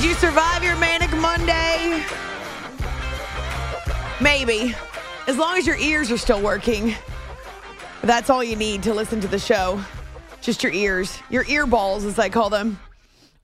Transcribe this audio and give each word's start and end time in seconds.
Did 0.00 0.08
you 0.08 0.14
survive 0.14 0.64
your 0.64 0.76
Manic 0.76 1.12
Monday? 1.12 2.02
Maybe. 4.18 4.74
As 5.26 5.36
long 5.36 5.58
as 5.58 5.66
your 5.66 5.76
ears 5.76 6.10
are 6.10 6.16
still 6.16 6.40
working. 6.40 6.94
That's 8.00 8.30
all 8.30 8.42
you 8.42 8.56
need 8.56 8.82
to 8.84 8.94
listen 8.94 9.20
to 9.20 9.28
the 9.28 9.38
show. 9.38 9.78
Just 10.40 10.62
your 10.62 10.72
ears. 10.72 11.18
Your 11.28 11.44
ear 11.48 11.66
balls, 11.66 12.06
as 12.06 12.18
I 12.18 12.30
call 12.30 12.48
them. 12.48 12.80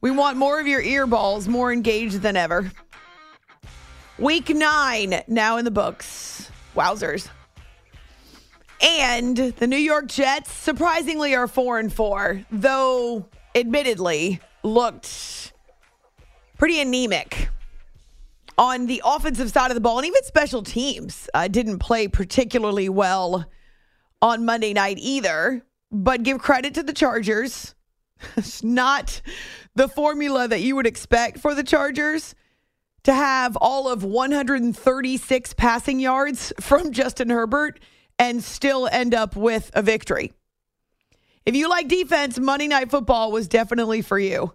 We 0.00 0.10
want 0.10 0.38
more 0.38 0.58
of 0.58 0.66
your 0.66 0.80
ear 0.80 1.06
balls, 1.06 1.46
more 1.46 1.70
engaged 1.74 2.22
than 2.22 2.38
ever. 2.38 2.72
Week 4.18 4.48
nine, 4.48 5.24
now 5.28 5.58
in 5.58 5.66
the 5.66 5.70
books. 5.70 6.50
Wowzers. 6.74 7.28
And 8.80 9.36
the 9.36 9.66
New 9.66 9.76
York 9.76 10.06
Jets 10.06 10.50
surprisingly 10.50 11.34
are 11.34 11.48
four 11.48 11.78
and 11.78 11.92
four, 11.92 12.46
though 12.50 13.28
admittedly 13.54 14.40
looked 14.62 15.45
pretty 16.58 16.80
anemic 16.80 17.48
on 18.58 18.86
the 18.86 19.02
offensive 19.04 19.50
side 19.50 19.70
of 19.70 19.74
the 19.74 19.80
ball, 19.80 19.98
and 19.98 20.06
even 20.06 20.22
special 20.24 20.62
teams 20.62 21.28
uh, 21.34 21.48
didn't 21.48 21.78
play 21.78 22.08
particularly 22.08 22.88
well 22.88 23.44
on 24.22 24.44
Monday 24.44 24.72
night 24.72 24.98
either. 24.98 25.62
But 25.92 26.22
give 26.22 26.38
credit 26.38 26.74
to 26.74 26.82
the 26.82 26.92
Chargers. 26.92 27.74
it's 28.36 28.62
not 28.64 29.20
the 29.74 29.88
formula 29.88 30.48
that 30.48 30.62
you 30.62 30.74
would 30.76 30.86
expect 30.86 31.38
for 31.38 31.54
the 31.54 31.62
Chargers 31.62 32.34
to 33.04 33.14
have 33.14 33.56
all 33.56 33.88
of 33.88 34.02
136 34.02 35.54
passing 35.54 36.00
yards 36.00 36.52
from 36.60 36.92
Justin 36.92 37.30
Herbert 37.30 37.78
and 38.18 38.42
still 38.42 38.88
end 38.90 39.14
up 39.14 39.36
with 39.36 39.70
a 39.74 39.82
victory. 39.82 40.32
If 41.44 41.54
you 41.54 41.68
like 41.68 41.86
defense, 41.86 42.38
Monday 42.38 42.66
Night 42.66 42.90
Football 42.90 43.30
was 43.30 43.46
definitely 43.46 44.02
for 44.02 44.18
you. 44.18 44.52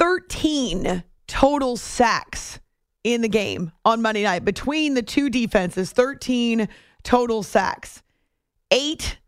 13 0.00 1.04
total 1.26 1.76
sacks 1.76 2.58
in 3.04 3.20
the 3.20 3.28
game 3.28 3.70
on 3.84 4.00
Monday 4.00 4.22
night 4.22 4.46
between 4.46 4.94
the 4.94 5.02
two 5.02 5.28
defenses, 5.28 5.92
13 5.92 6.68
total 7.02 7.42
sacks. 7.42 8.02
Eight 8.70 9.18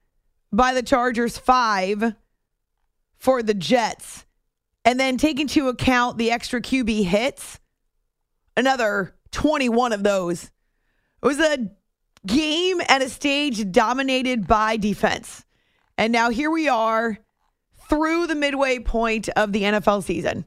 by 0.50 0.72
the 0.72 0.82
Chargers, 0.82 1.36
five 1.36 2.14
for 3.18 3.42
the 3.42 3.52
Jets. 3.52 4.24
And 4.86 4.98
then 4.98 5.18
take 5.18 5.38
into 5.38 5.68
account 5.68 6.16
the 6.16 6.30
extra 6.30 6.62
QB 6.62 7.04
hits, 7.04 7.60
another 8.56 9.14
21 9.30 9.92
of 9.92 10.02
those. 10.02 10.44
It 10.44 11.26
was 11.26 11.38
a 11.38 11.70
game 12.26 12.80
and 12.88 13.02
a 13.02 13.10
stage 13.10 13.70
dominated 13.70 14.46
by 14.46 14.78
defense. 14.78 15.44
And 15.98 16.14
now 16.14 16.30
here 16.30 16.50
we 16.50 16.66
are 16.66 17.18
through 17.90 18.26
the 18.26 18.34
midway 18.34 18.78
point 18.78 19.28
of 19.30 19.52
the 19.52 19.64
NFL 19.64 20.02
season. 20.02 20.46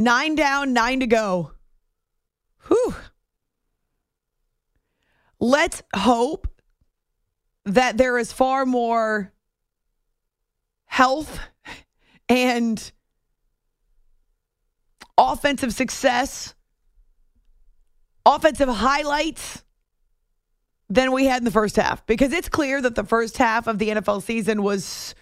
Nine 0.00 0.36
down, 0.36 0.72
nine 0.72 1.00
to 1.00 1.08
go. 1.08 1.50
Whew. 2.68 2.94
Let's 5.40 5.82
hope 5.94 6.46
that 7.64 7.98
there 7.98 8.16
is 8.16 8.32
far 8.32 8.64
more 8.64 9.32
health 10.86 11.40
and 12.28 12.92
offensive 15.18 15.74
success, 15.74 16.54
offensive 18.24 18.68
highlights 18.68 19.64
than 20.88 21.10
we 21.12 21.26
had 21.26 21.38
in 21.38 21.44
the 21.44 21.50
first 21.50 21.76
half 21.76 22.06
because 22.06 22.32
it's 22.32 22.48
clear 22.48 22.80
that 22.80 22.94
the 22.94 23.04
first 23.04 23.36
half 23.36 23.66
of 23.66 23.78
the 23.78 23.88
NFL 23.88 24.22
season 24.22 24.62
was 24.62 25.14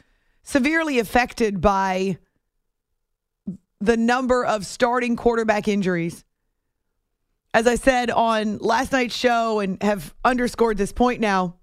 severely 0.43 0.99
affected 0.99 1.61
by 1.61 2.19
the 3.81 3.97
number 3.97 4.45
of 4.45 4.67
starting 4.67 5.17
quarterback 5.17 5.69
injuries. 5.69 6.25
As 7.53 7.67
I 7.67 7.77
said 7.77 8.11
on 8.11 8.59
last 8.59 8.93
night's 8.93 9.15
show 9.15 9.61
and 9.61 9.83
have 9.83 10.15
underscored 10.25 10.77
this 10.77 10.93
point 10.93 11.21
now, 11.21 11.57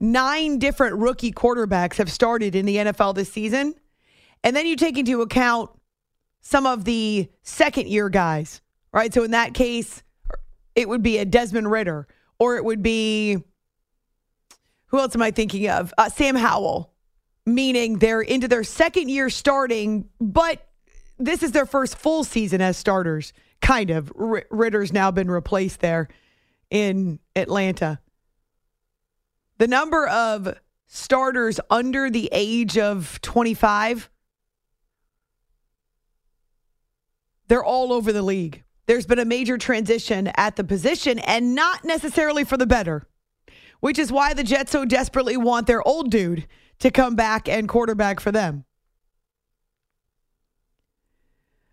nine 0.00 0.58
different 0.58 0.96
rookie 0.96 1.32
quarterbacks 1.32 1.96
have 1.96 2.10
started 2.10 2.54
in 2.54 2.66
the 2.66 2.76
NFL 2.76 3.14
this 3.14 3.32
season. 3.32 3.74
And 4.42 4.54
then 4.54 4.66
you 4.66 4.76
take 4.76 4.96
into 4.96 5.22
account 5.22 5.70
some 6.40 6.66
of 6.66 6.84
the 6.84 7.28
second 7.42 7.88
year 7.88 8.08
guys, 8.08 8.60
right? 8.92 9.12
So 9.12 9.24
in 9.24 9.32
that 9.32 9.54
case, 9.54 10.02
it 10.74 10.88
would 10.88 11.02
be 11.02 11.18
a 11.18 11.24
Desmond 11.24 11.70
Ridder 11.70 12.06
or 12.38 12.56
it 12.56 12.64
would 12.64 12.82
be 12.82 13.38
who 14.86 14.98
else 14.98 15.14
am 15.14 15.22
I 15.22 15.30
thinking 15.30 15.68
of? 15.68 15.92
Uh, 15.98 16.08
Sam 16.08 16.36
Howell, 16.36 16.92
meaning 17.44 17.98
they're 17.98 18.20
into 18.20 18.48
their 18.48 18.64
second 18.64 19.08
year 19.08 19.30
starting, 19.30 20.08
but 20.20 20.65
this 21.18 21.42
is 21.42 21.52
their 21.52 21.66
first 21.66 21.96
full 21.96 22.24
season 22.24 22.60
as 22.60 22.76
starters. 22.76 23.32
Kind 23.60 23.90
of. 23.90 24.12
R- 24.18 24.44
Ridder's 24.50 24.92
now 24.92 25.10
been 25.10 25.30
replaced 25.30 25.80
there 25.80 26.08
in 26.70 27.18
Atlanta. 27.34 28.00
The 29.58 29.66
number 29.66 30.06
of 30.06 30.58
starters 30.86 31.58
under 31.70 32.10
the 32.10 32.28
age 32.32 32.76
of 32.76 33.20
25, 33.22 34.10
they're 37.48 37.64
all 37.64 37.92
over 37.92 38.12
the 38.12 38.22
league 38.22 38.62
there's 38.86 39.06
been 39.06 39.18
a 39.18 39.24
major 39.24 39.58
transition 39.58 40.30
at 40.36 40.56
the 40.56 40.64
position 40.64 41.18
and 41.20 41.54
not 41.54 41.84
necessarily 41.84 42.44
for 42.44 42.56
the 42.56 42.66
better, 42.66 43.06
which 43.80 43.98
is 43.98 44.12
why 44.12 44.32
the 44.32 44.44
Jets 44.44 44.72
so 44.72 44.84
desperately 44.84 45.36
want 45.36 45.66
their 45.66 45.86
old 45.86 46.10
dude 46.10 46.46
to 46.78 46.90
come 46.90 47.16
back 47.16 47.48
and 47.48 47.68
quarterback 47.68 48.20
for 48.20 48.30
them. 48.30 48.65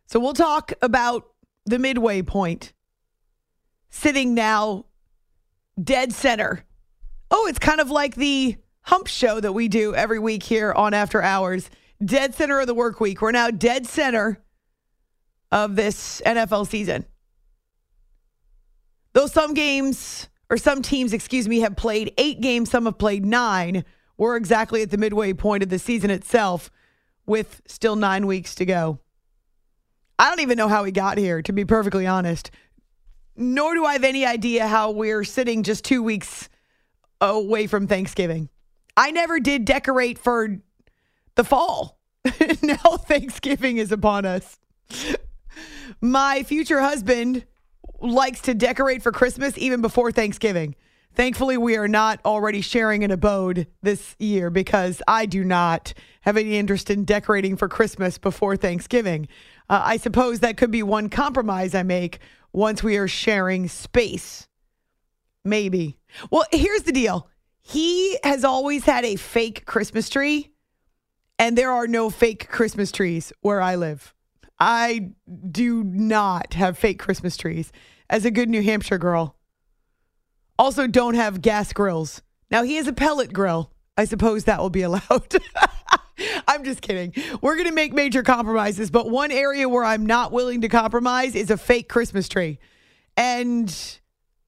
So 0.08 0.20
we'll 0.20 0.34
talk 0.34 0.74
about 0.82 1.30
the 1.66 1.80
midway 1.80 2.22
point. 2.22 2.74
Sitting 3.90 4.34
now 4.34 4.86
dead 5.82 6.14
center. 6.14 6.66
Oh, 7.32 7.48
it's 7.48 7.60
kind 7.60 7.80
of 7.80 7.90
like 7.90 8.16
the 8.16 8.58
hump 8.82 9.08
show 9.08 9.40
that 9.40 9.54
we 9.54 9.68
do 9.68 9.96
every 9.96 10.20
week 10.20 10.44
here 10.44 10.72
on 10.74 10.94
After 10.94 11.22
Hours. 11.22 11.70
Dead 12.04 12.36
center 12.36 12.60
of 12.60 12.68
the 12.68 12.74
work 12.74 13.00
week. 13.00 13.22
We're 13.22 13.32
now 13.32 13.50
dead 13.50 13.88
center 13.88 14.44
of 15.52 15.76
this 15.76 16.22
NFL 16.26 16.68
season. 16.68 17.06
Though 19.14 19.28
some 19.28 19.54
games, 19.54 20.28
or 20.50 20.58
some 20.58 20.82
teams, 20.82 21.14
excuse 21.14 21.48
me, 21.48 21.60
have 21.60 21.76
played 21.76 22.14
eight 22.18 22.42
games, 22.42 22.72
some 22.72 22.86
have 22.86 22.98
played 22.98 23.26
nine, 23.26 23.86
we're 24.18 24.36
exactly 24.36 24.82
at 24.82 24.92
the 24.92 24.98
midway 24.98 25.34
point 25.34 25.64
of 25.64 25.70
the 25.70 25.80
season 25.80 26.10
itself 26.10 26.70
with 27.26 27.62
still 27.68 27.96
nine 27.96 28.28
weeks 28.28 28.56
to 28.56 28.66
go. 28.66 29.00
I 30.20 30.30
don't 30.30 30.42
even 30.42 30.58
know 30.58 30.68
how 30.68 30.84
we 30.84 30.92
got 30.92 31.18
here, 31.18 31.42
to 31.42 31.54
be 31.54 31.66
perfectly 31.66 32.08
honest. 32.08 32.52
Nor 33.36 33.74
do 33.74 33.86
I 33.86 33.94
have 33.94 34.04
any 34.04 34.26
idea 34.26 34.68
how 34.68 34.92
we're 34.92 35.24
sitting 35.24 35.64
just 35.64 35.84
two 35.84 36.04
weeks 36.04 36.50
away 37.20 37.68
from 37.68 37.88
Thanksgiving. 37.88 38.50
I 38.96 39.12
never 39.12 39.40
did 39.40 39.66
decorate 39.66 40.20
for 40.20 40.60
the 41.36 41.44
fall. 41.44 42.00
now 42.62 42.98
Thanksgiving 42.98 43.78
is 43.78 43.92
upon 43.92 44.26
us. 44.26 44.60
My 46.00 46.44
future 46.44 46.80
husband 46.80 47.46
likes 48.00 48.42
to 48.42 48.54
decorate 48.54 49.02
for 49.02 49.12
Christmas 49.12 49.58
even 49.58 49.82
before 49.82 50.12
Thanksgiving. 50.12 50.76
Thankfully, 51.16 51.58
we 51.58 51.78
are 51.78 51.88
not 51.88 52.20
already 52.26 52.62
sharing 52.62 53.04
an 53.04 53.12
abode 53.12 53.68
this 53.84 54.16
year 54.18 54.50
because 54.50 55.02
I 55.08 55.26
do 55.28 55.44
not 55.44 55.94
have 56.22 56.38
any 56.38 56.58
interest 56.58 56.90
in 56.90 57.06
decorating 57.06 57.56
for 57.56 57.68
Christmas 57.68 58.18
before 58.18 58.58
Thanksgiving. 58.58 59.28
Uh, 59.70 59.82
I 59.84 59.98
suppose 59.98 60.40
that 60.40 60.58
could 60.58 60.72
be 60.72 60.84
one 60.84 61.10
compromise 61.10 61.74
I 61.74 61.84
make 61.84 62.20
once 62.52 62.84
we 62.84 62.98
are 62.98 63.08
sharing 63.08 63.68
space. 63.68 64.48
Maybe. 65.44 65.98
Well, 66.32 66.46
here's 66.52 66.84
the 66.84 66.92
deal 66.92 67.30
he 67.62 68.18
has 68.24 68.44
always 68.44 68.84
had 68.84 69.06
a 69.06 69.16
fake 69.16 69.66
Christmas 69.66 70.10
tree, 70.10 70.52
and 71.40 71.58
there 71.58 71.72
are 71.72 71.88
no 71.88 72.10
fake 72.10 72.50
Christmas 72.50 72.92
trees 72.92 73.32
where 73.42 73.62
I 73.62 73.76
live. 73.76 74.14
I 74.60 75.12
do 75.50 75.84
not 75.84 76.54
have 76.54 76.78
fake 76.78 77.00
Christmas 77.00 77.38
trees. 77.38 77.72
As 78.10 78.26
a 78.26 78.32
good 78.32 78.50
New 78.50 78.62
Hampshire 78.62 78.98
girl, 78.98 79.38
also 80.60 80.88
don't 80.88 81.16
have 81.16 81.42
gas 81.42 81.74
grills. 81.74 82.22
Now 82.52 82.64
he 82.64 82.76
has 82.76 82.88
a 82.88 82.94
pellet 82.94 83.34
grill. 83.34 83.72
I 83.98 84.06
suppose 84.06 84.44
that 84.44 84.60
will 84.60 84.70
be 84.70 84.82
allowed. 84.84 85.36
I'm 86.48 86.64
just 86.64 86.82
kidding. 86.82 87.14
We're 87.42 87.56
going 87.56 87.68
to 87.68 87.74
make 87.74 87.94
major 87.94 88.24
compromises, 88.24 88.92
but 88.92 89.10
one 89.10 89.32
area 89.32 89.68
where 89.68 89.84
I'm 89.84 90.06
not 90.06 90.32
willing 90.32 90.62
to 90.62 90.70
compromise 90.70 91.36
is 91.36 91.50
a 91.50 91.58
fake 91.58 91.90
Christmas 91.90 92.28
tree. 92.28 92.60
And 93.18 94.00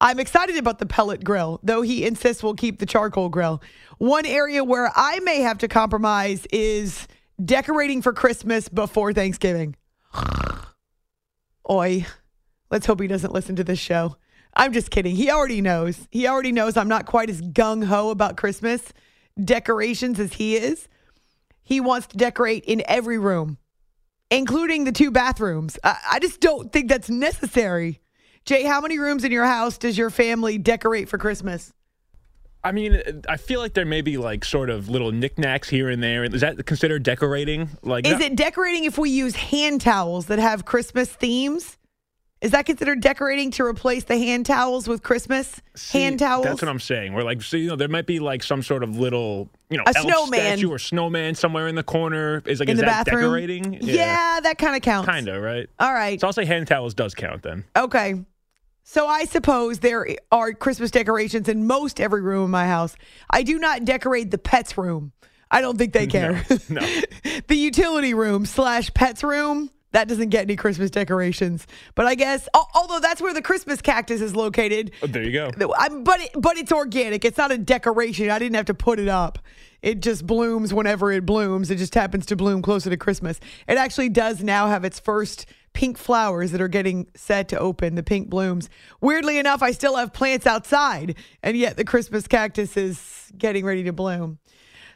I'm 0.01 0.19
excited 0.19 0.57
about 0.57 0.79
the 0.79 0.85
pellet 0.85 1.23
grill, 1.23 1.59
though 1.63 1.81
he 1.81 2.05
insists 2.05 2.43
we'll 2.43 2.55
keep 2.55 2.79
the 2.79 2.85
charcoal 2.85 3.29
grill. 3.29 3.61
One 3.97 4.25
area 4.25 4.63
where 4.63 4.91
I 4.95 5.19
may 5.19 5.41
have 5.41 5.59
to 5.59 5.67
compromise 5.67 6.45
is 6.51 7.07
decorating 7.43 8.01
for 8.01 8.13
Christmas 8.13 8.69
before 8.69 9.13
Thanksgiving. 9.13 9.75
Oi. 11.69 12.05
Let's 12.71 12.85
hope 12.85 12.99
he 12.99 13.07
doesn't 13.07 13.33
listen 13.33 13.55
to 13.57 13.63
this 13.63 13.79
show. 13.79 14.17
I'm 14.55 14.73
just 14.73 14.89
kidding. 14.89 15.15
He 15.15 15.29
already 15.29 15.61
knows. 15.61 16.07
He 16.11 16.27
already 16.27 16.51
knows 16.51 16.77
I'm 16.77 16.87
not 16.87 17.05
quite 17.05 17.29
as 17.29 17.41
gung 17.41 17.85
ho 17.85 18.09
about 18.09 18.37
Christmas 18.37 18.81
decorations 19.41 20.19
as 20.19 20.33
he 20.33 20.55
is. 20.55 20.87
He 21.65 21.81
wants 21.81 22.07
to 22.07 22.17
decorate 22.17 22.63
in 22.63 22.83
every 22.87 23.17
room, 23.17 23.57
including 24.31 24.85
the 24.85 24.91
two 24.91 25.11
bathrooms. 25.11 25.77
I, 25.83 25.97
I 26.11 26.19
just 26.19 26.39
don't 26.39 26.71
think 26.71 26.87
that's 26.87 27.09
necessary. 27.09 27.99
Jay, 28.45 28.63
how 28.63 28.79
many 28.79 28.99
rooms 28.99 29.23
in 29.23 29.31
your 29.31 29.45
house 29.45 29.77
does 29.77 29.97
your 29.97 30.11
family 30.11 30.59
decorate 30.59 31.09
for 31.09 31.17
Christmas? 31.17 31.73
I 32.63 32.71
mean, 32.71 33.23
I 33.27 33.37
feel 33.37 33.59
like 33.59 33.73
there 33.73 33.85
may 33.85 34.01
be 34.01 34.17
like 34.17 34.45
sort 34.45 34.69
of 34.69 34.89
little 34.89 35.11
knickknacks 35.11 35.69
here 35.69 35.89
and 35.89 36.01
there. 36.01 36.23
Is 36.23 36.41
that 36.41 36.63
considered 36.65 37.03
decorating? 37.03 37.69
Like, 37.83 38.07
Is 38.07 38.19
it 38.19 38.35
decorating 38.35 38.85
if 38.85 38.97
we 38.97 39.09
use 39.09 39.35
hand 39.35 39.81
towels 39.81 40.27
that 40.27 40.39
have 40.39 40.65
Christmas 40.65 41.09
themes? 41.09 41.77
Is 42.41 42.51
that 42.51 42.65
considered 42.65 42.99
decorating 43.01 43.49
to 43.51 43.63
replace 43.63 44.03
the 44.03 44.17
hand 44.17 44.45
towels 44.45 44.87
with 44.87 45.01
Christmas 45.01 45.61
See, 45.75 45.99
hand 46.01 46.19
towels? 46.19 46.45
That's 46.45 46.61
what 46.61 46.69
I'm 46.69 46.79
saying. 46.81 47.13
We're 47.13 47.23
like, 47.23 47.41
so 47.41 47.57
you 47.57 47.69
know, 47.69 47.75
there 47.75 47.87
might 47.87 48.05
be 48.05 48.19
like 48.19 48.43
some 48.43 48.61
sort 48.61 48.83
of 48.83 48.97
little, 48.97 49.49
you 49.69 49.77
know, 49.77 49.83
A 49.87 49.95
elf 49.97 50.05
snowman. 50.05 50.39
statue 50.39 50.69
or 50.69 50.77
snowman 50.77 51.33
somewhere 51.35 51.67
in 51.67 51.75
the 51.75 51.83
corner. 51.83 52.43
Is 52.45 52.59
like, 52.59 52.69
in 52.69 52.73
is 52.75 52.81
the 52.81 52.85
that 52.85 53.05
bathroom. 53.05 53.21
decorating? 53.23 53.77
Yeah, 53.81 54.39
that 54.41 54.57
kind 54.57 54.75
of 54.75 54.81
counts. 54.81 55.09
kind 55.09 55.27
of 55.29 55.41
right. 55.41 55.67
All 55.79 55.93
right. 55.93 56.19
So 56.19 56.27
I'll 56.27 56.33
say 56.33 56.45
hand 56.45 56.67
towels 56.67 56.93
does 56.93 57.15
count 57.15 57.41
then. 57.41 57.63
Okay. 57.75 58.23
So 58.83 59.07
I 59.07 59.25
suppose 59.25 59.79
there 59.79 60.05
are 60.31 60.53
Christmas 60.53 60.91
decorations 60.91 61.49
in 61.49 61.65
most 61.65 61.99
every 61.99 62.21
room 62.21 62.45
in 62.45 62.51
my 62.51 62.67
house. 62.67 62.95
I 63.31 63.41
do 63.41 63.57
not 63.57 63.85
decorate 63.85 64.29
the 64.29 64.37
pets 64.37 64.77
room. 64.77 65.13
I 65.49 65.61
don't 65.61 65.77
think 65.77 65.93
they 65.93 66.05
care. 66.07 66.45
no. 66.69 66.81
the 67.47 67.55
utility 67.55 68.13
room 68.13 68.45
slash 68.45 68.93
pets 68.93 69.23
room 69.23 69.71
that 69.95 70.09
doesn't 70.09 70.27
get 70.27 70.41
any 70.41 70.57
Christmas 70.57 70.91
decorations. 70.91 71.65
But 71.95 72.05
I 72.05 72.15
guess 72.15 72.49
although 72.53 72.99
that's 72.99 73.21
where 73.21 73.33
the 73.33 73.41
Christmas 73.41 73.81
cactus 73.81 74.19
is 74.19 74.35
located. 74.35 74.91
Oh, 75.01 75.07
there 75.07 75.23
you 75.23 75.31
go. 75.31 75.49
I'm, 75.77 76.03
but 76.03 76.19
it, 76.19 76.31
but 76.35 76.57
it's 76.57 76.73
organic. 76.73 77.23
It's 77.23 77.37
not 77.37 77.51
a 77.53 77.57
decoration. 77.57 78.29
I 78.29 78.37
didn't 78.37 78.55
have 78.55 78.65
to 78.65 78.73
put 78.73 78.99
it 78.99 79.07
up. 79.07 79.39
It 79.81 80.01
just 80.01 80.27
blooms 80.27 80.73
whenever 80.73 81.13
it 81.13 81.25
blooms. 81.25 81.71
It 81.71 81.77
just 81.77 81.95
happens 81.95 82.25
to 82.25 82.35
bloom 82.35 82.61
closer 82.61 82.89
to 82.89 82.97
Christmas. 82.97 83.39
It 83.69 83.77
actually 83.77 84.09
does 84.09 84.43
now 84.43 84.67
have 84.67 84.83
its 84.83 84.99
first 84.99 85.45
pink 85.71 85.97
flowers 85.97 86.51
that 86.51 86.59
are 86.59 86.67
getting 86.67 87.07
set 87.15 87.47
to 87.49 87.59
open, 87.59 87.95
the 87.95 88.03
pink 88.03 88.29
blooms. 88.29 88.69
Weirdly 88.99 89.37
enough, 89.37 89.61
I 89.61 89.71
still 89.71 89.95
have 89.95 90.11
plants 90.11 90.45
outside, 90.45 91.15
and 91.41 91.55
yet 91.55 91.77
the 91.77 91.85
Christmas 91.85 92.27
cactus 92.27 92.75
is 92.75 93.31
getting 93.37 93.63
ready 93.63 93.83
to 93.83 93.93
bloom. 93.93 94.39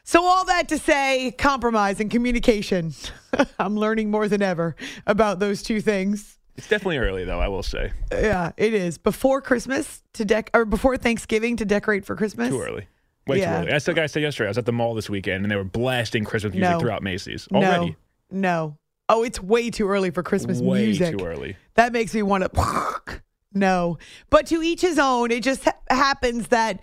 So, 0.10 0.26
all 0.26 0.44
that 0.46 0.68
to 0.70 0.80
say, 0.80 1.30
compromise 1.38 2.00
and 2.00 2.10
communication. 2.10 2.94
I'm 3.60 3.76
learning 3.78 4.10
more 4.10 4.28
than 4.28 4.42
ever 4.42 4.76
about 5.06 5.38
those 5.38 5.62
two 5.62 5.82
things. 5.82 6.40
It's 6.58 6.68
definitely 6.68 6.98
early 6.98 7.26
though. 7.26 7.40
I 7.40 7.48
will 7.48 7.62
say 7.62 7.92
Yeah, 8.12 8.52
it 8.58 8.74
is. 8.74 8.98
Before 8.98 9.40
Christmas 9.40 10.02
to 10.14 10.26
dec 10.26 10.48
or 10.56 10.66
before 10.66 10.98
Thanksgiving 10.98 11.58
to 11.58 11.64
decorate 11.66 12.06
for 12.06 12.16
Christmas. 12.16 12.50
too 12.50 12.60
early. 12.60 12.88
Way 13.28 13.38
Yeah. 13.42 13.52
too 13.52 13.62
early. 13.62 13.72
That's 13.72 13.86
the 13.86 13.94
guy 13.94 14.02
I 14.02 14.08
said 14.08 14.24
yesterday. 14.24 14.48
I 14.48 14.50
was 14.50 14.58
at 14.58 14.66
the 14.66 14.72
mall 14.72 14.96
this 14.96 15.12
weekend 15.12 15.46
and 15.46 15.52
they 15.52 15.56
were 15.56 15.64
blasting 15.64 16.24
Christmas 16.24 16.56
music 16.56 16.72
No. 16.72 16.80
throughout 16.80 17.04
Macy's 17.04 17.48
No. 17.52 17.60
already. 17.60 17.96
No. 18.32 18.78
Oh, 19.10 19.22
it's 19.22 19.40
way 19.40 19.70
too 19.70 19.88
early 19.88 20.10
for 20.10 20.24
Christmas 20.24 20.60
Way 20.60 20.86
music. 20.88 21.12
Way 21.14 21.20
too 21.20 21.26
early. 21.28 21.56
That 21.76 21.94
makes 21.94 22.16
me 22.16 22.24
want 22.24 22.52
to. 22.52 23.22
No, 23.54 24.00
but 24.32 24.48
to 24.48 24.64
each 24.64 24.82
his 24.82 24.98
own. 24.98 25.30
It 25.30 25.44
just 25.44 25.66
ha- 25.66 25.78
happens 25.90 26.48
that 26.48 26.82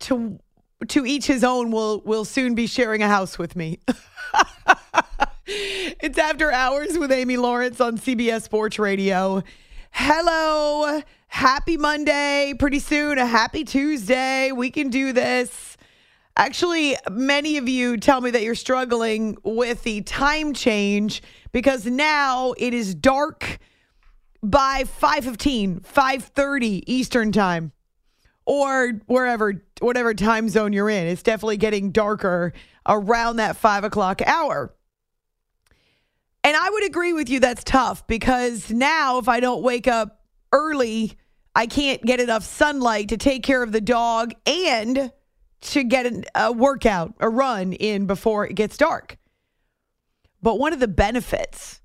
to 0.00 0.38
to 0.88 1.06
each 1.06 1.26
his 1.26 1.44
own 1.44 1.70
will 1.70 2.00
will 2.00 2.24
soon 2.24 2.54
be 2.54 2.66
sharing 2.66 3.02
a 3.02 3.08
house 3.08 3.38
with 3.38 3.56
me. 3.56 3.78
it's 5.46 6.18
after 6.18 6.50
hours 6.52 6.98
with 6.98 7.12
Amy 7.12 7.36
Lawrence 7.36 7.80
on 7.80 7.98
CBS 7.98 8.42
Sports 8.42 8.78
Radio. 8.78 9.42
Hello, 9.90 11.02
happy 11.28 11.76
Monday. 11.76 12.54
Pretty 12.58 12.78
soon, 12.78 13.18
a 13.18 13.26
happy 13.26 13.64
Tuesday. 13.64 14.52
We 14.52 14.70
can 14.70 14.88
do 14.88 15.12
this. 15.12 15.76
Actually, 16.36 16.96
many 17.10 17.56
of 17.56 17.68
you 17.68 17.96
tell 17.96 18.20
me 18.20 18.30
that 18.30 18.42
you're 18.42 18.54
struggling 18.54 19.36
with 19.42 19.82
the 19.82 20.00
time 20.02 20.54
change 20.54 21.22
because 21.52 21.84
now 21.84 22.54
it 22.56 22.72
is 22.72 22.94
dark 22.94 23.58
by 24.42 24.84
5:15, 24.84 25.80
5:30 25.80 26.84
Eastern 26.86 27.32
time 27.32 27.72
or 28.50 28.94
wherever 29.06 29.62
whatever 29.80 30.12
time 30.12 30.48
zone 30.48 30.72
you're 30.72 30.90
in. 30.90 31.06
It's 31.06 31.22
definitely 31.22 31.56
getting 31.56 31.92
darker 31.92 32.52
around 32.84 33.36
that 33.36 33.56
five 33.56 33.84
o'clock 33.84 34.20
hour. 34.26 34.74
And 36.42 36.56
I 36.56 36.68
would 36.68 36.84
agree 36.84 37.12
with 37.12 37.30
you 37.30 37.38
that's 37.38 37.62
tough 37.62 38.04
because 38.08 38.72
now 38.72 39.18
if 39.18 39.28
I 39.28 39.38
don't 39.38 39.62
wake 39.62 39.86
up 39.86 40.24
early, 40.52 41.16
I 41.54 41.68
can't 41.68 42.02
get 42.02 42.18
enough 42.18 42.42
sunlight 42.42 43.10
to 43.10 43.16
take 43.16 43.44
care 43.44 43.62
of 43.62 43.70
the 43.70 43.80
dog 43.80 44.32
and 44.44 45.12
to 45.60 45.84
get 45.84 46.12
a 46.34 46.50
workout, 46.50 47.14
a 47.20 47.28
run 47.28 47.72
in 47.72 48.06
before 48.06 48.48
it 48.48 48.54
gets 48.54 48.76
dark. 48.76 49.16
But 50.42 50.58
one 50.58 50.72
of 50.72 50.80
the 50.80 50.88
benefits, 50.88 51.80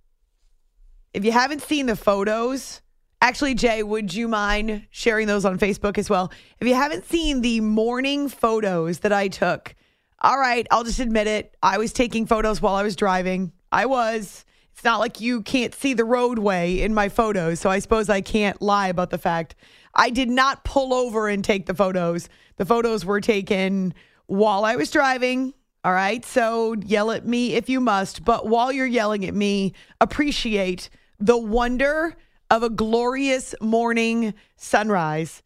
if 1.13 1.23
you 1.23 1.31
haven't 1.31 1.61
seen 1.61 1.85
the 1.85 1.95
photos, 1.95 2.81
actually, 3.25 3.55
Jay, 3.55 3.81
would 3.81 4.13
you 4.13 4.27
mind 4.27 4.85
sharing 4.91 5.25
those 5.25 5.45
on 5.45 5.57
Facebook 5.57 5.97
as 5.97 6.11
well? 6.11 6.31
If 6.59 6.67
you 6.67 6.75
haven't 6.75 7.05
seen 7.05 7.41
the 7.41 7.59
morning 7.59 8.29
photos 8.29 8.99
that 8.99 9.11
I 9.11 9.29
took, 9.29 9.73
all 10.21 10.37
right, 10.37 10.67
I'll 10.69 10.83
just 10.83 10.99
admit 10.99 11.25
it. 11.25 11.55
I 11.63 11.79
was 11.79 11.91
taking 11.91 12.27
photos 12.27 12.61
while 12.61 12.75
I 12.75 12.83
was 12.83 12.95
driving. 12.95 13.51
I 13.71 13.87
was. 13.87 14.45
It's 14.73 14.83
not 14.83 14.99
like 14.99 15.21
you 15.21 15.41
can't 15.41 15.73
see 15.73 15.95
the 15.95 16.05
roadway 16.05 16.79
in 16.81 16.93
my 16.93 17.09
photos, 17.09 17.59
so 17.59 17.67
I 17.67 17.79
suppose 17.79 18.09
I 18.09 18.21
can't 18.21 18.61
lie 18.61 18.89
about 18.89 19.09
the 19.09 19.17
fact 19.17 19.55
I 19.95 20.11
did 20.11 20.29
not 20.29 20.63
pull 20.63 20.93
over 20.93 21.27
and 21.27 21.43
take 21.43 21.65
the 21.65 21.73
photos. 21.73 22.29
The 22.57 22.65
photos 22.65 23.05
were 23.05 23.21
taken 23.21 23.95
while 24.27 24.65
I 24.65 24.75
was 24.75 24.91
driving. 24.91 25.55
All 25.83 25.93
right, 25.93 26.23
so 26.23 26.75
yell 26.85 27.09
at 27.09 27.25
me 27.25 27.55
if 27.55 27.69
you 27.69 27.79
must, 27.79 28.23
but 28.23 28.45
while 28.45 28.71
you're 28.71 28.85
yelling 28.85 29.25
at 29.25 29.33
me, 29.33 29.73
appreciate 29.99 30.91
the 31.19 31.37
wonder 31.37 32.15
of 32.49 32.63
a 32.63 32.69
glorious 32.69 33.55
morning 33.61 34.33
sunrise. 34.55 35.41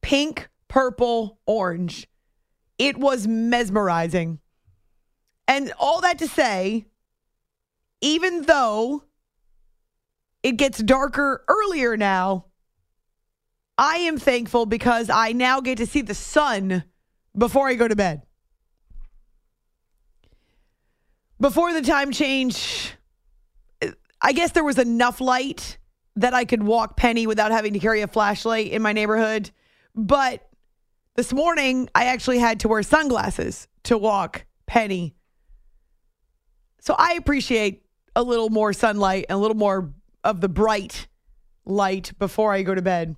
Pink, 0.00 0.48
purple, 0.68 1.38
orange. 1.46 2.08
It 2.78 2.96
was 2.96 3.26
mesmerizing. 3.26 4.38
And 5.46 5.72
all 5.78 6.00
that 6.00 6.18
to 6.18 6.28
say, 6.28 6.86
even 8.00 8.42
though 8.42 9.04
it 10.42 10.52
gets 10.52 10.78
darker 10.82 11.44
earlier 11.48 11.96
now, 11.96 12.46
I 13.76 13.96
am 13.96 14.18
thankful 14.18 14.66
because 14.66 15.10
I 15.10 15.32
now 15.32 15.60
get 15.60 15.78
to 15.78 15.86
see 15.86 16.02
the 16.02 16.14
sun 16.14 16.84
before 17.36 17.68
I 17.68 17.74
go 17.74 17.88
to 17.88 17.96
bed. 17.96 18.22
Before 21.40 21.72
the 21.72 21.82
time 21.82 22.12
change, 22.12 22.92
I 24.20 24.32
guess 24.32 24.52
there 24.52 24.64
was 24.64 24.78
enough 24.78 25.20
light 25.20 25.78
that 26.16 26.34
I 26.34 26.44
could 26.44 26.62
walk 26.62 26.96
Penny 26.96 27.26
without 27.26 27.52
having 27.52 27.72
to 27.72 27.78
carry 27.78 28.02
a 28.02 28.08
flashlight 28.08 28.72
in 28.72 28.82
my 28.82 28.92
neighborhood. 28.92 29.50
But 29.94 30.48
this 31.16 31.32
morning, 31.32 31.88
I 31.94 32.06
actually 32.06 32.38
had 32.38 32.60
to 32.60 32.68
wear 32.68 32.82
sunglasses 32.82 33.68
to 33.84 33.96
walk 33.96 34.44
Penny. 34.66 35.14
So 36.80 36.94
I 36.98 37.14
appreciate 37.14 37.84
a 38.16 38.22
little 38.22 38.50
more 38.50 38.72
sunlight 38.72 39.26
and 39.28 39.36
a 39.36 39.40
little 39.40 39.56
more 39.56 39.92
of 40.24 40.40
the 40.40 40.48
bright 40.48 41.08
light 41.64 42.12
before 42.18 42.52
I 42.52 42.62
go 42.62 42.74
to 42.74 42.82
bed. 42.82 43.16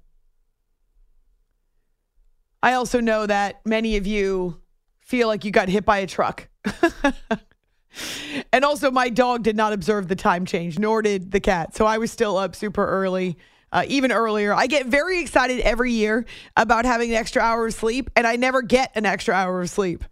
I 2.63 2.75
also 2.75 3.01
know 3.01 3.27
that 3.27 3.65
many 3.67 3.97
of 3.97 4.07
you 4.07 4.61
feel 5.01 5.29
like 5.29 5.45
you 5.45 5.51
got 5.51 5.69
hit 5.69 5.85
by 5.85 5.99
a 5.99 6.07
truck. 6.07 6.49
and 8.53 8.65
also, 8.65 8.91
my 8.91 9.09
dog 9.09 9.43
did 9.43 9.57
not 9.57 9.73
observe 9.73 10.09
the 10.09 10.17
time 10.17 10.45
change, 10.47 10.79
nor 10.79 11.03
did 11.03 11.31
the 11.31 11.41
cat. 11.41 11.75
So 11.77 11.87
I 11.87 11.99
was 11.99 12.11
still 12.11 12.37
up 12.37 12.55
super 12.55 12.87
early, 12.87 13.37
uh, 13.73 13.85
even 13.89 14.13
earlier. 14.13 14.55
I 14.55 14.67
get 14.67 14.87
very 14.87 15.21
excited 15.21 15.61
every 15.61 15.93
year 15.93 16.25
about 16.57 16.85
having 16.85 17.11
an 17.11 17.17
extra 17.17 17.43
hour 17.43 17.67
of 17.67 17.75
sleep, 17.75 18.11
and 18.17 18.27
I 18.27 18.37
never 18.37 18.63
get 18.63 18.93
an 18.95 19.07
extra 19.07 19.35
hour 19.35 19.61
of 19.61 19.71
sleep. 19.71 20.05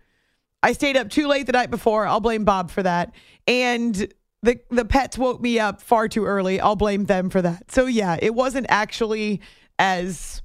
I 0.62 0.72
stayed 0.72 0.96
up 0.96 1.08
too 1.08 1.26
late 1.26 1.46
the 1.46 1.52
night 1.52 1.70
before. 1.70 2.06
I'll 2.06 2.20
blame 2.20 2.44
Bob 2.44 2.70
for 2.70 2.82
that. 2.82 3.14
And 3.46 4.12
the 4.42 4.60
the 4.70 4.84
pets 4.84 5.18
woke 5.18 5.40
me 5.40 5.58
up 5.58 5.80
far 5.80 6.08
too 6.08 6.24
early. 6.24 6.60
I'll 6.60 6.76
blame 6.76 7.04
them 7.04 7.30
for 7.30 7.42
that. 7.42 7.70
So 7.70 7.86
yeah, 7.86 8.18
it 8.20 8.34
wasn't 8.34 8.66
actually 8.68 9.40
as 9.78 10.42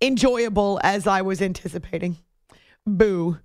enjoyable 0.00 0.80
as 0.82 1.06
I 1.06 1.22
was 1.22 1.40
anticipating. 1.40 2.18
Boo. 2.86 3.38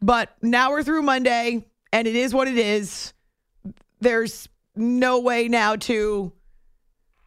But 0.00 0.30
now 0.42 0.70
we're 0.70 0.82
through 0.82 1.02
Monday 1.02 1.64
and 1.92 2.06
it 2.08 2.16
is 2.16 2.34
what 2.34 2.48
it 2.48 2.58
is. 2.58 3.12
There's 4.00 4.48
no 4.76 5.20
way 5.20 5.48
now 5.48 5.76
to 5.76 6.32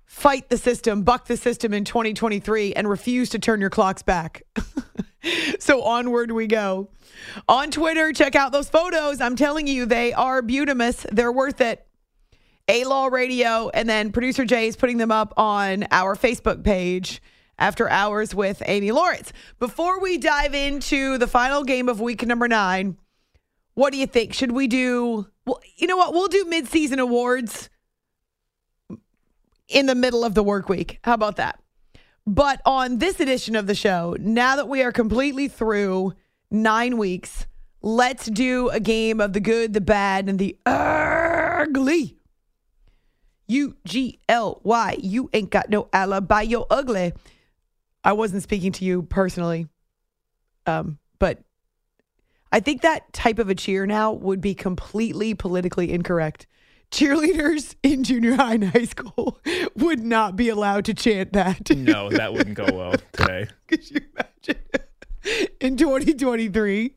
fight 0.05 0.49
the 0.49 0.57
system, 0.57 1.03
buck 1.03 1.25
the 1.25 1.37
system 1.37 1.73
in 1.73 1.85
2023 1.85 2.73
and 2.73 2.89
refuse 2.89 3.29
to 3.29 3.39
turn 3.39 3.61
your 3.61 3.69
clocks 3.69 4.03
back. 4.03 4.43
so 5.59 5.83
onward 5.83 6.31
we 6.31 6.47
go. 6.47 6.89
On 7.47 7.71
Twitter, 7.71 8.11
check 8.11 8.35
out 8.35 8.51
those 8.51 8.69
photos. 8.69 9.21
I'm 9.21 9.35
telling 9.35 9.67
you, 9.67 9.85
they 9.85 10.13
are 10.13 10.41
beautimous. 10.41 11.05
They're 11.11 11.31
worth 11.31 11.61
it. 11.61 11.85
A 12.67 12.83
Law 12.83 13.07
Radio, 13.07 13.69
and 13.69 13.89
then 13.89 14.11
producer 14.11 14.45
Jay 14.45 14.67
is 14.67 14.75
putting 14.75 14.97
them 14.97 15.11
up 15.11 15.33
on 15.37 15.85
our 15.91 16.15
Facebook 16.15 16.63
page 16.63 17.21
after 17.57 17.89
hours 17.89 18.33
with 18.33 18.61
Amy 18.65 18.91
Lawrence. 18.91 19.33
Before 19.59 19.99
we 19.99 20.17
dive 20.17 20.53
into 20.53 21.17
the 21.17 21.27
final 21.27 21.63
game 21.63 21.89
of 21.89 21.99
week 21.99 22.25
number 22.25 22.47
nine, 22.47 22.97
what 23.81 23.91
do 23.91 23.97
you 23.97 24.05
think? 24.05 24.31
Should 24.35 24.51
we 24.51 24.67
do? 24.67 25.25
Well, 25.43 25.59
you 25.75 25.87
know 25.87 25.97
what? 25.97 26.13
We'll 26.13 26.27
do 26.27 26.45
mid-season 26.45 26.99
awards 26.99 27.67
in 29.67 29.87
the 29.87 29.95
middle 29.95 30.23
of 30.23 30.35
the 30.35 30.43
work 30.43 30.69
week. 30.69 30.99
How 31.03 31.15
about 31.15 31.37
that? 31.37 31.59
But 32.27 32.61
on 32.63 32.99
this 32.99 33.19
edition 33.19 33.55
of 33.55 33.65
the 33.65 33.73
show, 33.73 34.15
now 34.19 34.55
that 34.57 34.69
we 34.69 34.83
are 34.83 34.91
completely 34.91 35.47
through 35.47 36.13
nine 36.51 36.97
weeks, 36.97 37.47
let's 37.81 38.27
do 38.27 38.69
a 38.69 38.79
game 38.79 39.19
of 39.19 39.33
the 39.33 39.39
good, 39.39 39.73
the 39.73 39.81
bad, 39.81 40.29
and 40.29 40.37
the 40.37 40.55
ugly. 40.63 42.19
U 43.47 43.75
G 43.83 44.19
L 44.29 44.61
Y. 44.63 44.97
You 45.01 45.31
ain't 45.33 45.49
got 45.49 45.71
no 45.71 45.89
alibi. 45.91 46.41
You're 46.41 46.67
ugly. 46.69 47.13
I 48.03 48.13
wasn't 48.13 48.43
speaking 48.43 48.73
to 48.73 48.85
you 48.85 49.01
personally, 49.01 49.67
um, 50.67 50.99
but 51.17 51.39
I 52.51 52.59
think 52.59 52.81
that 52.81 53.11
type 53.13 53.39
of 53.39 53.49
a 53.49 53.55
cheer 53.55 53.85
now 53.85 54.11
would 54.11 54.41
be 54.41 54.53
completely 54.53 55.33
politically 55.33 55.91
incorrect. 55.91 56.47
Cheerleaders 56.91 57.75
in 57.83 58.03
junior 58.03 58.35
high 58.35 58.55
and 58.55 58.65
high 58.65 58.85
school 58.85 59.39
would 59.75 60.03
not 60.03 60.35
be 60.35 60.49
allowed 60.49 60.85
to 60.85 60.93
chant 60.93 61.31
that. 61.33 61.69
No, 61.69 62.09
that 62.09 62.33
wouldn't 62.33 62.55
go 62.55 62.67
well 62.71 62.93
today. 63.13 63.47
Could 63.67 63.89
you 63.89 64.01
imagine 64.13 64.61
in 65.61 65.77
2023 65.77 66.93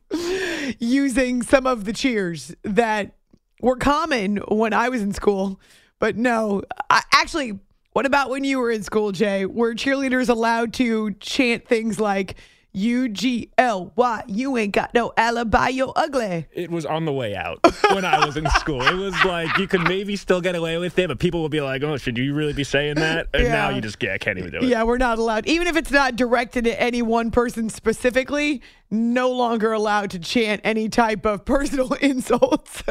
using 0.81 1.43
some 1.43 1.67
of 1.67 1.85
the 1.85 1.93
cheers 1.93 2.55
that 2.65 3.15
were 3.61 3.77
common 3.77 4.39
when 4.49 4.73
I 4.73 4.89
was 4.89 5.01
in 5.01 5.13
school? 5.13 5.61
But 6.01 6.17
no, 6.17 6.63
I, 6.91 7.03
actually, 7.13 7.61
what 7.93 8.05
about 8.05 8.31
when 8.31 8.43
you 8.43 8.59
were 8.59 8.73
in 8.73 8.83
school, 8.83 9.13
Jay? 9.13 9.47
Were 9.47 9.75
cheerleaders 9.75 10.29
allowed 10.29 10.73
to 10.75 11.13
chant 11.21 11.69
things 11.69 12.01
like 12.01 12.35
U 12.77 13.09
G 13.09 13.51
L 13.57 13.93
Y? 13.95 14.23
You 14.27 14.57
ain't 14.57 14.73
got 14.73 14.93
no 14.95 15.13
alibi. 15.17 15.69
You're 15.69 15.93
ugly. 15.95 16.47
It 16.53 16.71
was 16.71 16.85
on 16.85 17.05
the 17.05 17.13
way 17.13 17.37
out 17.37 17.61
when 17.93 18.05
I 18.05 18.27
was 18.27 18.37
in 18.37 18.47
school. 18.59 18.83
It 18.83 18.95
was 18.97 19.15
like 19.25 19.57
you 19.59 19.69
could 19.69 19.83
maybe 19.85 20.17
still 20.17 20.41
get 20.41 20.57
away 20.57 20.77
with 20.79 20.99
it, 20.99 21.07
but 21.09 21.19
people 21.21 21.43
would 21.43 21.53
be 21.53 21.61
like, 21.61 21.83
"Oh, 21.85 21.97
should 21.97 22.19
you 22.19 22.35
really 22.35 22.53
be 22.53 22.65
saying 22.65 22.97
that?" 22.97 23.29
And 23.33 23.45
Yeah. 23.45 23.53
now 23.53 23.69
you 23.71 23.81
just 23.81 24.03
yeah, 24.03 24.17
can't 24.19 24.39
even 24.39 24.51
do 24.51 24.59
it. 24.59 24.65
Yeah, 24.65 24.83
we're 24.83 24.99
not 24.99 25.19
allowed. 25.19 25.47
Even 25.47 25.69
if 25.69 25.77
it's 25.77 25.93
not 25.93 26.17
directed 26.17 26.67
at 26.67 26.81
any 26.81 27.01
one 27.01 27.31
person 27.31 27.71
specifically, 27.71 28.61
no 28.91 29.31
longer 29.31 29.73
allowed 29.73 30.11
to 30.11 30.19
chant 30.19 30.61
any 30.65 30.89
type 30.89 31.25
of 31.25 31.45
personal 31.45 31.93
insults. 32.01 32.83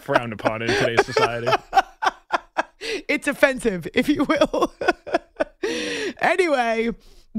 Frowned 0.00 0.34
upon 0.34 0.60
in 0.62 0.68
today's 0.68 1.04
society. 1.06 1.48
it's 3.08 3.26
offensive, 3.26 3.88
if 3.94 4.08
you 4.08 4.24
will. 4.24 4.72
anyway, 6.20 6.90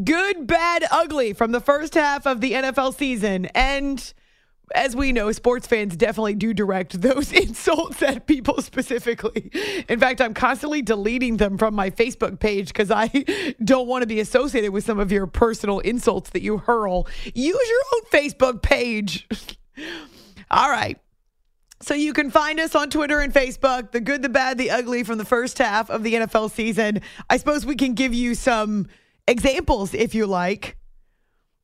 good, 0.03 0.47
bad, 0.47 0.85
ugly 0.91 1.33
from 1.33 1.51
the 1.51 1.61
first 1.61 1.93
half 1.93 2.25
of 2.25 2.41
the 2.41 2.53
NFL 2.53 2.95
season. 2.95 3.45
And 3.47 4.13
as 4.73 4.95
we 4.95 5.11
know, 5.11 5.31
sports 5.31 5.67
fans 5.67 5.95
definitely 5.95 6.35
do 6.35 6.53
direct 6.53 7.01
those 7.01 7.31
insults 7.33 8.01
at 8.01 8.25
people 8.25 8.61
specifically. 8.61 9.51
In 9.87 9.99
fact, 9.99 10.21
I'm 10.21 10.33
constantly 10.33 10.81
deleting 10.81 11.37
them 11.37 11.57
from 11.57 11.75
my 11.75 11.89
Facebook 11.89 12.39
page 12.39 12.69
because 12.69 12.91
I 12.91 13.07
don't 13.63 13.87
want 13.87 14.01
to 14.01 14.07
be 14.07 14.19
associated 14.19 14.71
with 14.71 14.85
some 14.85 14.99
of 14.99 15.11
your 15.11 15.27
personal 15.27 15.79
insults 15.79 16.31
that 16.31 16.41
you 16.41 16.57
hurl. 16.57 17.07
Use 17.33 17.69
your 17.69 17.81
own 17.95 18.01
Facebook 18.11 18.61
page. 18.61 19.27
All 20.51 20.69
right. 20.69 20.99
So 21.81 21.93
you 21.93 22.13
can 22.13 22.31
find 22.31 22.59
us 22.59 22.73
on 22.73 22.89
Twitter 22.89 23.19
and 23.19 23.33
Facebook, 23.33 23.91
the 23.91 23.99
good, 23.99 24.21
the 24.21 24.29
bad, 24.29 24.57
the 24.57 24.71
ugly 24.71 25.03
from 25.03 25.17
the 25.17 25.25
first 25.25 25.57
half 25.57 25.89
of 25.89 26.03
the 26.03 26.13
NFL 26.15 26.49
season. 26.51 27.01
I 27.29 27.37
suppose 27.37 27.65
we 27.65 27.75
can 27.75 27.93
give 27.93 28.13
you 28.13 28.33
some 28.33 28.87
examples 29.27 29.93
if 29.93 30.15
you 30.15 30.27
like. 30.27 30.77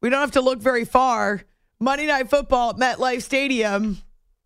We 0.02 0.10
don't 0.10 0.20
have 0.20 0.32
to 0.32 0.42
look 0.42 0.60
very 0.60 0.86
far. 0.86 1.44
Monday 1.80 2.08
Night 2.08 2.30
Football 2.30 2.72
at 2.72 2.76
MetLife 2.78 3.22
Stadium. 3.22 3.98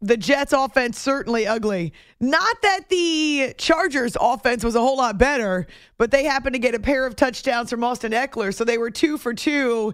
The 0.01 0.17
Jets 0.17 0.53
offense 0.53 0.99
certainly 0.99 1.47
ugly. 1.47 1.93
Not 2.19 2.61
that 2.61 2.89
the 2.89 3.53
Chargers 3.57 4.17
offense 4.19 4.63
was 4.63 4.75
a 4.75 4.79
whole 4.81 4.97
lot 4.97 5.17
better, 5.17 5.67
but 5.97 6.11
they 6.11 6.25
happened 6.25 6.53
to 6.53 6.59
get 6.59 6.75
a 6.75 6.79
pair 6.79 7.05
of 7.05 7.15
touchdowns 7.15 7.69
from 7.69 7.83
Austin 7.83 8.11
Ekeler, 8.11 8.53
so 8.53 8.63
they 8.63 8.77
were 8.77 8.91
2 8.91 9.17
for 9.17 9.33
2 9.33 9.93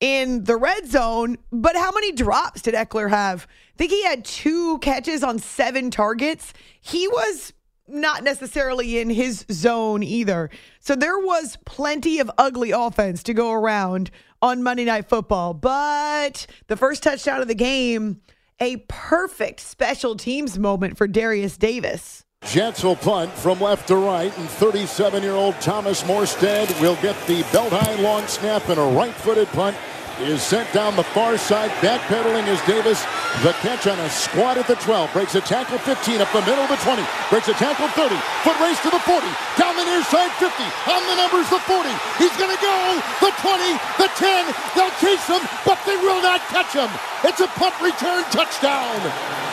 in 0.00 0.44
the 0.44 0.56
red 0.56 0.86
zone. 0.86 1.36
But 1.52 1.76
how 1.76 1.92
many 1.92 2.12
drops 2.12 2.62
did 2.62 2.74
Ekeler 2.74 3.10
have? 3.10 3.46
I 3.74 3.76
think 3.78 3.92
he 3.92 4.02
had 4.04 4.24
two 4.24 4.78
catches 4.78 5.22
on 5.22 5.38
seven 5.38 5.90
targets. 5.90 6.52
He 6.80 7.06
was 7.08 7.52
not 7.92 8.24
necessarily 8.24 8.98
in 8.98 9.10
his 9.10 9.44
zone 9.50 10.02
either. 10.02 10.50
So 10.80 10.96
there 10.96 11.18
was 11.18 11.58
plenty 11.64 12.18
of 12.18 12.30
ugly 12.38 12.70
offense 12.70 13.22
to 13.24 13.34
go 13.34 13.52
around 13.52 14.10
on 14.40 14.62
Monday 14.62 14.84
Night 14.84 15.08
Football. 15.08 15.54
But 15.54 16.46
the 16.66 16.76
first 16.76 17.02
touchdown 17.02 17.40
of 17.40 17.48
the 17.48 17.54
game, 17.54 18.20
a 18.60 18.76
perfect 18.88 19.60
special 19.60 20.16
teams 20.16 20.58
moment 20.58 20.96
for 20.96 21.06
Derius 21.06 21.56
Davis. 21.56 22.24
Jets 22.44 22.82
will 22.82 22.96
punt 22.96 23.30
from 23.30 23.60
left 23.60 23.86
to 23.88 23.96
right, 23.96 24.36
and 24.36 24.48
37-year-old 24.48 25.60
Thomas 25.60 26.02
Morstead 26.02 26.80
will 26.80 26.96
get 26.96 27.16
the 27.28 27.42
belt-high 27.52 27.94
long 28.02 28.26
snap 28.26 28.68
and 28.68 28.80
a 28.80 28.82
right-footed 28.82 29.46
punt 29.48 29.76
is 30.22 30.42
sent 30.42 30.70
down 30.72 30.96
the 30.96 31.02
far 31.02 31.36
side, 31.36 31.70
backpedaling 31.82 32.46
as 32.46 32.60
Davis. 32.66 33.02
The 33.42 33.52
catch 33.64 33.86
on 33.86 33.98
a 33.98 34.10
squat 34.10 34.58
at 34.58 34.66
the 34.66 34.76
12, 34.76 35.12
breaks 35.12 35.34
a 35.34 35.40
tackle 35.40 35.78
15 35.78 36.20
up 36.20 36.30
the 36.32 36.40
middle 36.42 36.62
of 36.62 36.70
the 36.70 36.80
20, 36.80 37.02
breaks 37.30 37.48
a 37.48 37.56
tackle 37.58 37.88
30, 37.92 38.14
foot 38.46 38.58
race 38.60 38.80
to 38.82 38.90
the 38.90 39.02
40, 39.02 39.26
down 39.58 39.74
the 39.76 39.84
near 39.84 40.02
side 40.06 40.30
50, 40.38 40.52
on 40.90 41.02
the 41.10 41.16
numbers 41.16 41.48
the 41.50 41.60
40. 41.66 41.88
He's 42.18 42.34
going 42.38 42.54
to 42.54 42.62
go 42.62 42.76
the 43.20 43.32
20, 43.42 43.72
the 43.98 44.08
10. 44.14 44.46
They'll 44.74 44.96
chase 45.02 45.26
him, 45.26 45.42
but 45.66 45.78
they 45.86 45.96
will 45.96 46.22
not 46.22 46.40
catch 46.52 46.72
him. 46.72 46.90
It's 47.24 47.40
a 47.40 47.48
punt 47.58 47.74
return 47.82 48.22
touchdown. 48.30 49.00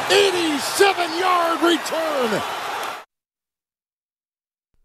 87-yard 0.09 1.61
return. 1.61 2.41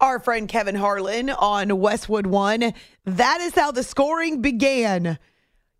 Our 0.00 0.18
friend 0.18 0.48
Kevin 0.48 0.74
Harlan 0.74 1.30
on 1.30 1.78
Westwood 1.78 2.26
One. 2.26 2.74
That 3.06 3.40
is 3.40 3.54
how 3.54 3.70
the 3.70 3.82
scoring 3.82 4.42
began. 4.42 5.18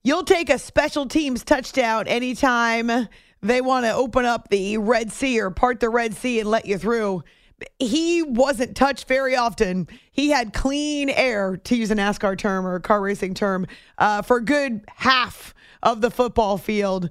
You'll 0.06 0.24
take 0.24 0.50
a 0.50 0.58
special 0.58 1.06
teams 1.06 1.44
touchdown 1.44 2.06
anytime 2.08 3.08
they 3.40 3.62
want 3.62 3.86
to 3.86 3.94
open 3.94 4.26
up 4.26 4.48
the 4.50 4.76
Red 4.76 5.10
Sea 5.10 5.40
or 5.40 5.50
part 5.50 5.80
the 5.80 5.88
Red 5.88 6.12
Sea 6.12 6.40
and 6.40 6.50
let 6.50 6.66
you 6.66 6.76
through. 6.76 7.24
He 7.78 8.22
wasn't 8.22 8.76
touched 8.76 9.08
very 9.08 9.34
often. 9.34 9.88
He 10.12 10.28
had 10.28 10.52
clean 10.52 11.08
air, 11.08 11.56
to 11.56 11.74
use 11.74 11.90
a 11.90 11.94
NASCAR 11.94 12.36
term 12.36 12.66
or 12.66 12.74
a 12.74 12.80
car 12.82 13.00
racing 13.00 13.32
term, 13.32 13.66
uh, 13.96 14.20
for 14.20 14.36
a 14.36 14.44
good 14.44 14.84
half 14.88 15.54
of 15.82 16.02
the 16.02 16.10
football 16.10 16.58
field. 16.58 17.08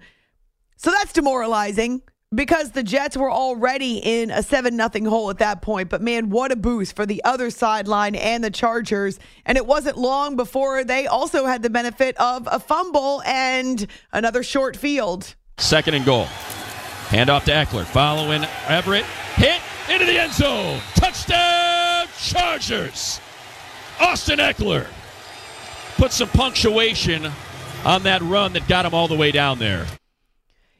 So 0.77 0.91
that's 0.91 1.13
demoralizing 1.13 2.03
because 2.33 2.71
the 2.71 2.83
Jets 2.83 3.15
were 3.15 3.31
already 3.31 3.97
in 3.97 4.31
a 4.31 4.41
7 4.41 4.75
nothing 4.75 5.05
hole 5.05 5.29
at 5.29 5.37
that 5.39 5.61
point. 5.61 5.89
But 5.89 6.01
man, 6.01 6.29
what 6.29 6.51
a 6.51 6.55
boost 6.55 6.95
for 6.95 7.05
the 7.05 7.23
other 7.23 7.49
sideline 7.49 8.15
and 8.15 8.43
the 8.43 8.49
Chargers. 8.49 9.19
And 9.45 9.57
it 9.57 9.65
wasn't 9.65 9.97
long 9.97 10.35
before 10.35 10.83
they 10.83 11.07
also 11.07 11.45
had 11.45 11.61
the 11.61 11.69
benefit 11.69 12.17
of 12.17 12.47
a 12.51 12.59
fumble 12.59 13.21
and 13.25 13.85
another 14.11 14.43
short 14.43 14.75
field. 14.75 15.35
Second 15.57 15.93
and 15.95 16.05
goal. 16.05 16.25
Handoff 17.09 17.43
to 17.45 17.51
Ekeler. 17.51 17.85
Following 17.85 18.43
Everett. 18.67 19.05
Hit 19.35 19.61
into 19.89 20.05
the 20.05 20.19
end 20.19 20.33
zone. 20.33 20.79
Touchdown, 20.95 22.07
Chargers. 22.17 23.19
Austin 23.99 24.39
Ekeler 24.39 24.87
put 25.97 26.11
some 26.11 26.29
punctuation 26.29 27.31
on 27.85 28.03
that 28.03 28.21
run 28.21 28.53
that 28.53 28.67
got 28.67 28.85
him 28.85 28.93
all 28.93 29.07
the 29.07 29.15
way 29.15 29.31
down 29.31 29.59
there. 29.59 29.85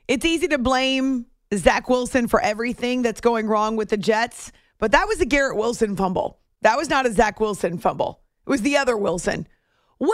It's 0.08 0.26
easy 0.26 0.48
to 0.48 0.58
blame 0.58 1.28
Zach 1.54 1.90
Wilson 1.90 2.28
for 2.28 2.42
everything 2.42 3.02
that's 3.02 3.22
going 3.22 3.48
wrong 3.48 3.76
with 3.76 3.90
the 3.90 3.98
Jets, 3.98 4.52
but 4.80 4.92
that 4.92 5.08
was 5.08 5.22
a 5.22 5.26
Garrett 5.26 5.58
Wilson 5.58 5.96
fumble. 5.96 6.40
That 6.62 6.78
was 6.78 6.90
not 6.90 7.06
a 7.06 7.12
Zach 7.12 7.40
Wilson 7.40 7.78
fumble. 7.78 8.22
It 8.46 8.50
was 8.50 8.62
the 8.62 8.78
other 8.78 8.98
Wilson. 8.98 9.48
Wilson! 10.00 10.14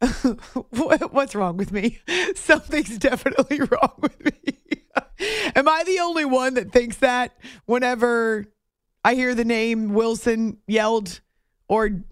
What's 0.70 1.34
wrong 1.34 1.56
with 1.56 1.72
me? 1.72 2.00
Something's 2.34 2.98
definitely 2.98 3.60
wrong 3.60 3.92
with 4.00 4.24
me. 4.24 4.32
Am 5.54 5.68
I 5.68 5.84
the 5.84 6.00
only 6.00 6.24
one 6.24 6.54
that 6.54 6.72
thinks 6.72 6.98
that 6.98 7.36
whenever 7.64 8.46
I 9.04 9.14
hear 9.14 9.34
the 9.34 9.44
name 9.44 9.94
Wilson 9.94 10.58
yelled 10.66 11.20
or 11.68 12.02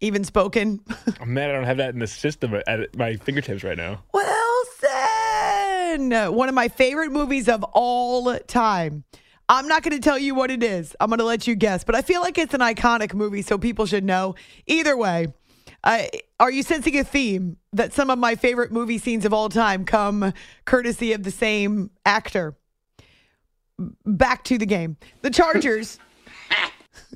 even 0.00 0.24
spoken? 0.24 0.80
I'm 1.20 1.34
mad 1.34 1.50
I 1.50 1.54
don't 1.54 1.64
have 1.64 1.78
that 1.78 1.94
in 1.94 2.00
the 2.00 2.06
system 2.06 2.54
at 2.66 2.96
my 2.96 3.16
fingertips 3.16 3.64
right 3.64 3.76
now. 3.76 4.04
Wilson! 5.88 6.34
One 6.34 6.48
of 6.48 6.54
my 6.54 6.68
favorite 6.68 7.10
movies 7.10 7.48
of 7.48 7.64
all 7.72 8.38
time. 8.40 9.04
I'm 9.48 9.66
not 9.66 9.82
going 9.82 9.96
to 9.96 10.02
tell 10.02 10.18
you 10.18 10.34
what 10.34 10.50
it 10.50 10.62
is. 10.62 10.94
I'm 11.00 11.08
going 11.08 11.20
to 11.20 11.24
let 11.24 11.46
you 11.46 11.54
guess, 11.54 11.82
but 11.82 11.94
I 11.94 12.02
feel 12.02 12.20
like 12.20 12.36
it's 12.36 12.52
an 12.52 12.60
iconic 12.60 13.14
movie, 13.14 13.40
so 13.40 13.56
people 13.56 13.86
should 13.86 14.04
know. 14.04 14.34
Either 14.66 14.94
way, 14.96 15.28
uh, 15.84 16.02
are 16.38 16.50
you 16.50 16.62
sensing 16.62 16.98
a 16.98 17.04
theme 17.04 17.56
that 17.72 17.94
some 17.94 18.10
of 18.10 18.18
my 18.18 18.34
favorite 18.34 18.70
movie 18.70 18.98
scenes 18.98 19.24
of 19.24 19.32
all 19.32 19.48
time 19.48 19.86
come 19.86 20.34
courtesy 20.66 21.14
of 21.14 21.22
the 21.22 21.30
same 21.30 21.90
actor? 22.04 22.56
Back 24.04 24.44
to 24.44 24.58
the 24.58 24.66
game. 24.66 24.98
The 25.22 25.30
Chargers. 25.30 25.98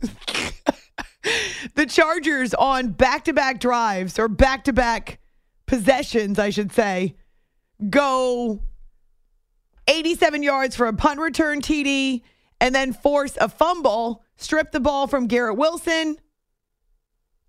the 1.75 1.85
Chargers 1.87 2.55
on 2.55 2.93
back 2.93 3.25
to 3.25 3.35
back 3.35 3.61
drives 3.61 4.19
or 4.19 4.29
back 4.29 4.65
to 4.65 4.73
back 4.73 5.19
possessions, 5.67 6.39
I 6.39 6.49
should 6.49 6.73
say, 6.73 7.17
go 7.91 8.61
87 9.89 10.43
yards 10.43 10.77
for 10.77 10.87
a 10.87 10.93
punt 10.93 11.21
return 11.21 11.61
TD 11.61 12.23
and 12.61 12.75
then 12.75 12.93
force 12.93 13.37
a 13.41 13.49
fumble, 13.49 14.23
strip 14.37 14.71
the 14.71 14.81
ball 14.81 15.07
from 15.07 15.27
Garrett 15.27 15.57
Wilson, 15.57 16.17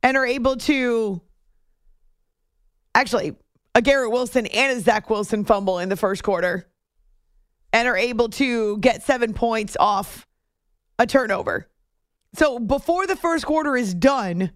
and 0.02 0.18
are 0.18 0.26
able 0.26 0.58
to 0.58 1.22
actually 2.96 3.36
a 3.76 3.82
Garrett 3.82 4.12
Wilson 4.12 4.46
and 4.48 4.78
a 4.78 4.82
Zach 4.82 5.10
Wilson 5.10 5.46
fumble 5.46 5.80
in 5.80 5.90
the 5.90 5.96
first 5.96 6.24
quarter 6.24 6.68
and 7.72 7.88
are 7.88 7.98
able 7.98 8.30
to 8.30 8.78
get 8.78 9.02
seven 9.04 9.34
points 9.34 9.76
off 9.80 10.28
a 11.00 11.08
turnover. 11.08 11.68
So 12.36 12.60
before 12.60 13.08
the 13.08 13.16
first 13.16 13.46
quarter 13.46 13.76
is 13.76 13.94
done, 13.94 14.52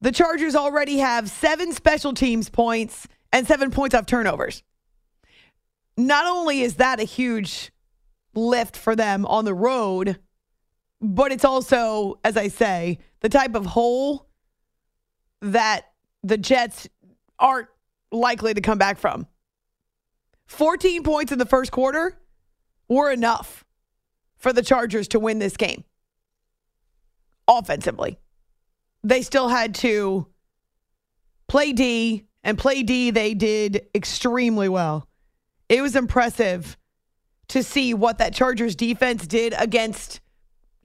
the 0.00 0.12
Chargers 0.12 0.54
already 0.54 0.98
have 0.98 1.30
seven 1.30 1.72
special 1.72 2.12
teams 2.12 2.50
points 2.50 3.08
and 3.32 3.46
seven 3.46 3.70
points 3.70 3.94
off 3.94 4.06
turnovers. 4.06 4.62
Not 5.96 6.26
only 6.26 6.60
is 6.60 6.76
that 6.76 7.00
a 7.00 7.04
huge 7.04 7.72
lift 8.34 8.76
for 8.76 8.94
them 8.94 9.24
on 9.26 9.44
the 9.44 9.54
road, 9.54 10.18
but 11.00 11.32
it's 11.32 11.44
also, 11.44 12.18
as 12.24 12.36
I 12.36 12.48
say, 12.48 12.98
the 13.20 13.28
type 13.28 13.54
of 13.54 13.66
hole 13.66 14.28
that 15.40 15.86
the 16.22 16.38
Jets 16.38 16.88
aren't 17.38 17.68
likely 18.12 18.54
to 18.54 18.60
come 18.60 18.78
back 18.78 18.98
from. 18.98 19.26
14 20.46 21.02
points 21.02 21.32
in 21.32 21.38
the 21.38 21.46
first 21.46 21.72
quarter 21.72 22.18
were 22.88 23.10
enough 23.10 23.64
for 24.36 24.52
the 24.52 24.62
Chargers 24.62 25.08
to 25.08 25.18
win 25.18 25.38
this 25.38 25.56
game 25.56 25.84
offensively. 27.48 28.18
They 29.02 29.22
still 29.22 29.48
had 29.48 29.74
to 29.76 30.26
play 31.48 31.72
D, 31.72 32.26
and 32.46 32.56
play 32.56 32.84
D 32.84 33.10
they 33.10 33.34
did 33.34 33.86
extremely 33.92 34.68
well. 34.68 35.08
It 35.68 35.82
was 35.82 35.96
impressive 35.96 36.78
to 37.48 37.62
see 37.62 37.92
what 37.92 38.18
that 38.18 38.32
Chargers 38.32 38.76
defense 38.76 39.26
did 39.26 39.52
against, 39.58 40.20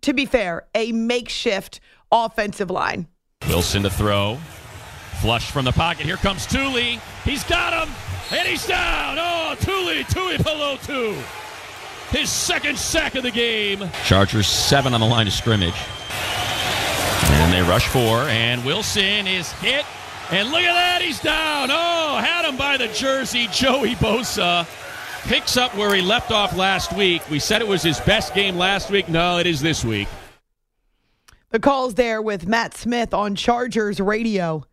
to 0.01 0.11
be 0.11 0.25
fair, 0.25 0.67
a 0.73 0.91
makeshift 0.91 1.79
offensive 2.11 2.71
line. 2.71 3.07
Wilson 3.47 3.83
to 3.83 3.91
throw. 3.91 4.37
Flush 5.21 5.51
from 5.51 5.65
the 5.65 5.71
pocket. 5.71 6.03
Here 6.03 6.17
comes 6.17 6.47
Tuli. 6.47 6.99
He's 7.23 7.43
got 7.43 7.87
him, 7.87 7.93
and 8.31 8.47
he's 8.47 8.65
down. 8.65 9.17
Oh, 9.19 9.55
Tuli, 9.59 10.03
Tuipulotu. 10.05 11.13
His 12.09 12.31
second 12.31 12.79
sack 12.79 13.13
of 13.13 13.21
the 13.21 13.29
game. 13.29 13.87
Chargers 14.05 14.47
seven 14.47 14.95
on 14.95 14.99
the 14.99 15.05
line 15.05 15.27
of 15.27 15.33
scrimmage. 15.33 15.75
And 17.23 17.53
they 17.53 17.61
rush 17.61 17.87
four, 17.87 18.21
and 18.23 18.65
Wilson 18.65 19.27
is 19.27 19.51
hit. 19.53 19.85
And 20.31 20.49
look 20.49 20.61
at 20.61 20.73
that, 20.73 21.01
he's 21.01 21.19
down. 21.19 21.69
Oh, 21.71 22.17
had 22.17 22.45
him 22.45 22.55
by 22.55 22.77
the 22.77 22.87
jersey, 22.87 23.47
Joey 23.51 23.95
Bosa 23.95 24.65
picks 25.23 25.57
up 25.57 25.75
where 25.75 25.93
he 25.93 26.01
left 26.01 26.31
off 26.31 26.55
last 26.55 26.93
week. 26.93 27.21
We 27.29 27.37
said 27.39 27.61
it 27.61 27.67
was 27.67 27.83
his 27.83 27.99
best 27.99 28.33
game 28.33 28.57
last 28.57 28.89
week. 28.89 29.09
No, 29.09 29.37
it 29.39 29.45
is 29.45 29.61
this 29.61 29.83
week. 29.83 30.07
The 31.49 31.59
calls 31.59 31.95
there 31.95 32.21
with 32.21 32.47
Matt 32.47 32.75
Smith 32.75 33.13
on 33.13 33.35
Chargers 33.35 33.99
radio. 33.99 34.63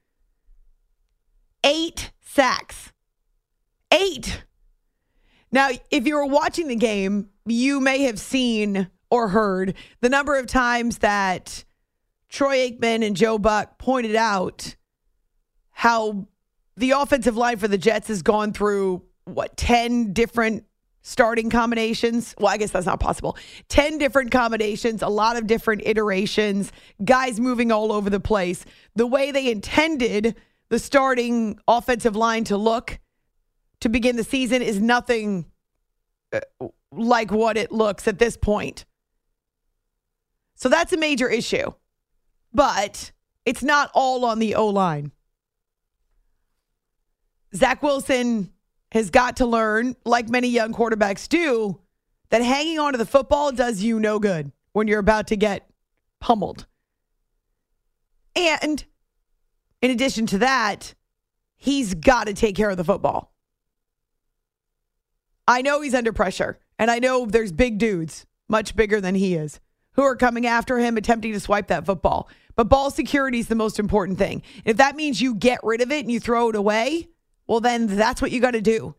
Eight 1.64 2.12
sacks. 2.20 2.92
Eight. 3.92 4.44
Now, 5.50 5.70
if 5.90 6.06
you 6.06 6.14
were 6.14 6.26
watching 6.26 6.68
the 6.68 6.76
game, 6.76 7.30
you 7.46 7.80
may 7.80 8.02
have 8.02 8.20
seen 8.20 8.88
or 9.10 9.28
heard 9.28 9.74
the 10.00 10.08
number 10.08 10.38
of 10.38 10.46
times 10.46 10.98
that 10.98 11.64
Troy 12.28 12.70
Aikman 12.70 13.04
and 13.04 13.16
Joe 13.16 13.38
Buck 13.38 13.78
pointed 13.78 14.14
out 14.14 14.76
how 15.78 16.26
the 16.76 16.90
offensive 16.90 17.36
line 17.36 17.56
for 17.56 17.68
the 17.68 17.78
Jets 17.78 18.08
has 18.08 18.22
gone 18.22 18.52
through 18.52 19.00
what 19.26 19.56
10 19.56 20.12
different 20.12 20.64
starting 21.02 21.50
combinations. 21.50 22.34
Well, 22.36 22.52
I 22.52 22.56
guess 22.56 22.72
that's 22.72 22.84
not 22.84 22.98
possible. 22.98 23.36
10 23.68 23.98
different 23.98 24.32
combinations, 24.32 25.02
a 25.02 25.08
lot 25.08 25.36
of 25.36 25.46
different 25.46 25.82
iterations, 25.86 26.72
guys 27.04 27.38
moving 27.38 27.70
all 27.70 27.92
over 27.92 28.10
the 28.10 28.18
place. 28.18 28.64
The 28.96 29.06
way 29.06 29.30
they 29.30 29.52
intended 29.52 30.34
the 30.68 30.80
starting 30.80 31.60
offensive 31.68 32.16
line 32.16 32.42
to 32.44 32.56
look 32.56 32.98
to 33.78 33.88
begin 33.88 34.16
the 34.16 34.24
season 34.24 34.62
is 34.62 34.80
nothing 34.80 35.46
uh, 36.32 36.40
like 36.90 37.30
what 37.30 37.56
it 37.56 37.70
looks 37.70 38.08
at 38.08 38.18
this 38.18 38.36
point. 38.36 38.84
So 40.56 40.68
that's 40.68 40.92
a 40.92 40.96
major 40.96 41.28
issue. 41.30 41.70
But 42.52 43.12
it's 43.46 43.62
not 43.62 43.92
all 43.94 44.24
on 44.24 44.40
the 44.40 44.56
O 44.56 44.66
line. 44.66 45.12
Zach 47.54 47.82
Wilson 47.82 48.52
has 48.92 49.10
got 49.10 49.36
to 49.38 49.46
learn, 49.46 49.96
like 50.04 50.28
many 50.28 50.48
young 50.48 50.72
quarterbacks 50.72 51.28
do, 51.28 51.80
that 52.30 52.42
hanging 52.42 52.78
on 52.78 52.92
to 52.92 52.98
the 52.98 53.06
football 53.06 53.52
does 53.52 53.82
you 53.82 54.00
no 54.00 54.18
good 54.18 54.52
when 54.72 54.88
you're 54.88 54.98
about 54.98 55.28
to 55.28 55.36
get 55.36 55.68
pummeled. 56.20 56.66
And 58.36 58.84
in 59.82 59.90
addition 59.90 60.26
to 60.26 60.38
that, 60.38 60.94
he's 61.56 61.94
got 61.94 62.26
to 62.26 62.34
take 62.34 62.56
care 62.56 62.70
of 62.70 62.76
the 62.76 62.84
football. 62.84 63.32
I 65.46 65.62
know 65.62 65.80
he's 65.80 65.94
under 65.94 66.12
pressure, 66.12 66.58
and 66.78 66.90
I 66.90 66.98
know 66.98 67.26
there's 67.26 67.52
big 67.52 67.78
dudes, 67.78 68.26
much 68.48 68.76
bigger 68.76 69.00
than 69.00 69.14
he 69.14 69.34
is, 69.34 69.60
who 69.92 70.02
are 70.02 70.16
coming 70.16 70.46
after 70.46 70.78
him, 70.78 70.96
attempting 70.96 71.32
to 71.32 71.40
swipe 71.40 71.68
that 71.68 71.86
football. 71.86 72.28
But 72.54 72.68
ball 72.68 72.90
security 72.90 73.38
is 73.38 73.48
the 73.48 73.54
most 73.54 73.78
important 73.78 74.18
thing. 74.18 74.42
If 74.64 74.76
that 74.76 74.96
means 74.96 75.20
you 75.20 75.34
get 75.34 75.60
rid 75.62 75.80
of 75.80 75.90
it 75.90 76.00
and 76.00 76.12
you 76.12 76.20
throw 76.20 76.50
it 76.50 76.56
away, 76.56 77.08
well, 77.48 77.60
then 77.60 77.86
that's 77.86 78.22
what 78.22 78.30
you 78.30 78.40
got 78.40 78.52
to 78.52 78.60
do. 78.60 78.94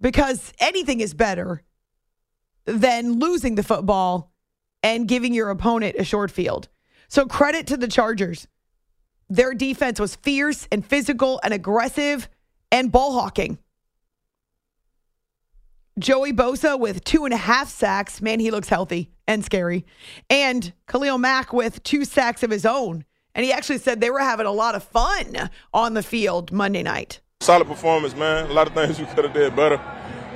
Because 0.00 0.52
anything 0.58 1.00
is 1.00 1.14
better 1.14 1.62
than 2.64 3.20
losing 3.20 3.54
the 3.54 3.62
football 3.62 4.32
and 4.82 5.06
giving 5.06 5.32
your 5.32 5.50
opponent 5.50 5.94
a 5.96 6.04
short 6.04 6.30
field. 6.30 6.68
So, 7.08 7.26
credit 7.26 7.68
to 7.68 7.76
the 7.76 7.88
Chargers. 7.88 8.48
Their 9.30 9.54
defense 9.54 10.00
was 10.00 10.16
fierce 10.16 10.66
and 10.72 10.84
physical 10.84 11.40
and 11.42 11.54
aggressive 11.54 12.28
and 12.70 12.90
ball 12.90 13.12
hawking. 13.12 13.58
Joey 15.98 16.32
Bosa 16.32 16.78
with 16.78 17.04
two 17.04 17.24
and 17.24 17.32
a 17.32 17.38
half 17.38 17.68
sacks. 17.68 18.20
Man, 18.20 18.40
he 18.40 18.50
looks 18.50 18.68
healthy 18.68 19.12
and 19.28 19.44
scary. 19.44 19.86
And 20.28 20.72
Khalil 20.86 21.18
Mack 21.18 21.52
with 21.52 21.82
two 21.82 22.04
sacks 22.04 22.42
of 22.42 22.50
his 22.50 22.66
own. 22.66 23.04
And 23.34 23.44
he 23.44 23.52
actually 23.52 23.78
said 23.78 24.00
they 24.00 24.10
were 24.10 24.20
having 24.20 24.46
a 24.46 24.52
lot 24.52 24.74
of 24.74 24.82
fun 24.82 25.50
on 25.72 25.94
the 25.94 26.02
field 26.02 26.52
Monday 26.52 26.82
night. 26.82 27.20
Solid 27.40 27.66
performance, 27.66 28.14
man. 28.14 28.50
A 28.50 28.52
lot 28.52 28.66
of 28.66 28.74
things 28.74 28.98
we 28.98 29.06
could 29.06 29.24
have 29.24 29.32
did 29.32 29.56
better. 29.56 29.80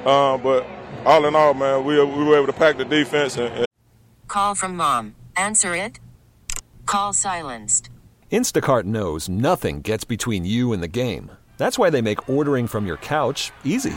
Uh, 0.05 0.39
but 0.39 0.67
all 1.05 1.25
in 1.27 1.35
all, 1.35 1.55
man, 1.55 1.85
we, 1.85 2.03
we 2.03 2.25
were 2.25 2.37
able 2.37 2.47
to 2.47 2.53
pack 2.53 2.79
the 2.79 2.85
defense. 2.85 3.37
And, 3.37 3.53
and 3.53 3.67
Call 4.29 4.55
from 4.55 4.77
mom. 4.77 5.15
Answer 5.37 5.77
it. 5.77 6.01
Call 6.87 7.13
silenced. 7.13 7.91
Instacart 8.33 8.85
knows 8.85 9.29
nothing 9.29 9.83
gets 9.83 10.05
between 10.05 10.45
you 10.45 10.73
and 10.73 10.83
the 10.83 10.89
game. 10.89 11.31
That's 11.59 11.79
why 11.79 11.91
they 11.91 12.03
make 12.03 12.29
ordering 12.29 12.67
from 12.67 12.87
your 12.87 12.97
couch 12.99 13.53
easy. 13.65 13.97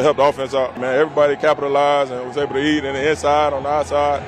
Help 0.00 0.16
the 0.16 0.22
offense 0.22 0.54
out, 0.54 0.78
man. 0.78 0.94
Everybody 0.94 1.34
capitalized 1.34 2.12
and 2.12 2.24
was 2.24 2.36
able 2.36 2.54
to 2.54 2.64
eat 2.64 2.84
in 2.84 2.94
the 2.94 3.10
inside, 3.10 3.52
on 3.52 3.64
the 3.64 3.68
outside. 3.68 4.22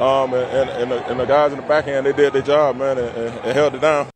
Um, 0.00 0.32
and, 0.32 0.50
and, 0.50 0.70
and, 0.70 0.90
the, 0.90 1.06
and 1.06 1.20
the 1.20 1.26
guys 1.26 1.52
in 1.52 1.60
the 1.60 1.66
back 1.66 1.86
end, 1.86 2.06
they 2.06 2.14
did 2.14 2.32
their 2.32 2.40
job, 2.40 2.76
man, 2.76 2.96
and, 2.96 3.14
and, 3.14 3.38
and 3.40 3.52
held 3.52 3.74
it 3.74 3.82
down. 3.82 4.08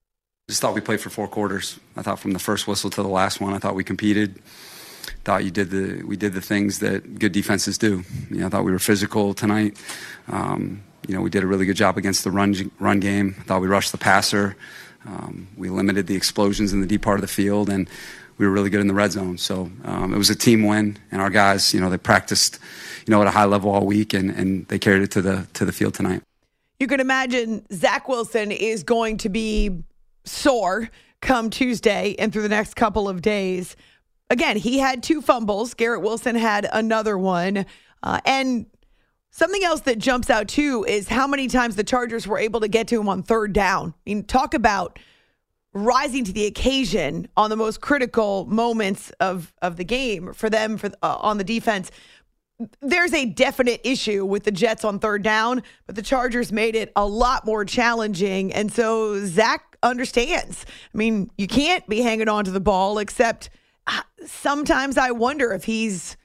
Just 0.49 0.63
thought 0.63 0.73
we 0.73 0.81
played 0.81 1.03
for 1.03 1.11
four 1.11 1.29
quarters. 1.29 1.79
I 1.99 2.03
thought 2.03 2.19
from 2.19 2.31
the 2.31 2.39
first 2.39 2.67
whistle 2.67 2.89
to 2.89 3.03
the 3.03 3.11
last 3.11 3.43
one, 3.43 3.53
I 3.53 3.59
thought 3.59 3.75
we 3.75 3.85
competed. 3.85 4.41
Thought 5.25 5.45
you 5.45 5.51
did 5.51 5.69
the 5.69 6.03
we 6.05 6.17
did 6.17 6.33
the 6.33 6.41
things 6.41 6.79
that 6.79 7.19
good 7.19 7.33
defenses 7.33 7.77
do. 7.77 8.03
You 8.31 8.39
know, 8.39 8.47
I 8.47 8.49
thought 8.49 8.65
we 8.65 8.73
were 8.73 8.79
physical 8.79 9.35
tonight. 9.35 9.77
Um, 10.29 10.83
you 11.07 11.15
know, 11.15 11.21
we 11.21 11.29
did 11.29 11.43
a 11.43 11.47
really 11.47 11.67
good 11.67 11.77
job 11.77 11.99
against 11.99 12.25
the 12.25 12.31
run 12.31 12.71
run 12.79 13.01
game. 13.01 13.35
I 13.39 13.43
thought 13.43 13.61
we 13.61 13.69
rushed 13.69 13.93
the 13.93 13.99
passer. 13.99 14.57
Um, 15.05 15.49
we 15.59 15.69
limited 15.69 16.07
the 16.07 16.17
explosions 16.17 16.73
in 16.73 16.81
the 16.81 16.87
deep 16.87 17.03
part 17.03 17.17
of 17.17 17.21
the 17.21 17.29
field, 17.29 17.69
and 17.69 17.87
we 18.39 18.47
were 18.47 18.53
really 18.53 18.71
good 18.71 18.81
in 18.81 18.87
the 18.87 18.95
red 18.95 19.13
zone. 19.13 19.39
So 19.39 19.71
um, 19.85 20.13
it 20.13 20.19
was 20.19 20.31
a 20.31 20.35
team 20.35 20.65
win, 20.65 20.99
and 21.11 21.21
our 21.21 21.31
guys, 21.31 21.73
you 21.73 21.81
know, 21.81 21.91
they 21.91 21.99
practiced, 21.99 22.59
you 23.07 23.11
know, 23.11 23.21
at 23.21 23.27
a 23.27 23.31
high 23.31 23.45
level 23.45 23.71
all 23.71 23.87
week, 23.87 24.15
and, 24.15 24.31
and 24.31 24.67
they 24.69 24.79
carried 24.79 25.03
it 25.03 25.11
to 25.13 25.23
the 25.23 25.47
to 25.55 25.65
the 25.65 25.73
field 25.73 25.95
tonight. 25.95 26.23
You 26.79 26.87
can 26.87 27.01
imagine 27.01 27.65
Zach 27.73 28.09
Wilson 28.09 28.51
is 28.51 28.83
going 28.83 29.17
to 29.19 29.29
be 29.29 29.83
sore 30.25 30.91
come 31.21 31.49
Tuesday 31.51 32.15
and 32.19 32.33
through 32.33 32.43
the 32.43 32.49
next 32.49 32.75
couple 32.75 33.09
of 33.09 33.23
days. 33.23 33.75
Again, 34.29 34.57
he 34.57 34.79
had 34.79 35.03
two 35.03 35.23
fumbles. 35.23 35.73
Garrett 35.75 36.03
Wilson 36.03 36.35
had 36.35 36.69
another 36.73 37.17
one, 37.17 37.65
uh, 38.03 38.21
and 38.25 38.67
Something 39.37 39.65
else 39.65 39.83
that 39.83 39.99
jumps 39.99 40.31
out 40.31 40.49
too 40.49 40.87
is 40.89 41.09
how 41.09 41.27
many 41.27 41.47
times 41.47 41.77
the 41.77 41.85
Chargers 41.85 42.27
were 42.27 42.39
able 42.39 42.61
to 42.61 42.69
get 42.69 42.89
to 42.89 42.99
him 42.99 43.07
on 43.07 43.23
third 43.23 43.53
down. 43.53 43.89
I 43.89 43.95
mean, 44.07 44.25
talk 44.25 44.55
about 44.55 44.99
rising 45.77 46.25
to 46.25 46.33
the 46.33 46.47
occasion 46.47 47.29
on 47.37 47.51
the 47.51 47.57
most 47.57 47.81
critical 47.81 48.47
moments 48.47 49.11
of 49.21 49.53
of 49.63 49.77
the 49.77 49.85
game 49.85 50.33
for 50.33 50.49
them 50.49 50.77
for 50.79 50.91
uh, 51.03 51.17
on 51.21 51.39
the 51.39 51.45
defense. 51.45 51.91
There's 52.81 53.13
a 53.13 53.27
definite 53.27 53.83
issue 53.85 54.25
with 54.25 54.45
the 54.45 54.51
Jets 54.51 54.83
on 54.83 54.99
third 54.99 55.23
down, 55.23 55.63
but 55.87 55.95
the 55.95 56.03
Chargers 56.03 56.51
made 56.51 56.75
it 56.75 56.91
a 56.97 57.05
lot 57.05 57.45
more 57.45 57.67
challenging, 57.67 58.51
and 58.55 58.73
so 58.73 59.25
Zach 59.27 59.77
understands. 59.83 60.65
I 60.95 60.97
mean, 60.97 61.31
you 61.37 61.47
can't 61.47 61.87
be 61.87 62.01
hanging 62.01 62.29
on 62.29 62.47
to 62.47 62.51
the 62.51 62.61
ball, 62.61 62.97
except 62.97 63.51
uh, 63.87 64.01
sometimes 64.25 64.97
I 64.97 65.11
wonder 65.11 65.53
if 65.53 65.65
he's 65.65 66.17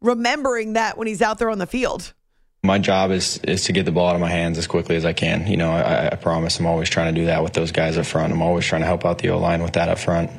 remembering 0.00 0.72
that 0.72 0.98
when 0.98 1.06
he's 1.06 1.22
out 1.22 1.38
there 1.38 1.50
on 1.50 1.58
the 1.58 1.66
field 1.66 2.12
my 2.62 2.78
job 2.78 3.10
is 3.10 3.38
is 3.38 3.64
to 3.64 3.72
get 3.72 3.84
the 3.84 3.92
ball 3.92 4.08
out 4.08 4.14
of 4.14 4.20
my 4.20 4.28
hands 4.28 4.58
as 4.58 4.66
quickly 4.66 4.96
as 4.96 5.04
I 5.04 5.12
can. 5.12 5.46
You 5.46 5.56
know, 5.56 5.70
I, 5.70 6.08
I, 6.12 6.16
promise 6.16 6.58
I'm 6.58 6.66
always 6.66 6.88
trying 6.88 7.14
to 7.14 7.20
do 7.20 7.26
that 7.26 7.42
with 7.42 7.52
those 7.52 7.72
guys 7.72 7.96
up 7.96 8.06
front. 8.06 8.32
I'm 8.32 8.42
always 8.42 8.64
trying 8.64 8.82
to 8.82 8.86
help 8.86 9.04
out 9.04 9.18
the 9.18 9.30
O 9.30 9.38
line 9.38 9.62
with 9.62 9.74
that 9.74 9.88
up 9.88 9.98
front. 9.98 10.30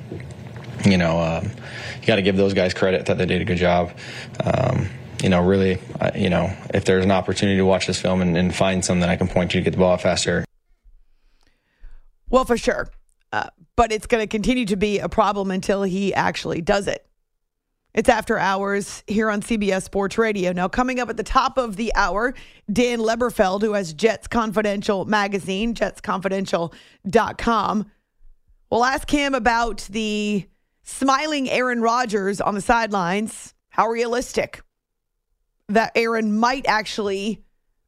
You 0.85 0.97
know, 0.97 1.19
um, 1.19 1.51
you 2.01 2.07
got 2.07 2.17
to 2.17 2.21
give 2.21 2.37
those 2.37 2.53
guys 2.53 2.73
credit 2.73 3.05
that 3.07 3.17
they 3.17 3.25
did 3.25 3.41
a 3.41 3.45
good 3.45 3.57
job. 3.57 3.91
Um, 4.43 4.89
you 5.21 5.29
know, 5.29 5.45
really, 5.45 5.79
uh, 5.99 6.11
you 6.15 6.29
know, 6.29 6.55
if 6.73 6.85
there's 6.85 7.03
an 7.03 7.11
opportunity 7.11 7.57
to 7.57 7.65
watch 7.65 7.87
this 7.87 8.01
film 8.01 8.21
and, 8.21 8.37
and 8.37 8.55
find 8.55 8.83
something 8.83 9.07
I 9.07 9.17
can 9.17 9.27
point 9.27 9.51
to 9.51 9.57
to 9.57 9.63
get 9.63 9.71
the 9.71 9.77
ball 9.77 9.93
out 9.93 10.01
faster. 10.01 10.45
Well, 12.29 12.45
for 12.45 12.57
sure. 12.57 12.89
Uh, 13.31 13.49
but 13.75 13.91
it's 13.91 14.07
going 14.07 14.21
to 14.21 14.27
continue 14.27 14.65
to 14.65 14.75
be 14.75 14.99
a 14.99 15.09
problem 15.09 15.51
until 15.51 15.83
he 15.83 16.13
actually 16.13 16.61
does 16.61 16.87
it. 16.87 17.05
It's 17.93 18.09
after 18.09 18.37
hours 18.37 19.03
here 19.07 19.31
on 19.31 19.41
CBS 19.41 19.83
Sports 19.83 20.17
Radio. 20.17 20.51
Now, 20.51 20.67
coming 20.67 20.99
up 20.99 21.09
at 21.09 21.15
the 21.17 21.23
top 21.23 21.57
of 21.57 21.75
the 21.75 21.91
hour, 21.95 22.35
Dan 22.71 22.99
Leberfeld, 22.99 23.61
who 23.61 23.73
has 23.73 23.93
Jets 23.93 24.27
Confidential 24.27 25.05
magazine, 25.05 25.73
jetsconfidential.com. 25.73 27.91
We'll 28.69 28.85
ask 28.85 29.09
him 29.09 29.33
about 29.33 29.87
the 29.89 30.47
smiling 30.83 31.49
Aaron 31.49 31.81
Rodgers 31.81 32.39
on 32.39 32.53
the 32.53 32.61
sidelines. 32.61 33.55
How 33.69 33.87
realistic 33.87 34.61
that 35.67 35.91
Aaron 35.95 36.37
might 36.37 36.67
actually 36.67 37.43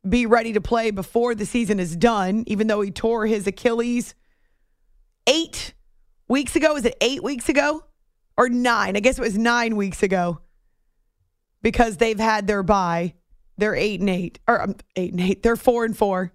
be 0.08 0.26
ready 0.26 0.54
to 0.54 0.62
play 0.62 0.90
before 0.90 1.36
the 1.36 1.46
season 1.46 1.80
is 1.80 1.96
done, 1.96 2.44
even 2.48 2.66
though 2.66 2.82
he 2.82 2.90
tore 2.90 3.28
his 3.28 3.46
Achilles 3.46 4.16
eight 5.28 5.76
weeks 6.28 6.56
ago. 6.56 6.76
Is 6.76 6.86
it 6.86 6.96
eight 7.02 7.24
weeks 7.24 7.50
ago? 7.50 7.84
Or 8.38 8.50
nine. 8.50 8.96
I 8.96 9.00
guess 9.00 9.18
it 9.18 9.22
was 9.22 9.38
nine 9.38 9.76
weeks 9.76 10.04
ago 10.04 10.42
because 11.62 11.98
they've 11.98 12.20
had 12.20 12.48
their 12.48 12.64
bye. 12.64 13.14
They're 13.58 13.76
eight 13.76 14.00
and 14.00 14.10
eight, 14.10 14.40
or 14.48 14.62
um, 14.62 14.76
eight 14.96 15.12
and 15.12 15.22
eight. 15.22 15.44
They're 15.44 15.56
four 15.56 15.86
and 15.86 15.96
four. 15.96 16.34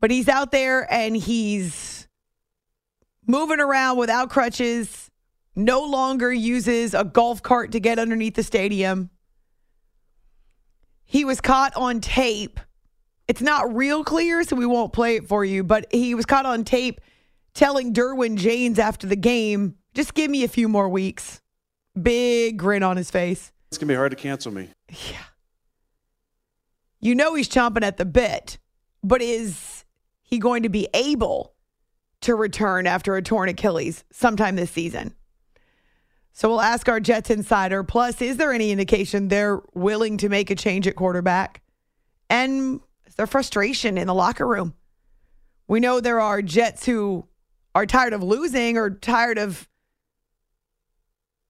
But 0.00 0.10
he's 0.10 0.28
out 0.28 0.50
there 0.50 0.92
and 0.92 1.16
he's 1.16 2.06
moving 3.26 3.60
around 3.60 3.98
without 3.98 4.30
crutches, 4.30 5.10
no 5.54 5.82
longer 5.82 6.32
uses 6.32 6.94
a 6.94 7.04
golf 7.04 7.42
cart 7.42 7.72
to 7.72 7.80
get 7.80 7.98
underneath 7.98 8.34
the 8.34 8.42
stadium. 8.42 9.10
He 11.04 11.24
was 11.24 11.40
caught 11.40 11.74
on 11.76 12.00
tape. 12.00 12.60
It's 13.28 13.40
not 13.40 13.74
real 13.74 14.04
clear, 14.04 14.44
so 14.44 14.54
we 14.54 14.66
won't 14.66 14.92
play 14.92 15.16
it 15.16 15.26
for 15.26 15.44
you, 15.44 15.64
but 15.64 15.86
he 15.90 16.14
was 16.14 16.26
caught 16.26 16.46
on 16.46 16.64
tape 16.64 17.00
telling 17.56 17.94
Derwin 17.94 18.36
James 18.36 18.78
after 18.78 19.06
the 19.06 19.16
game, 19.16 19.76
just 19.94 20.12
give 20.12 20.30
me 20.30 20.44
a 20.44 20.48
few 20.48 20.68
more 20.68 20.88
weeks. 20.88 21.40
Big 22.00 22.58
grin 22.58 22.82
on 22.82 22.98
his 22.98 23.10
face. 23.10 23.50
It's 23.68 23.78
going 23.78 23.88
to 23.88 23.92
be 23.92 23.96
hard 23.96 24.10
to 24.10 24.16
cancel 24.16 24.52
me. 24.52 24.68
Yeah. 24.88 25.24
You 27.00 27.14
know 27.14 27.34
he's 27.34 27.48
chomping 27.48 27.82
at 27.82 27.96
the 27.96 28.04
bit, 28.04 28.58
but 29.02 29.22
is 29.22 29.84
he 30.22 30.38
going 30.38 30.64
to 30.64 30.68
be 30.68 30.86
able 30.92 31.54
to 32.20 32.34
return 32.34 32.86
after 32.86 33.16
a 33.16 33.22
torn 33.22 33.48
Achilles 33.48 34.04
sometime 34.12 34.56
this 34.56 34.70
season? 34.70 35.14
So 36.32 36.50
we'll 36.50 36.60
ask 36.60 36.86
our 36.90 37.00
Jets 37.00 37.30
insider. 37.30 37.82
Plus, 37.82 38.20
is 38.20 38.36
there 38.36 38.52
any 38.52 38.70
indication 38.70 39.28
they're 39.28 39.62
willing 39.72 40.18
to 40.18 40.28
make 40.28 40.50
a 40.50 40.54
change 40.54 40.86
at 40.86 40.94
quarterback? 40.94 41.62
And 42.28 42.80
there 43.16 43.26
frustration 43.26 43.96
in 43.96 44.06
the 44.06 44.14
locker 44.14 44.46
room? 44.46 44.74
We 45.68 45.80
know 45.80 46.00
there 46.00 46.20
are 46.20 46.42
Jets 46.42 46.84
who 46.84 47.26
are 47.76 47.84
tired 47.84 48.14
of 48.14 48.22
losing 48.22 48.78
or 48.78 48.88
tired 48.88 49.36
of 49.36 49.68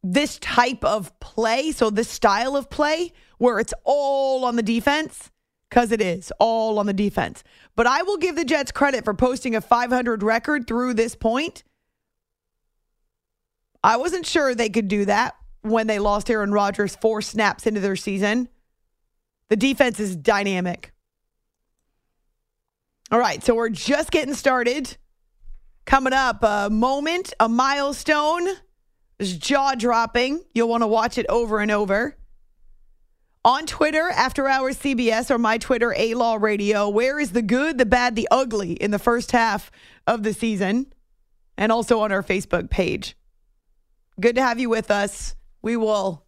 this 0.03 0.41
type 0.41 0.83
of 0.83 1.17
play, 1.21 1.71
so 1.71 1.89
this 1.89 2.09
style 2.09 2.57
of 2.57 2.69
play 2.69 3.13
where 3.39 3.61
it's 3.61 3.73
all 3.85 4.45
on 4.45 4.57
the 4.57 4.63
defense, 4.63 5.31
because 5.71 5.93
it 5.93 6.01
is 6.01 6.33
all 6.41 6.81
on 6.81 6.87
the 6.87 6.93
defense. 6.93 7.45
But 7.77 7.87
I 7.87 8.03
will 8.03 8.17
give 8.17 8.35
the 8.35 8.45
Jets 8.45 8.73
credit 8.73 9.05
for 9.05 9.15
posting 9.15 9.55
a 9.55 9.61
500 9.61 10.25
record 10.25 10.67
through 10.67 10.95
this 10.95 11.15
point. 11.15 11.63
I 13.85 13.97
wasn't 13.97 14.27
sure 14.27 14.53
they 14.53 14.69
could 14.69 14.89
do 14.89 15.05
that 15.05 15.37
when 15.63 15.87
they 15.87 16.01
lost 16.01 16.29
Aaron 16.29 16.51
Rodgers 16.51 16.97
four 16.97 17.23
snaps 17.23 17.69
into 17.69 17.79
their 17.79 17.95
season. 17.95 18.49
The 19.49 19.57
defense 19.57 20.01
is 20.01 20.17
dynamic. 20.17 20.93
All 23.13 23.21
right, 23.21 23.45
so 23.45 23.55
we're 23.55 23.69
just 23.69 24.11
getting 24.11 24.35
started. 24.35 24.97
Coming 25.87 26.13
up, 26.13 26.43
a 26.43 26.69
moment, 26.69 27.33
a 27.39 27.49
milestone 27.49 28.49
is 29.21 29.39
jaw 29.39 29.77
dropping. 29.77 30.43
You'll 30.53 30.69
want 30.69 30.83
to 30.83 30.89
watch 30.89 31.17
it 31.17 31.27
over 31.29 31.61
and 31.61 31.71
over. 31.71 32.17
On 33.45 33.65
Twitter, 33.67 34.11
After 34.11 34.49
Hours 34.49 34.77
CBS, 34.79 35.31
or 35.31 35.39
my 35.39 35.59
Twitter, 35.59 35.95
A 35.97 36.15
Law 36.15 36.35
Radio, 36.41 36.89
where 36.89 37.21
is 37.21 37.31
the 37.31 37.41
good, 37.41 37.79
the 37.79 37.87
bad, 37.87 38.17
the 38.17 38.27
ugly 38.33 38.73
in 38.73 38.91
the 38.91 38.99
first 38.99 39.31
half 39.31 39.71
of 40.09 40.25
the 40.25 40.35
season? 40.35 40.93
And 41.57 41.71
also 41.71 42.01
on 42.01 42.11
our 42.11 42.25
Facebook 42.25 42.69
page. 42.69 43.17
Good 44.21 44.35
to 44.35 44.43
have 44.43 44.59
you 44.59 44.69
with 44.69 44.91
us. 44.91 45.37
We 45.63 45.77
will 45.77 46.27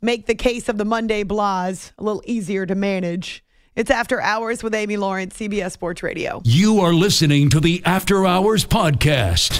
make 0.00 0.24
the 0.24 0.34
case 0.34 0.70
of 0.70 0.78
the 0.78 0.86
Monday 0.86 1.22
blahs 1.22 1.92
a 1.98 2.02
little 2.02 2.22
easier 2.24 2.64
to 2.64 2.74
manage. 2.74 3.44
It's 3.76 3.90
After 3.90 4.22
Hours 4.22 4.62
with 4.62 4.74
Amy 4.74 4.96
Lawrence, 4.96 5.38
CBS 5.38 5.72
Sports 5.72 6.02
Radio. 6.02 6.40
You 6.44 6.80
are 6.80 6.94
listening 6.94 7.50
to 7.50 7.60
the 7.60 7.82
After 7.84 8.24
Hours 8.24 8.64
Podcast. 8.64 9.58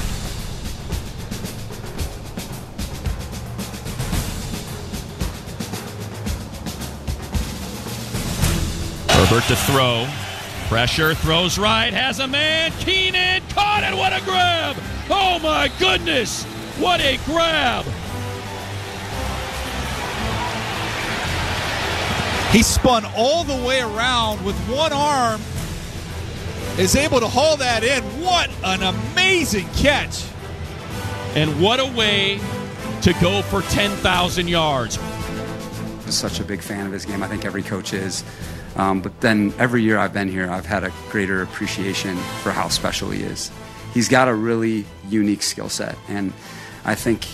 Herbert 9.11 9.45
to 9.49 9.57
throw. 9.57 10.07
Pressure 10.69 11.15
throws 11.15 11.59
right, 11.59 11.93
has 11.93 12.21
a 12.21 12.27
man. 12.27 12.73
Keenan 12.79 13.43
caught 13.51 13.83
it. 13.85 13.95
What 13.95 14.15
a 14.15 14.25
grab! 14.25 14.77
Oh 15.11 15.39
my 15.41 15.71
goodness! 15.79 16.45
What 16.79 17.01
a 17.03 17.19
grab! 17.27 17.85
He 22.57 22.63
spun 22.63 23.05
all 23.15 23.45
the 23.45 23.67
way 23.67 23.83
around 23.83 24.43
with 24.43 24.57
one 24.71 24.91
arm, 24.91 25.43
is 26.79 26.97
able 26.97 27.21
to 27.21 27.29
haul 27.29 27.59
that 27.59 27.85
in. 27.85 28.03
What 28.23 28.49
an 28.65 28.83
amazing 28.83 29.69
catch! 29.75 30.25
And 31.35 31.61
what 31.61 31.81
a 31.81 31.85
way 31.85 32.41
to 33.03 33.13
go 33.21 33.43
for 33.43 33.61
10,000 33.61 34.49
yards. 34.49 34.97
I'm 34.97 36.11
such 36.11 36.41
a 36.41 36.45
big 36.45 36.63
fan 36.63 36.87
of 36.87 36.93
his 36.93 37.05
game. 37.05 37.23
I 37.23 37.29
think 37.29 37.45
every 37.45 37.63
coach 37.63 37.93
is. 37.93 38.25
Um, 38.77 39.03
but 39.03 39.21
then 39.21 39.53
every 39.59 39.83
year 39.83 39.99
I've 39.99 40.15
been 40.15 40.29
here, 40.29 40.51
I've 40.51 40.65
had 40.65 40.83
a 40.83 40.91
greater 41.11 41.43
appreciation 41.43 42.17
for 42.43 42.53
how 42.53 42.69
special 42.69 43.11
he 43.11 43.23
is. 43.23 43.51
He's 43.93 44.09
got 44.09 44.29
a 44.29 44.35
really 44.35 44.87
unique 45.11 45.43
skill 45.43 45.69
set, 45.69 45.99
and 46.09 46.33
I 46.87 46.95
think 46.95 47.27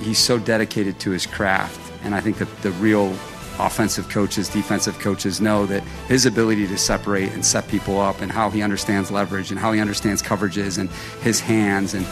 he's 0.00 0.18
so 0.18 0.38
dedicated 0.38 1.00
to 1.00 1.10
his 1.10 1.26
craft. 1.26 1.80
And 2.04 2.14
I 2.14 2.20
think 2.20 2.38
that 2.38 2.62
the 2.62 2.70
real 2.70 3.16
offensive 3.58 4.08
coaches, 4.08 4.48
defensive 4.48 4.98
coaches 4.98 5.40
know 5.40 5.66
that 5.66 5.82
his 6.08 6.26
ability 6.26 6.66
to 6.66 6.78
separate 6.78 7.32
and 7.32 7.44
set 7.44 7.66
people 7.68 8.00
up 8.00 8.20
and 8.20 8.30
how 8.30 8.50
he 8.50 8.62
understands 8.62 9.10
leverage 9.10 9.50
and 9.50 9.58
how 9.58 9.72
he 9.72 9.80
understands 9.80 10.22
coverages 10.22 10.78
and 10.78 10.90
his 11.22 11.40
hands 11.40 11.94
and 11.94 12.06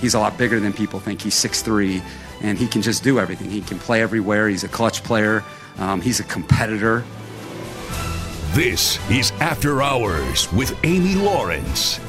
he's 0.00 0.14
a 0.14 0.18
lot 0.18 0.36
bigger 0.38 0.60
than 0.60 0.72
people 0.72 1.00
think. 1.00 1.20
He's 1.22 1.34
6'3 1.34 2.02
and 2.42 2.58
he 2.58 2.66
can 2.66 2.82
just 2.82 3.02
do 3.02 3.18
everything. 3.18 3.50
He 3.50 3.60
can 3.60 3.78
play 3.78 4.02
everywhere. 4.02 4.48
He's 4.48 4.64
a 4.64 4.68
clutch 4.68 5.02
player. 5.02 5.44
Um, 5.78 6.00
he's 6.00 6.20
a 6.20 6.24
competitor. 6.24 7.04
This 8.52 8.98
is 9.10 9.32
After 9.32 9.82
Hours 9.82 10.50
with 10.52 10.78
Amy 10.84 11.14
Lawrence. 11.14 12.00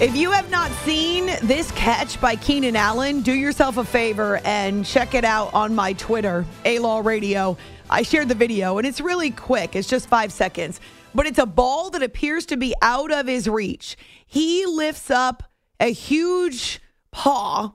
If 0.00 0.16
you 0.16 0.32
have 0.32 0.50
not 0.50 0.72
seen 0.84 1.26
this 1.44 1.70
catch 1.70 2.20
by 2.20 2.34
Keenan 2.34 2.74
Allen, 2.74 3.20
do 3.20 3.32
yourself 3.32 3.76
a 3.76 3.84
favor 3.84 4.40
and 4.44 4.84
check 4.84 5.14
it 5.14 5.24
out 5.24 5.54
on 5.54 5.72
my 5.72 5.92
Twitter, 5.92 6.44
A 6.64 6.80
Law 6.80 6.98
Radio. 6.98 7.56
I 7.88 8.02
shared 8.02 8.28
the 8.28 8.34
video 8.34 8.76
and 8.78 8.88
it's 8.88 9.00
really 9.00 9.30
quick. 9.30 9.76
It's 9.76 9.86
just 9.86 10.08
five 10.08 10.32
seconds, 10.32 10.80
but 11.14 11.26
it's 11.26 11.38
a 11.38 11.46
ball 11.46 11.90
that 11.90 12.02
appears 12.02 12.44
to 12.46 12.56
be 12.56 12.74
out 12.82 13.12
of 13.12 13.28
his 13.28 13.48
reach. 13.48 13.96
He 14.26 14.66
lifts 14.66 15.12
up 15.12 15.44
a 15.78 15.92
huge 15.92 16.80
paw, 17.12 17.74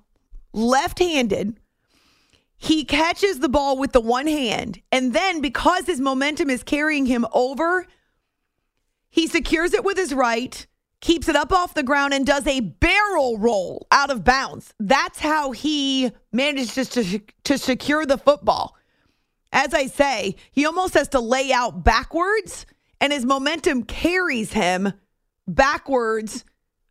left 0.51 0.99
handed. 0.99 1.57
He 2.57 2.83
catches 2.83 3.39
the 3.39 3.49
ball 3.49 3.77
with 3.77 3.93
the 3.93 4.01
one 4.01 4.27
hand. 4.27 4.81
And 4.91 5.13
then, 5.13 5.39
because 5.39 5.85
his 5.85 6.01
momentum 6.01 6.49
is 6.49 6.63
carrying 6.63 7.05
him 7.05 7.25
over, 7.31 7.87
he 9.09 9.25
secures 9.25 9.73
it 9.73 9.85
with 9.85 9.95
his 9.97 10.13
right 10.13 10.67
keeps 11.01 11.29
it 11.29 11.35
up 11.35 11.51
off 11.51 11.73
the 11.73 11.83
ground 11.83 12.13
and 12.13 12.25
does 12.25 12.45
a 12.45 12.59
barrel 12.59 13.37
roll 13.37 13.87
out 13.91 14.09
of 14.09 14.23
bounds. 14.23 14.73
That's 14.79 15.19
how 15.19 15.51
he 15.51 16.11
manages 16.31 16.89
to, 16.89 17.21
to 17.43 17.57
secure 17.57 18.05
the 18.05 18.17
football. 18.17 18.75
As 19.51 19.73
I 19.73 19.87
say, 19.87 20.35
he 20.51 20.65
almost 20.65 20.93
has 20.93 21.07
to 21.09 21.19
lay 21.19 21.51
out 21.51 21.83
backwards, 21.83 22.65
and 23.01 23.11
his 23.11 23.25
momentum 23.25 23.83
carries 23.83 24.53
him 24.53 24.93
backwards 25.47 26.45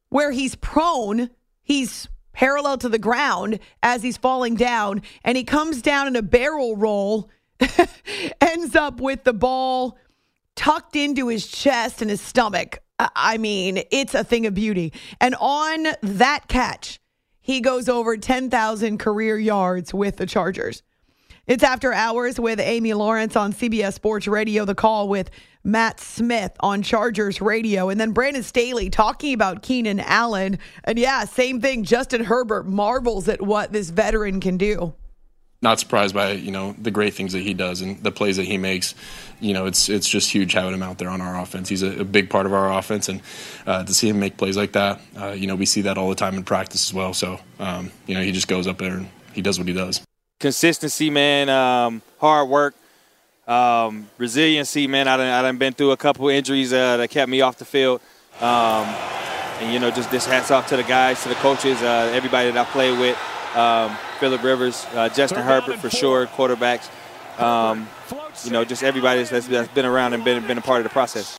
where 0.09 0.33
he's 0.33 0.55
prone. 0.57 1.31
He's 1.63 2.09
parallel 2.33 2.79
to 2.79 2.89
the 2.89 2.99
ground 2.99 3.61
as 3.83 4.03
he's 4.03 4.17
falling 4.17 4.55
down, 4.55 5.03
and 5.25 5.37
he 5.37 5.45
comes 5.45 5.83
down 5.83 6.09
in 6.09 6.17
a 6.17 6.23
barrel 6.23 6.77
roll, 6.77 7.31
ends 8.41 8.75
up 8.75 9.01
with 9.01 9.25
the 9.25 9.33
ball 9.33 9.99
tucked 10.59 10.97
into 10.97 11.29
his 11.29 11.47
chest 11.47 12.03
and 12.03 12.11
his 12.11 12.21
stomach. 12.21 12.81
I 12.99 13.39
mean, 13.39 13.83
it's 13.91 14.15
a 14.15 14.25
thing 14.25 14.47
of 14.47 14.55
beauty. 14.55 14.93
And 15.21 15.35
on 15.41 15.87
that 16.03 16.49
catch, 16.49 17.01
he 17.41 17.61
goes 17.61 17.89
over 17.89 18.17
10,000 18.17 18.99
career 18.99 19.39
yards 19.39 19.95
with 19.95 20.17
the 20.17 20.27
Chargers. 20.27 20.83
It's 21.47 21.65
after 21.65 21.95
hours 21.95 22.39
with 22.39 22.61
Amy 22.61 22.93
Lawrence 22.93 23.35
on 23.35 23.55
CBS 23.55 23.95
Sports 23.95 24.29
Radio, 24.29 24.67
the 24.67 24.75
call 24.75 25.09
with 25.09 25.31
Matt 25.65 25.99
Smith 25.99 26.53
on 26.61 26.83
Chargers 26.83 27.41
Radio, 27.41 27.89
and 27.89 27.99
then 27.99 28.13
Brandon 28.13 28.43
Staley 28.43 28.91
talking 28.91 29.33
about 29.33 29.63
Keenan 29.63 30.01
Allen. 30.01 30.59
And 30.85 30.99
yeah, 30.99 31.25
same 31.25 31.61
thing. 31.61 31.85
Justin 31.85 32.25
Herbert 32.25 32.67
marvels 32.67 33.29
at 33.29 33.41
what 33.41 33.73
this 33.73 33.91
veteran 33.91 34.41
can 34.41 34.59
do 34.59 34.93
not 35.61 35.81
surprised 35.81 36.15
by 36.15 36.33
you 36.33 36.51
know 36.51 36.75
the 36.79 36.91
great 36.91 37.15
things 37.15 37.33
that 37.33 37.41
he 37.41 37.55
does 37.55 37.81
and 37.81 38.03
the 38.03 38.13
plays 38.13 38.37
that 38.37 38.45
he 38.45 38.59
makes. 38.59 38.95
You 39.41 39.55
know, 39.55 39.67
it's 39.67 39.89
it's 39.89 40.09
just 40.09 40.31
huge 40.31 40.53
having 40.53 40.75
him 40.75 40.83
out 40.83 40.99
there 40.99 41.09
on 41.09 41.21
our 41.21 41.41
offense. 41.41 41.69
He's 41.69 41.83
a, 41.83 42.01
a 42.01 42.05
big 42.05 42.31
part 42.31 42.47
of 42.47 42.53
our 42.53 42.73
offense, 42.77 43.09
and 43.09 43.21
uh, 43.67 43.85
to 43.85 43.95
see 43.95 44.09
him 44.09 44.21
make 44.21 44.37
plays 44.37 44.57
like 44.57 44.73
that, 44.73 45.01
uh, 45.17 45.31
you 45.31 45.47
know, 45.47 45.57
we 45.57 45.67
see 45.67 45.83
that 45.83 45.99
all 45.99 46.09
the 46.09 46.15
time 46.15 46.35
in 46.35 46.45
practice 46.45 46.89
as 46.89 46.95
well. 46.95 47.13
So, 47.15 47.41
um, 47.59 47.91
you 48.07 48.15
know, 48.15 48.23
he 48.23 48.33
just 48.33 48.49
goes 48.49 48.67
up 48.67 48.79
there 48.79 48.97
and 48.97 49.09
he 49.33 49.43
does 49.43 49.59
what 49.59 49.69
he 49.69 49.75
does. 49.75 50.03
Consistency, 50.41 51.11
man. 51.11 51.49
Um, 51.49 52.03
hard 52.19 52.49
work. 52.49 52.75
Um, 53.47 54.09
resiliency, 54.19 54.87
man. 54.87 55.09
I 55.09 55.17
done, 55.17 55.27
I 55.27 55.43
done 55.43 55.57
been 55.57 55.73
through 55.73 55.93
a 55.93 55.97
couple 55.97 56.29
injuries 56.29 56.73
uh, 56.73 56.99
that 56.99 57.11
kept 57.11 57.29
me 57.29 57.41
off 57.41 57.59
the 57.59 57.65
field. 57.65 58.01
Um, 58.41 58.87
and, 59.61 59.73
you 59.73 59.81
know, 59.81 59.91
just 59.91 60.11
this 60.11 60.27
hats 60.27 60.51
off 60.51 60.69
to 60.69 60.77
the 60.77 60.85
guys, 60.85 61.23
to 61.23 61.29
the 61.29 61.35
coaches, 61.37 61.83
uh, 61.83 62.13
everybody 62.15 62.51
that 62.51 62.69
I 62.69 62.71
played 62.71 62.99
with 62.99 63.19
um, 63.59 63.97
Philip 64.21 64.43
Rivers, 64.43 64.87
uh, 64.95 65.09
Justin 65.09 65.43
Herbert 65.43 65.79
for 65.79 65.91
sure, 65.91 66.27
quarterbacks. 66.27 66.89
Um, 67.41 67.89
you 68.45 68.51
know, 68.53 68.65
just 68.65 68.83
everybody 68.83 69.23
that's, 69.25 69.47
that's 69.49 69.69
been 69.73 69.85
around 69.85 70.13
and 70.13 70.25
been, 70.25 70.47
been 70.47 70.59
a 70.59 70.63
part 70.63 70.79
of 70.79 70.85
the 70.85 70.91
process. 70.91 71.39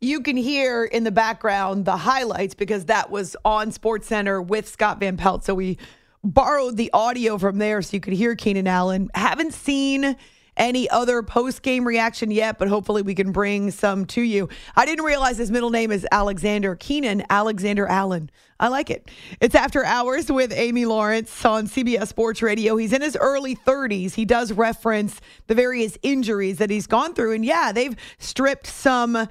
You 0.00 0.20
can 0.20 0.36
hear 0.36 0.84
in 0.84 1.04
the 1.04 1.10
background 1.10 1.84
the 1.84 1.96
highlights 1.96 2.54
because 2.54 2.86
that 2.86 3.10
was 3.10 3.36
on 3.44 3.70
Sports 3.70 4.06
Center 4.08 4.40
with 4.40 4.66
Scott 4.66 4.98
Van 4.98 5.16
Pelt. 5.16 5.44
So 5.44 5.54
we 5.54 5.78
borrowed 6.24 6.76
the 6.76 6.90
audio 6.92 7.38
from 7.38 7.58
there 7.58 7.82
so 7.82 7.96
you 7.96 8.00
could 8.00 8.14
hear 8.14 8.34
Keenan 8.34 8.66
Allen. 8.66 9.10
Haven't 9.14 9.54
seen 9.54 10.16
any 10.60 10.88
other 10.90 11.22
post 11.22 11.62
game 11.62 11.84
reaction 11.84 12.30
yet, 12.30 12.58
but 12.58 12.68
hopefully 12.68 13.02
we 13.02 13.14
can 13.14 13.32
bring 13.32 13.72
some 13.72 14.04
to 14.04 14.20
you. 14.20 14.48
I 14.76 14.84
didn't 14.84 15.04
realize 15.04 15.38
his 15.38 15.50
middle 15.50 15.70
name 15.70 15.90
is 15.90 16.06
Alexander 16.12 16.76
Keenan, 16.76 17.24
Alexander 17.30 17.86
Allen. 17.86 18.30
I 18.60 18.68
like 18.68 18.90
it. 18.90 19.10
It's 19.40 19.54
After 19.54 19.84
Hours 19.84 20.30
with 20.30 20.52
Amy 20.52 20.84
Lawrence 20.84 21.44
on 21.46 21.66
CBS 21.66 22.08
Sports 22.08 22.42
Radio. 22.42 22.76
He's 22.76 22.92
in 22.92 23.00
his 23.00 23.16
early 23.18 23.56
30s. 23.56 24.14
He 24.14 24.26
does 24.26 24.52
reference 24.52 25.20
the 25.46 25.54
various 25.54 25.96
injuries 26.02 26.58
that 26.58 26.68
he's 26.68 26.86
gone 26.86 27.14
through. 27.14 27.32
And 27.32 27.44
yeah, 27.44 27.72
they've 27.72 27.96
stripped 28.18 28.66
some 28.66 29.28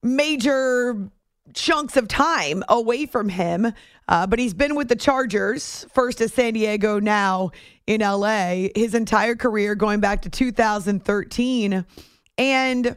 major 0.00 1.10
chunks 1.54 1.96
of 1.96 2.08
time 2.08 2.62
away 2.68 3.06
from 3.06 3.28
him. 3.28 3.72
Uh, 4.08 4.26
but 4.26 4.38
he's 4.38 4.54
been 4.54 4.76
with 4.76 4.88
the 4.88 4.96
Chargers, 4.96 5.86
first 5.92 6.20
at 6.20 6.30
San 6.30 6.54
Diego, 6.54 7.00
now 7.00 7.50
in 7.86 8.00
LA, 8.00 8.68
his 8.74 8.94
entire 8.94 9.34
career 9.34 9.74
going 9.74 10.00
back 10.00 10.22
to 10.22 10.30
2013. 10.30 11.84
And 12.38 12.96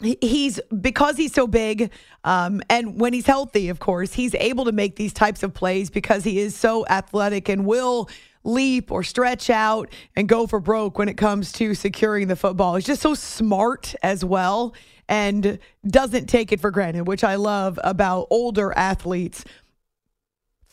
he's 0.00 0.60
because 0.80 1.16
he's 1.16 1.32
so 1.32 1.46
big 1.46 1.90
um, 2.24 2.60
and 2.68 3.00
when 3.00 3.12
he's 3.12 3.26
healthy 3.26 3.68
of 3.68 3.78
course 3.78 4.12
he's 4.12 4.34
able 4.34 4.64
to 4.64 4.72
make 4.72 4.96
these 4.96 5.12
types 5.12 5.42
of 5.42 5.54
plays 5.54 5.88
because 5.88 6.24
he 6.24 6.38
is 6.38 6.54
so 6.54 6.84
athletic 6.88 7.48
and 7.48 7.64
will 7.64 8.08
leap 8.44 8.90
or 8.90 9.02
stretch 9.02 9.50
out 9.50 9.90
and 10.14 10.28
go 10.28 10.46
for 10.46 10.60
broke 10.60 10.98
when 10.98 11.08
it 11.08 11.16
comes 11.16 11.50
to 11.50 11.74
securing 11.74 12.28
the 12.28 12.36
football 12.36 12.76
he's 12.76 12.84
just 12.84 13.02
so 13.02 13.14
smart 13.14 13.94
as 14.02 14.24
well 14.24 14.74
and 15.08 15.58
doesn't 15.86 16.26
take 16.26 16.52
it 16.52 16.60
for 16.60 16.70
granted 16.70 17.06
which 17.06 17.24
i 17.24 17.34
love 17.34 17.78
about 17.82 18.26
older 18.30 18.72
athletes 18.76 19.44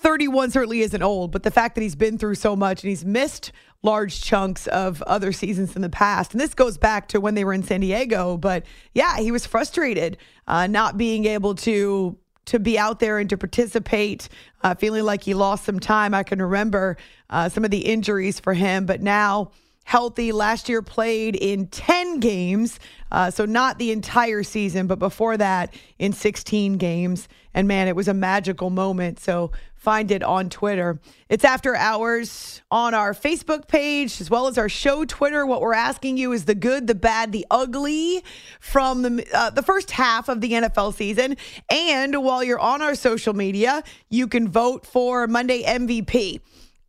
31 0.01 0.49
certainly 0.49 0.81
isn't 0.81 1.03
old, 1.03 1.31
but 1.31 1.43
the 1.43 1.51
fact 1.51 1.75
that 1.75 1.81
he's 1.81 1.95
been 1.95 2.17
through 2.17 2.33
so 2.33 2.55
much 2.55 2.83
and 2.83 2.89
he's 2.89 3.05
missed 3.05 3.51
large 3.83 4.21
chunks 4.21 4.65
of 4.67 5.01
other 5.03 5.31
seasons 5.31 5.75
in 5.75 5.83
the 5.83 5.89
past. 5.89 6.31
And 6.31 6.41
this 6.41 6.55
goes 6.55 6.77
back 6.77 7.07
to 7.09 7.21
when 7.21 7.35
they 7.35 7.43
were 7.43 7.53
in 7.53 7.61
San 7.61 7.81
Diego. 7.81 8.35
But 8.35 8.65
yeah, 8.93 9.17
he 9.17 9.31
was 9.31 9.45
frustrated 9.45 10.17
uh, 10.47 10.65
not 10.65 10.97
being 10.97 11.25
able 11.25 11.53
to 11.55 12.17
to 12.45 12.59
be 12.59 12.77
out 12.77 12.99
there 12.99 13.19
and 13.19 13.29
to 13.29 13.37
participate, 13.37 14.29
uh, 14.63 14.75
feeling 14.75 15.03
like 15.03 15.23
he 15.23 15.33
lost 15.33 15.65
some 15.65 15.79
time. 15.79 16.13
I 16.13 16.23
can 16.23 16.41
remember 16.41 16.97
uh, 17.29 17.49
some 17.49 17.63
of 17.63 17.71
the 17.71 17.85
injuries 17.85 18.39
for 18.39 18.53
him, 18.53 18.85
but 18.85 19.01
now 19.01 19.51
healthy. 19.83 20.31
Last 20.31 20.69
year 20.69 20.81
played 20.81 21.35
in 21.35 21.67
10 21.67 22.19
games, 22.19 22.79
uh, 23.11 23.31
so 23.31 23.45
not 23.45 23.77
the 23.77 23.91
entire 23.91 24.43
season, 24.43 24.87
but 24.87 24.99
before 24.99 25.37
that 25.37 25.73
in 25.99 26.13
16 26.13 26.77
games. 26.77 27.27
And 27.53 27.67
man, 27.67 27.87
it 27.87 27.95
was 27.95 28.07
a 28.07 28.13
magical 28.13 28.69
moment. 28.69 29.19
So 29.19 29.51
find 29.81 30.11
it 30.11 30.21
on 30.21 30.47
Twitter. 30.47 30.99
It's 31.27 31.43
after 31.43 31.75
hours 31.75 32.61
on 32.69 32.93
our 32.93 33.15
Facebook 33.15 33.67
page 33.67 34.21
as 34.21 34.29
well 34.29 34.45
as 34.45 34.59
our 34.59 34.69
show 34.69 35.05
Twitter. 35.05 35.43
What 35.43 35.59
we're 35.59 35.73
asking 35.73 36.17
you 36.17 36.33
is 36.33 36.45
the 36.45 36.53
good, 36.53 36.85
the 36.85 36.93
bad, 36.93 37.31
the 37.31 37.47
ugly 37.49 38.23
from 38.59 39.01
the 39.01 39.27
uh, 39.33 39.49
the 39.49 39.63
first 39.63 39.89
half 39.89 40.29
of 40.29 40.39
the 40.39 40.51
NFL 40.51 40.93
season. 40.93 41.35
And 41.71 42.23
while 42.23 42.43
you're 42.43 42.59
on 42.59 42.83
our 42.83 42.93
social 42.93 43.33
media, 43.33 43.83
you 44.09 44.27
can 44.27 44.47
vote 44.47 44.85
for 44.85 45.25
Monday 45.25 45.63
MVP. 45.63 46.41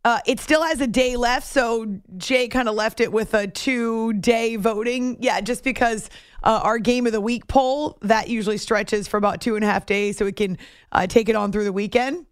Uh, 0.05 0.19
it 0.27 0.39
still 0.39 0.61
has 0.61 0.79
a 0.79 0.87
day 0.87 1.15
left, 1.15 1.47
so 1.47 1.99
Jay 2.17 2.47
kind 2.47 2.69
of 2.69 2.75
left 2.75 2.99
it 2.99 3.11
with 3.11 3.33
a 3.33 3.47
two 3.47 4.13
day 4.13 4.55
voting. 4.55 5.17
Yeah, 5.19 5.41
just 5.41 5.63
because 5.63 6.11
uh, 6.43 6.59
our 6.61 6.77
game 6.77 7.07
of 7.07 7.11
the 7.11 7.21
week 7.21 7.47
poll 7.47 7.97
that 8.01 8.29
usually 8.29 8.57
stretches 8.59 9.07
for 9.07 9.17
about 9.17 9.41
two 9.41 9.55
and 9.55 9.63
a 9.63 9.67
half 9.67 9.87
days, 9.87 10.17
so 10.17 10.25
we 10.25 10.31
can 10.31 10.59
uh, 10.91 11.07
take 11.07 11.27
it 11.27 11.35
on 11.35 11.51
through 11.51 11.63
the 11.63 11.73
weekend. 11.73 12.27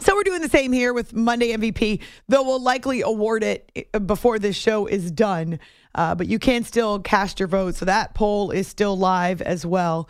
So 0.00 0.14
we're 0.16 0.24
doing 0.24 0.42
the 0.42 0.48
same 0.48 0.72
here 0.72 0.92
with 0.92 1.14
Monday 1.14 1.56
MVP, 1.56 2.00
though 2.28 2.42
we'll 2.42 2.60
likely 2.60 3.02
award 3.02 3.44
it 3.44 3.88
uh, 3.94 4.00
before 4.00 4.38
this 4.38 4.56
show 4.56 4.86
is 4.86 5.10
done. 5.10 5.60
Uh, 5.94 6.14
but 6.14 6.26
you 6.26 6.40
can 6.40 6.64
still 6.64 6.98
cast 6.98 7.38
your 7.38 7.46
vote, 7.46 7.76
so 7.76 7.84
that 7.84 8.14
poll 8.14 8.50
is 8.50 8.66
still 8.66 8.98
live 8.98 9.40
as 9.40 9.64
well. 9.64 10.08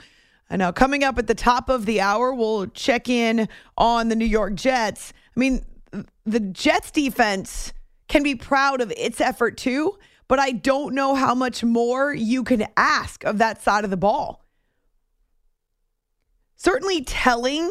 And 0.48 0.60
now, 0.60 0.72
coming 0.72 1.04
up 1.04 1.18
at 1.18 1.26
the 1.26 1.34
top 1.34 1.68
of 1.68 1.84
the 1.84 2.00
hour, 2.00 2.32
we'll 2.32 2.66
check 2.68 3.08
in 3.08 3.48
on 3.76 4.08
the 4.08 4.16
New 4.16 4.24
York 4.24 4.54
Jets. 4.54 5.12
I 5.36 5.40
mean, 5.40 5.64
the 6.24 6.40
Jets 6.40 6.90
defense 6.90 7.72
can 8.08 8.22
be 8.22 8.34
proud 8.34 8.80
of 8.80 8.90
its 8.96 9.20
effort 9.20 9.56
too, 9.58 9.98
but 10.28 10.38
I 10.38 10.52
don't 10.52 10.94
know 10.94 11.14
how 11.14 11.34
much 11.34 11.62
more 11.62 12.14
you 12.14 12.42
can 12.42 12.66
ask 12.76 13.24
of 13.24 13.38
that 13.38 13.62
side 13.62 13.84
of 13.84 13.90
the 13.90 13.96
ball. 13.96 14.44
Certainly 16.56 17.04
telling 17.04 17.70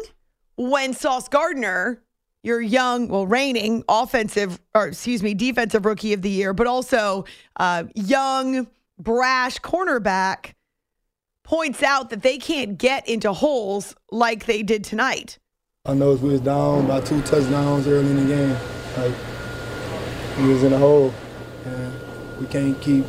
when 0.56 0.92
Sauce 0.92 1.28
Gardner, 1.28 2.03
your 2.44 2.60
young, 2.60 3.08
well, 3.08 3.26
reigning 3.26 3.82
offensive, 3.88 4.60
or 4.74 4.86
excuse 4.86 5.22
me, 5.22 5.32
defensive 5.32 5.86
rookie 5.86 6.12
of 6.12 6.20
the 6.20 6.28
year, 6.28 6.52
but 6.52 6.66
also 6.66 7.24
uh, 7.56 7.84
young, 7.94 8.68
brash 8.98 9.58
cornerback, 9.60 10.52
points 11.42 11.82
out 11.82 12.10
that 12.10 12.22
they 12.22 12.36
can't 12.36 12.76
get 12.76 13.08
into 13.08 13.32
holes 13.32 13.96
like 14.12 14.44
they 14.44 14.62
did 14.62 14.84
tonight. 14.84 15.38
I 15.86 15.94
know 15.94 16.14
we 16.14 16.30
was 16.30 16.40
down 16.42 16.86
by 16.86 17.00
two 17.00 17.20
touchdowns 17.22 17.86
early 17.86 18.10
in 18.10 18.16
the 18.16 18.34
game. 18.34 18.56
Like 18.98 19.14
we 20.38 20.48
was 20.52 20.62
in 20.62 20.72
a 20.74 20.78
hole, 20.78 21.12
and 21.64 22.38
we 22.40 22.46
can't 22.46 22.78
keep 22.80 23.06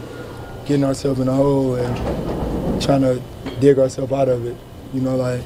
getting 0.66 0.86
ourselves 0.86 1.20
in 1.20 1.28
a 1.28 1.34
hole 1.34 1.76
and 1.76 2.82
trying 2.82 3.02
to 3.02 3.22
dig 3.60 3.80
ourselves 3.80 4.14
out 4.14 4.30
of 4.30 4.46
it. 4.46 4.56
You 4.94 5.02
know, 5.02 5.18
like 5.18 5.42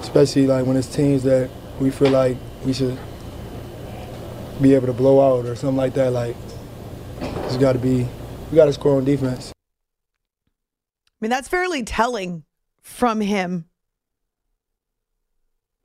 especially 0.00 0.48
like 0.48 0.66
when 0.66 0.76
it's 0.76 0.92
teams 0.92 1.22
that 1.22 1.48
we 1.80 1.90
feel 1.90 2.10
like 2.10 2.36
we 2.68 2.74
should 2.74 2.98
be 4.60 4.74
able 4.74 4.86
to 4.86 4.92
blow 4.92 5.20
out 5.22 5.46
or 5.46 5.56
something 5.56 5.78
like 5.78 5.94
that. 5.94 6.12
Like 6.12 6.36
it's 7.20 7.56
got 7.56 7.72
to 7.72 7.78
be, 7.78 8.06
we 8.50 8.56
got 8.56 8.66
to 8.66 8.74
score 8.74 8.98
on 8.98 9.06
defense. 9.06 9.52
I 9.56 11.14
mean, 11.22 11.30
that's 11.30 11.48
fairly 11.48 11.82
telling 11.82 12.44
from 12.82 13.22
him 13.22 13.64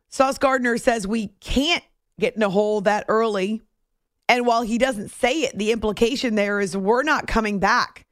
Sauce 0.09 0.37
Gardner 0.37 0.77
says 0.77 1.07
we 1.07 1.27
can't 1.39 1.83
get 2.19 2.35
in 2.35 2.43
a 2.43 2.49
hole 2.49 2.81
that 2.81 3.05
early. 3.07 3.61
And 4.27 4.45
while 4.45 4.61
he 4.61 4.77
doesn't 4.77 5.09
say 5.09 5.39
it, 5.39 5.57
the 5.57 5.71
implication 5.71 6.35
there 6.35 6.59
is 6.59 6.75
we're 6.75 7.03
not 7.03 7.27
coming 7.27 7.59
back. 7.59 8.05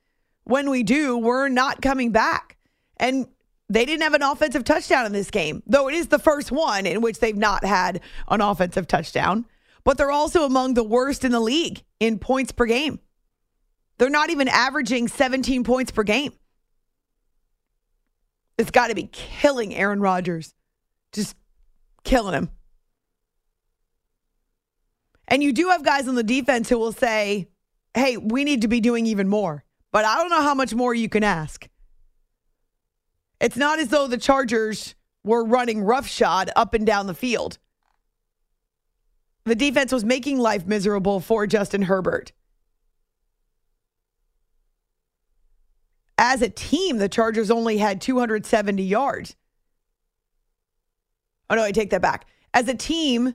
When 0.46 0.70
we 0.70 0.84
do, 0.84 1.18
we're 1.18 1.50
not 1.50 1.82
coming 1.82 2.12
back. 2.12 2.58
And 2.96 3.28
they 3.72 3.86
didn't 3.86 4.04
have 4.04 4.14
an 4.14 4.22
offensive 4.22 4.66
touchdown 4.66 5.06
in 5.06 5.14
this 5.14 5.32
game, 5.32 5.64
though 5.66 5.88
it 5.88 5.96
is 5.96 6.08
the 6.08 6.20
first 6.20 6.52
one 6.52 6.86
in 6.86 7.00
which 7.00 7.20
they've 7.20 7.38
not 7.38 7.64
had 7.64 8.02
an 8.28 8.42
offensive 8.42 8.86
touchdown. 8.86 9.46
But 9.86 9.98
they're 9.98 10.12
also 10.12 10.44
among 10.44 10.74
the 10.74 10.84
worst 10.84 11.24
in 11.24 11.32
the 11.32 11.40
league 11.40 11.82
in 12.00 12.20
points 12.20 12.52
per 12.52 12.66
game. 12.66 13.00
They're 13.98 14.10
not 14.10 14.30
even 14.30 14.50
averaging 14.50 15.08
17 15.08 15.64
points 15.64 15.90
per 15.90 16.04
game. 16.04 16.34
It's 18.58 18.72
got 18.72 18.88
to 18.88 18.96
be 18.96 19.10
killing 19.12 19.74
Aaron 19.74 20.02
Rodgers. 20.02 20.54
Just 21.14 21.36
killing 22.04 22.34
him. 22.34 22.50
And 25.30 25.42
you 25.42 25.54
do 25.54 25.70
have 25.70 25.84
guys 25.84 26.10
on 26.10 26.16
the 26.16 26.24
defense 26.24 26.68
who 26.68 26.78
will 26.78 26.92
say, 26.92 27.48
hey, 27.94 28.18
we 28.18 28.44
need 28.44 28.64
to 28.64 28.68
be 28.68 28.82
doing 28.82 29.06
even 29.06 29.30
more. 29.30 29.64
But 29.94 30.04
I 30.04 30.18
don't 30.18 30.30
know 30.30 30.42
how 30.42 30.56
much 30.56 30.76
more 30.76 30.94
you 30.94 31.08
can 31.08 31.24
ask. 31.24 31.70
It's 33.42 33.58
not 33.58 33.80
as 33.80 33.88
though 33.88 34.06
the 34.06 34.20
Chargers 34.20 34.94
were 35.24 35.44
running 35.44 35.84
roughshod 35.84 36.52
up 36.56 36.76
and 36.76 36.86
down 36.86 37.08
the 37.08 37.16
field. 37.16 37.58
The 39.46 39.56
defense 39.56 39.92
was 39.92 40.06
making 40.06 40.38
life 40.38 40.68
miserable 40.68 41.20
for 41.20 41.48
Justin 41.48 41.82
Herbert. 41.82 42.32
As 46.20 46.44
a 46.44 46.50
team, 46.50 47.00
the 47.00 47.10
Chargers 47.10 47.50
only 47.50 47.80
had 47.80 48.00
270 48.00 48.84
yards. 48.84 49.36
Oh, 51.50 51.56
no, 51.56 51.64
I 51.64 51.72
take 51.72 51.90
that 51.90 52.02
back. 52.02 52.28
As 52.54 52.68
a 52.68 52.76
team, 52.76 53.34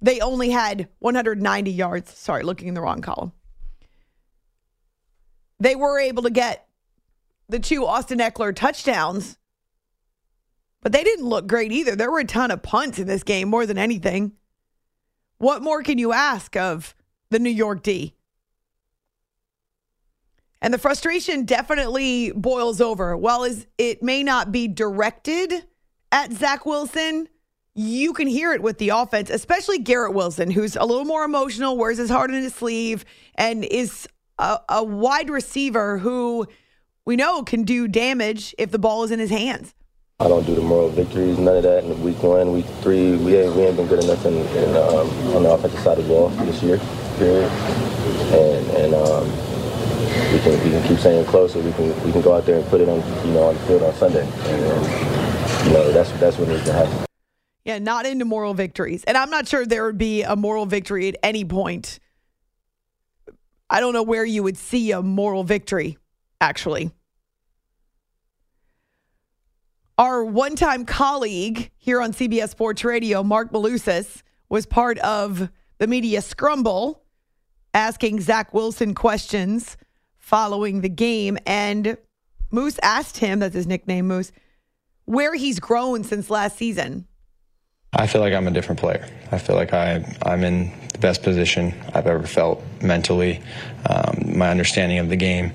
they 0.00 0.20
only 0.20 0.48
had 0.48 0.88
190 1.00 1.70
yards. 1.70 2.16
Sorry, 2.16 2.42
looking 2.42 2.68
in 2.68 2.74
the 2.74 2.80
wrong 2.80 3.02
column. 3.02 3.32
They 5.60 5.76
were 5.76 5.98
able 5.98 6.22
to 6.22 6.30
get 6.30 6.66
the 7.52 7.60
two 7.60 7.86
Austin 7.86 8.18
Ekeler 8.18 8.56
touchdowns, 8.56 9.38
but 10.80 10.90
they 10.90 11.04
didn't 11.04 11.26
look 11.26 11.46
great 11.46 11.70
either. 11.70 11.94
There 11.94 12.10
were 12.10 12.20
a 12.20 12.24
ton 12.24 12.50
of 12.50 12.62
punts 12.62 12.98
in 12.98 13.06
this 13.06 13.22
game 13.22 13.48
more 13.48 13.66
than 13.66 13.78
anything. 13.78 14.32
What 15.36 15.62
more 15.62 15.82
can 15.82 15.98
you 15.98 16.12
ask 16.12 16.56
of 16.56 16.94
the 17.30 17.38
New 17.38 17.50
York 17.50 17.82
D? 17.82 18.14
And 20.62 20.72
the 20.72 20.78
frustration 20.78 21.44
definitely 21.44 22.32
boils 22.32 22.80
over. 22.80 23.16
While 23.16 23.46
it 23.78 24.02
may 24.02 24.22
not 24.22 24.50
be 24.50 24.66
directed 24.66 25.64
at 26.10 26.32
Zach 26.32 26.64
Wilson, 26.64 27.28
you 27.74 28.12
can 28.14 28.28
hear 28.28 28.52
it 28.52 28.62
with 28.62 28.78
the 28.78 28.90
offense, 28.90 29.28
especially 29.28 29.78
Garrett 29.78 30.14
Wilson, 30.14 30.50
who's 30.50 30.76
a 30.76 30.84
little 30.84 31.04
more 31.04 31.24
emotional, 31.24 31.76
wears 31.76 31.98
his 31.98 32.10
heart 32.10 32.30
in 32.30 32.42
his 32.42 32.54
sleeve, 32.54 33.04
and 33.34 33.64
is 33.64 34.08
a, 34.38 34.58
a 34.68 34.84
wide 34.84 35.28
receiver 35.28 35.98
who 35.98 36.46
we 37.04 37.16
know 37.16 37.42
can 37.42 37.64
do 37.64 37.88
damage 37.88 38.54
if 38.58 38.70
the 38.70 38.78
ball 38.78 39.04
is 39.04 39.10
in 39.10 39.18
his 39.18 39.30
hands. 39.30 39.74
I 40.20 40.28
don't 40.28 40.46
do 40.46 40.54
the 40.54 40.62
moral 40.62 40.88
victories, 40.88 41.38
none 41.38 41.56
of 41.56 41.62
that. 41.64 41.84
In 41.84 42.00
week 42.02 42.22
one, 42.22 42.52
week 42.52 42.66
three, 42.80 43.16
we 43.16 43.36
ain't, 43.36 43.56
we 43.56 43.62
ain't 43.62 43.76
been 43.76 43.88
good 43.88 44.04
enough 44.04 44.24
in, 44.24 44.34
in 44.34 44.76
um, 44.76 45.08
on 45.34 45.42
the 45.42 45.50
offensive 45.50 45.80
side 45.80 45.98
of 45.98 46.04
the 46.04 46.10
ball 46.10 46.28
this 46.28 46.62
year, 46.62 46.78
period. 47.18 47.50
And, 48.30 48.70
and 48.70 48.94
um, 48.94 49.52
we 50.32 50.38
can 50.38 50.52
we 50.64 50.70
can 50.70 50.86
keep 50.86 50.98
saying 50.98 51.26
closer. 51.26 51.58
We 51.60 51.72
can 51.72 52.04
we 52.04 52.12
can 52.12 52.22
go 52.22 52.34
out 52.34 52.46
there 52.46 52.58
and 52.58 52.66
put 52.68 52.80
it 52.80 52.88
on 52.88 52.98
you 53.26 53.32
know 53.32 53.44
on 53.44 53.54
the 53.54 53.60
field 53.62 53.82
on 53.82 53.94
Sunday. 53.94 54.22
And, 54.26 54.64
and 54.64 55.66
you 55.66 55.72
know, 55.72 55.92
that's 55.92 56.10
that's 56.12 56.38
what 56.38 56.48
needs 56.48 56.64
to 56.64 56.72
happen. 56.72 57.04
Yeah, 57.64 57.78
not 57.78 58.06
into 58.06 58.24
moral 58.24 58.54
victories. 58.54 59.04
And 59.04 59.16
I'm 59.16 59.30
not 59.30 59.46
sure 59.46 59.64
there 59.64 59.84
would 59.84 59.98
be 59.98 60.22
a 60.22 60.34
moral 60.34 60.66
victory 60.66 61.08
at 61.08 61.16
any 61.22 61.44
point. 61.44 61.98
I 63.70 63.80
don't 63.80 63.92
know 63.92 64.02
where 64.02 64.24
you 64.24 64.42
would 64.42 64.56
see 64.56 64.92
a 64.92 65.00
moral 65.00 65.44
victory, 65.44 65.96
actually. 66.42 66.90
Our 69.96 70.24
one 70.24 70.56
time 70.56 70.84
colleague 70.84 71.70
here 71.78 72.02
on 72.02 72.12
CBS 72.12 72.50
Sports 72.50 72.84
Radio, 72.84 73.22
Mark 73.22 73.52
Malusis, 73.52 74.22
was 74.48 74.66
part 74.66 74.98
of 74.98 75.48
the 75.78 75.86
media 75.86 76.20
scrumble 76.20 76.98
asking 77.72 78.20
Zach 78.20 78.52
Wilson 78.52 78.94
questions 78.94 79.76
following 80.18 80.80
the 80.80 80.88
game. 80.88 81.38
And 81.46 81.96
Moose 82.50 82.78
asked 82.82 83.18
him, 83.18 83.38
that's 83.38 83.54
his 83.54 83.66
nickname, 83.66 84.08
Moose, 84.08 84.32
where 85.04 85.34
he's 85.34 85.60
grown 85.60 86.04
since 86.04 86.28
last 86.28 86.56
season? 86.56 87.06
I 87.94 88.06
feel 88.06 88.22
like 88.22 88.32
I'm 88.32 88.48
a 88.48 88.50
different 88.50 88.80
player. 88.80 89.06
I 89.30 89.38
feel 89.38 89.54
like 89.54 89.74
I, 89.74 90.16
I'm 90.22 90.44
in 90.44 90.72
the 90.92 90.98
best 90.98 91.22
position 91.22 91.74
I've 91.94 92.06
ever 92.06 92.26
felt 92.26 92.62
mentally. 92.80 93.42
Um, 93.88 94.38
my 94.38 94.50
understanding 94.50 94.98
of 94.98 95.10
the 95.10 95.16
game. 95.16 95.52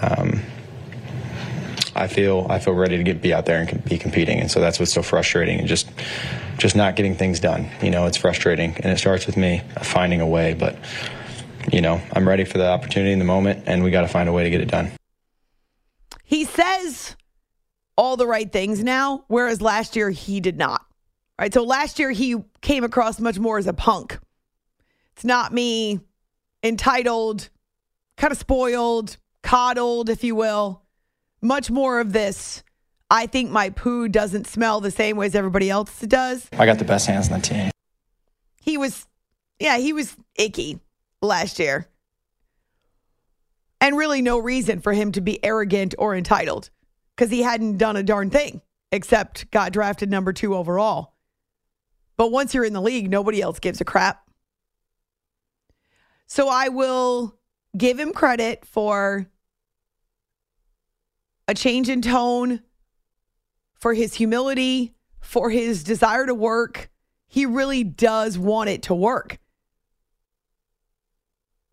Um, 0.00 0.40
I 1.96 2.08
feel 2.08 2.46
I 2.50 2.58
feel 2.58 2.74
ready 2.74 2.96
to 2.96 3.02
get 3.02 3.22
be 3.22 3.32
out 3.32 3.46
there 3.46 3.60
and 3.60 3.84
be 3.84 3.98
competing, 3.98 4.40
and 4.40 4.50
so 4.50 4.60
that's 4.60 4.80
what's 4.80 4.92
so 4.92 5.02
frustrating, 5.02 5.60
and 5.60 5.68
just 5.68 5.88
just 6.58 6.74
not 6.74 6.96
getting 6.96 7.14
things 7.14 7.38
done. 7.38 7.68
You 7.82 7.90
know, 7.90 8.06
it's 8.06 8.16
frustrating, 8.16 8.74
and 8.76 8.86
it 8.86 8.98
starts 8.98 9.26
with 9.26 9.36
me 9.36 9.62
finding 9.82 10.20
a 10.20 10.26
way. 10.26 10.54
But 10.54 10.76
you 11.72 11.80
know, 11.80 12.00
I'm 12.12 12.26
ready 12.26 12.44
for 12.44 12.58
the 12.58 12.68
opportunity 12.68 13.12
in 13.12 13.18
the 13.18 13.24
moment, 13.24 13.64
and 13.66 13.84
we 13.84 13.90
got 13.90 14.02
to 14.02 14.08
find 14.08 14.28
a 14.28 14.32
way 14.32 14.44
to 14.44 14.50
get 14.50 14.60
it 14.60 14.68
done. 14.68 14.90
He 16.24 16.44
says 16.44 17.16
all 17.96 18.16
the 18.16 18.26
right 18.26 18.50
things 18.50 18.82
now, 18.82 19.24
whereas 19.28 19.60
last 19.60 19.94
year 19.94 20.10
he 20.10 20.40
did 20.40 20.58
not. 20.58 20.84
Right. 21.38 21.52
So 21.52 21.64
last 21.64 21.98
year 21.98 22.10
he 22.10 22.36
came 22.60 22.84
across 22.84 23.18
much 23.18 23.38
more 23.38 23.58
as 23.58 23.66
a 23.66 23.72
punk. 23.72 24.18
It's 25.14 25.24
not 25.24 25.52
me 25.52 26.00
entitled, 26.62 27.48
kind 28.16 28.32
of 28.32 28.38
spoiled, 28.38 29.16
coddled, 29.42 30.08
if 30.08 30.24
you 30.24 30.34
will. 30.34 30.82
Much 31.42 31.70
more 31.70 32.00
of 32.00 32.12
this. 32.12 32.62
I 33.10 33.26
think 33.26 33.50
my 33.50 33.70
poo 33.70 34.08
doesn't 34.08 34.46
smell 34.46 34.80
the 34.80 34.90
same 34.90 35.16
way 35.16 35.26
as 35.26 35.34
everybody 35.34 35.70
else 35.70 36.00
does. 36.00 36.48
I 36.52 36.66
got 36.66 36.78
the 36.78 36.84
best 36.84 37.06
hands 37.06 37.28
in 37.28 37.34
the 37.34 37.40
team. 37.40 37.70
He 38.62 38.78
was, 38.78 39.06
yeah, 39.58 39.76
he 39.76 39.92
was 39.92 40.16
icky 40.36 40.80
last 41.20 41.58
year. 41.58 41.86
And 43.80 43.96
really 43.96 44.22
no 44.22 44.38
reason 44.38 44.80
for 44.80 44.92
him 44.92 45.12
to 45.12 45.20
be 45.20 45.44
arrogant 45.44 45.94
or 45.98 46.16
entitled 46.16 46.70
because 47.14 47.30
he 47.30 47.42
hadn't 47.42 47.76
done 47.76 47.96
a 47.96 48.02
darn 48.02 48.30
thing 48.30 48.62
except 48.90 49.50
got 49.50 49.72
drafted 49.72 50.10
number 50.10 50.32
two 50.32 50.54
overall. 50.56 51.13
But 52.16 52.30
once 52.30 52.54
you're 52.54 52.64
in 52.64 52.72
the 52.72 52.80
league, 52.80 53.10
nobody 53.10 53.40
else 53.42 53.58
gives 53.58 53.80
a 53.80 53.84
crap. 53.84 54.28
So 56.26 56.48
I 56.48 56.68
will 56.68 57.36
give 57.76 57.98
him 57.98 58.12
credit 58.12 58.64
for 58.64 59.26
a 61.46 61.54
change 61.54 61.88
in 61.88 62.02
tone, 62.02 62.60
for 63.74 63.94
his 63.94 64.14
humility, 64.14 64.94
for 65.20 65.50
his 65.50 65.84
desire 65.84 66.26
to 66.26 66.34
work. 66.34 66.90
He 67.26 67.46
really 67.46 67.84
does 67.84 68.38
want 68.38 68.70
it 68.70 68.82
to 68.84 68.94
work. 68.94 69.38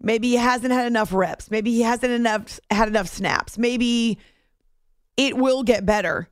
Maybe 0.02 0.30
he 0.30 0.36
hasn't 0.38 0.74
had 0.74 0.88
enough 0.88 1.14
reps. 1.14 1.52
Maybe 1.52 1.72
he 1.72 1.82
hasn't 1.82 2.12
enough 2.12 2.60
had 2.72 2.88
enough 2.88 3.08
snaps. 3.08 3.58
Maybe 3.58 4.18
it 5.16 5.38
will 5.38 5.62
get 5.62 5.86
better, 5.86 6.28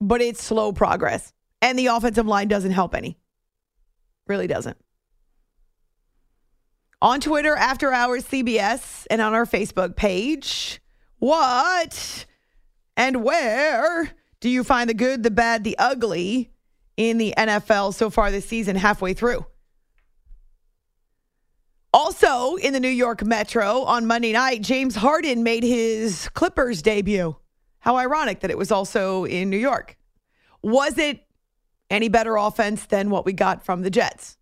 but 0.00 0.20
it's 0.20 0.42
slow 0.42 0.72
progress. 0.72 1.32
And 1.62 1.78
the 1.78 1.86
offensive 1.86 2.26
line 2.26 2.48
doesn't 2.48 2.72
help 2.72 2.94
any. 2.94 3.18
Really 4.30 4.46
doesn't. 4.46 4.76
On 7.02 7.20
Twitter, 7.20 7.56
After 7.56 7.92
Hours 7.92 8.24
CBS, 8.24 9.04
and 9.10 9.20
on 9.20 9.34
our 9.34 9.44
Facebook 9.44 9.96
page, 9.96 10.80
what 11.18 12.26
and 12.96 13.24
where 13.24 14.12
do 14.38 14.48
you 14.48 14.62
find 14.62 14.88
the 14.88 14.94
good, 14.94 15.24
the 15.24 15.32
bad, 15.32 15.64
the 15.64 15.76
ugly 15.80 16.52
in 16.96 17.18
the 17.18 17.34
NFL 17.36 17.92
so 17.92 18.08
far 18.08 18.30
this 18.30 18.46
season, 18.46 18.76
halfway 18.76 19.14
through? 19.14 19.44
Also 21.92 22.54
in 22.54 22.72
the 22.72 22.78
New 22.78 22.86
York 22.86 23.24
Metro 23.24 23.82
on 23.82 24.06
Monday 24.06 24.32
night, 24.32 24.62
James 24.62 24.94
Harden 24.94 25.42
made 25.42 25.64
his 25.64 26.28
Clippers 26.34 26.82
debut. 26.82 27.34
How 27.80 27.96
ironic 27.96 28.38
that 28.40 28.52
it 28.52 28.58
was 28.58 28.70
also 28.70 29.24
in 29.24 29.50
New 29.50 29.58
York. 29.58 29.96
Was 30.62 30.98
it 30.98 31.24
any 31.90 32.08
better 32.08 32.36
offense 32.36 32.86
than 32.86 33.10
what 33.10 33.24
we 33.24 33.32
got 33.32 33.64
from 33.64 33.82
the 33.82 33.90
Jets? 33.90 34.36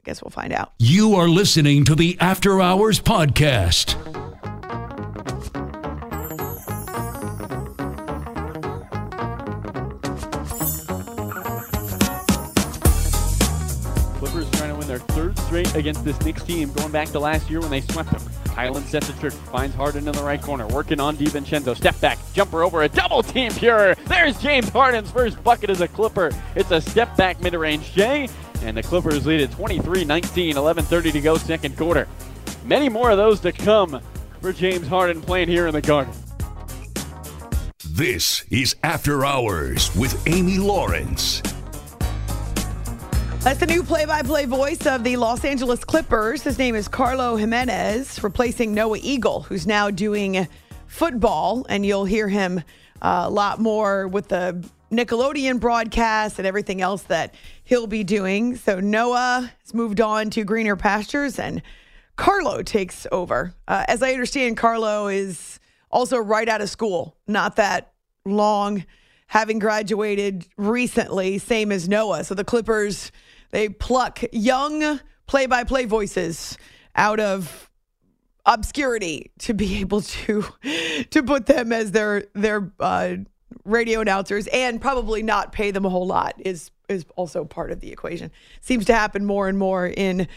I 0.00 0.02
guess 0.04 0.22
we'll 0.22 0.30
find 0.30 0.52
out. 0.52 0.72
You 0.78 1.14
are 1.14 1.28
listening 1.28 1.84
to 1.84 1.94
the 1.94 2.16
After 2.18 2.60
Hours 2.60 2.98
Podcast. 2.98 3.94
Clippers 14.18 14.50
trying 14.52 14.70
to 14.70 14.76
win 14.76 14.88
their 14.88 14.98
third 14.98 15.38
straight 15.40 15.72
against 15.76 16.04
this 16.04 16.20
Knicks 16.22 16.42
team, 16.42 16.72
going 16.72 16.90
back 16.90 17.08
to 17.10 17.20
last 17.20 17.48
year 17.48 17.60
when 17.60 17.70
they 17.70 17.82
swept 17.82 18.10
them. 18.10 18.41
Hyland 18.52 18.86
sets 18.86 19.08
a 19.08 19.12
trick, 19.14 19.32
finds 19.32 19.74
Harden 19.74 20.06
in 20.06 20.12
the 20.12 20.22
right 20.22 20.40
corner, 20.40 20.66
working 20.68 21.00
on 21.00 21.16
DiVincenzo. 21.16 21.76
Step 21.76 21.98
back, 22.00 22.18
jumper 22.32 22.62
over 22.62 22.82
a 22.82 22.88
double 22.88 23.22
team 23.22 23.52
pure. 23.52 23.94
There's 24.06 24.40
James 24.40 24.68
Harden's 24.68 25.10
first 25.10 25.42
bucket 25.42 25.70
as 25.70 25.80
a 25.80 25.88
Clipper. 25.88 26.30
It's 26.54 26.70
a 26.70 26.80
step 26.80 27.16
back 27.16 27.40
mid 27.40 27.54
range 27.54 27.92
Jay, 27.92 28.28
and 28.62 28.76
the 28.76 28.82
Clippers 28.82 29.26
lead 29.26 29.40
at 29.40 29.50
23 29.52 30.04
19, 30.04 30.54
11.30 30.56 31.12
to 31.12 31.20
go, 31.20 31.36
second 31.36 31.76
quarter. 31.76 32.06
Many 32.64 32.88
more 32.88 33.10
of 33.10 33.16
those 33.16 33.40
to 33.40 33.52
come 33.52 34.00
for 34.40 34.52
James 34.52 34.86
Harden 34.86 35.20
playing 35.22 35.48
here 35.48 35.66
in 35.66 35.72
the 35.72 35.82
Garden. 35.82 36.12
This 37.84 38.44
is 38.50 38.76
After 38.82 39.24
Hours 39.24 39.94
with 39.96 40.26
Amy 40.26 40.58
Lawrence. 40.58 41.42
That's 43.42 43.58
the 43.58 43.66
new 43.66 43.82
play 43.82 44.04
by 44.04 44.22
play 44.22 44.44
voice 44.44 44.86
of 44.86 45.02
the 45.02 45.16
Los 45.16 45.44
Angeles 45.44 45.82
Clippers. 45.82 46.42
His 46.42 46.58
name 46.58 46.76
is 46.76 46.86
Carlo 46.86 47.34
Jimenez, 47.34 48.22
replacing 48.22 48.72
Noah 48.72 49.00
Eagle, 49.02 49.40
who's 49.40 49.66
now 49.66 49.90
doing 49.90 50.46
football. 50.86 51.66
And 51.68 51.84
you'll 51.84 52.04
hear 52.04 52.28
him 52.28 52.62
uh, 53.02 53.24
a 53.26 53.30
lot 53.30 53.58
more 53.58 54.06
with 54.06 54.28
the 54.28 54.64
Nickelodeon 54.92 55.58
broadcast 55.58 56.38
and 56.38 56.46
everything 56.46 56.82
else 56.82 57.02
that 57.04 57.34
he'll 57.64 57.88
be 57.88 58.04
doing. 58.04 58.54
So 58.54 58.78
Noah 58.78 59.50
has 59.58 59.74
moved 59.74 60.00
on 60.00 60.30
to 60.30 60.44
greener 60.44 60.76
pastures 60.76 61.40
and 61.40 61.62
Carlo 62.14 62.62
takes 62.62 63.08
over. 63.10 63.54
Uh, 63.66 63.84
as 63.88 64.04
I 64.04 64.12
understand, 64.12 64.56
Carlo 64.56 65.08
is 65.08 65.58
also 65.90 66.16
right 66.16 66.48
out 66.48 66.60
of 66.60 66.70
school, 66.70 67.16
not 67.26 67.56
that 67.56 67.92
long, 68.24 68.84
having 69.26 69.58
graduated 69.58 70.46
recently, 70.56 71.38
same 71.38 71.72
as 71.72 71.88
Noah. 71.88 72.22
So 72.22 72.34
the 72.34 72.44
Clippers 72.44 73.10
they 73.52 73.68
pluck 73.68 74.20
young 74.32 75.00
play 75.26 75.46
by 75.46 75.64
play 75.64 75.84
voices 75.84 76.58
out 76.96 77.20
of 77.20 77.70
obscurity 78.44 79.30
to 79.38 79.54
be 79.54 79.76
able 79.80 80.00
to 80.00 80.44
to 81.10 81.22
put 81.22 81.46
them 81.46 81.72
as 81.72 81.92
their 81.92 82.24
their 82.34 82.72
uh, 82.80 83.14
radio 83.64 84.00
announcers 84.00 84.48
and 84.48 84.80
probably 84.80 85.22
not 85.22 85.52
pay 85.52 85.70
them 85.70 85.84
a 85.84 85.88
whole 85.88 86.06
lot 86.06 86.34
is 86.38 86.70
is 86.88 87.06
also 87.16 87.44
part 87.44 87.70
of 87.70 87.80
the 87.80 87.90
equation. 87.90 88.30
Seems 88.60 88.84
to 88.86 88.94
happen 88.94 89.24
more 89.24 89.48
and 89.48 89.58
more 89.58 89.86
in 89.86 90.28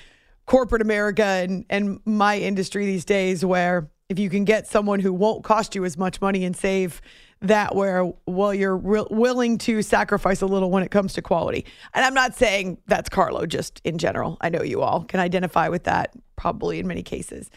corporate 0.46 0.82
America 0.82 1.24
and 1.24 1.66
and 1.70 2.00
my 2.06 2.38
industry 2.38 2.86
these 2.86 3.06
days 3.06 3.44
where 3.44 3.90
if 4.08 4.20
you 4.20 4.30
can 4.30 4.46
get 4.46 4.68
someone 4.68 5.00
who 5.00 5.12
won't 5.12 5.44
cost 5.44 5.74
you 5.74 5.84
as 5.84 5.98
much 5.98 6.22
money 6.22 6.46
and 6.46 6.56
save 6.56 7.02
that 7.42 7.76
where 7.76 8.12
well 8.26 8.54
you're 8.54 8.78
re- 8.78 9.06
willing 9.10 9.58
to 9.60 9.82
sacrifice 9.82 10.42
a 10.42 10.46
little 10.46 10.72
when 10.72 10.84
it 10.84 10.92
comes 10.92 11.14
to 11.14 11.22
quality. 11.22 11.66
And 11.94 12.06
i'm 12.06 12.14
not 12.14 12.36
saying 12.36 12.78
that's 12.88 13.10
carlo 13.10 13.46
just 13.46 13.82
in 13.84 13.98
general. 13.98 14.38
I 14.42 14.50
know 14.50 14.62
you 14.62 14.82
all 14.82 15.04
can 15.04 15.20
identify 15.20 15.70
with 15.70 15.84
that 15.84 16.12
probably 16.36 16.80
in 16.80 16.88
many 16.88 17.04
cases. 17.04 17.50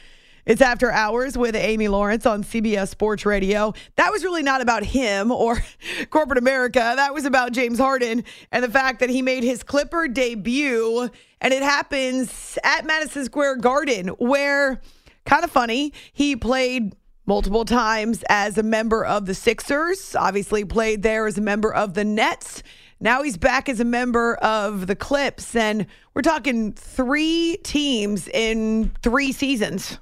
It's 0.46 0.62
after 0.62 0.90
hours 0.90 1.36
with 1.36 1.54
amy 1.54 1.88
lawrence 1.88 2.26
on 2.26 2.42
cbs 2.42 2.88
sports 2.88 3.24
radio. 3.24 3.72
That 3.96 4.10
was 4.10 4.24
really 4.24 4.42
not 4.42 4.60
about 4.60 4.82
him 4.82 5.30
or 5.30 5.62
corporate 6.10 6.38
america. 6.38 6.94
That 6.96 7.14
was 7.14 7.24
about 7.24 7.52
james 7.52 7.78
harden 7.78 8.24
and 8.50 8.64
the 8.64 8.70
fact 8.70 9.00
that 9.00 9.10
he 9.10 9.22
made 9.22 9.44
his 9.44 9.62
clipper 9.62 10.08
debut. 10.08 11.08
And 11.40 11.54
it 11.54 11.62
happens 11.62 12.58
at 12.64 12.84
madison 12.84 13.24
square 13.24 13.56
garden 13.56 14.08
where 14.08 14.80
kind 15.24 15.44
of 15.44 15.50
funny 15.50 15.92
he 16.12 16.34
played 16.34 16.94
multiple 17.28 17.66
times 17.66 18.24
as 18.30 18.56
a 18.56 18.62
member 18.62 19.04
of 19.04 19.26
the 19.26 19.34
Sixers, 19.34 20.16
obviously 20.16 20.64
played 20.64 21.02
there 21.02 21.26
as 21.26 21.36
a 21.36 21.42
member 21.42 21.72
of 21.72 21.92
the 21.92 22.02
Nets. 22.02 22.62
Now 23.00 23.22
he's 23.22 23.36
back 23.36 23.68
as 23.68 23.80
a 23.80 23.84
member 23.84 24.36
of 24.36 24.86
the 24.86 24.96
Clips, 24.96 25.54
and 25.54 25.86
we're 26.14 26.22
talking 26.22 26.72
three 26.72 27.58
teams 27.62 28.28
in 28.28 28.92
three 29.02 29.30
seasons. 29.32 29.98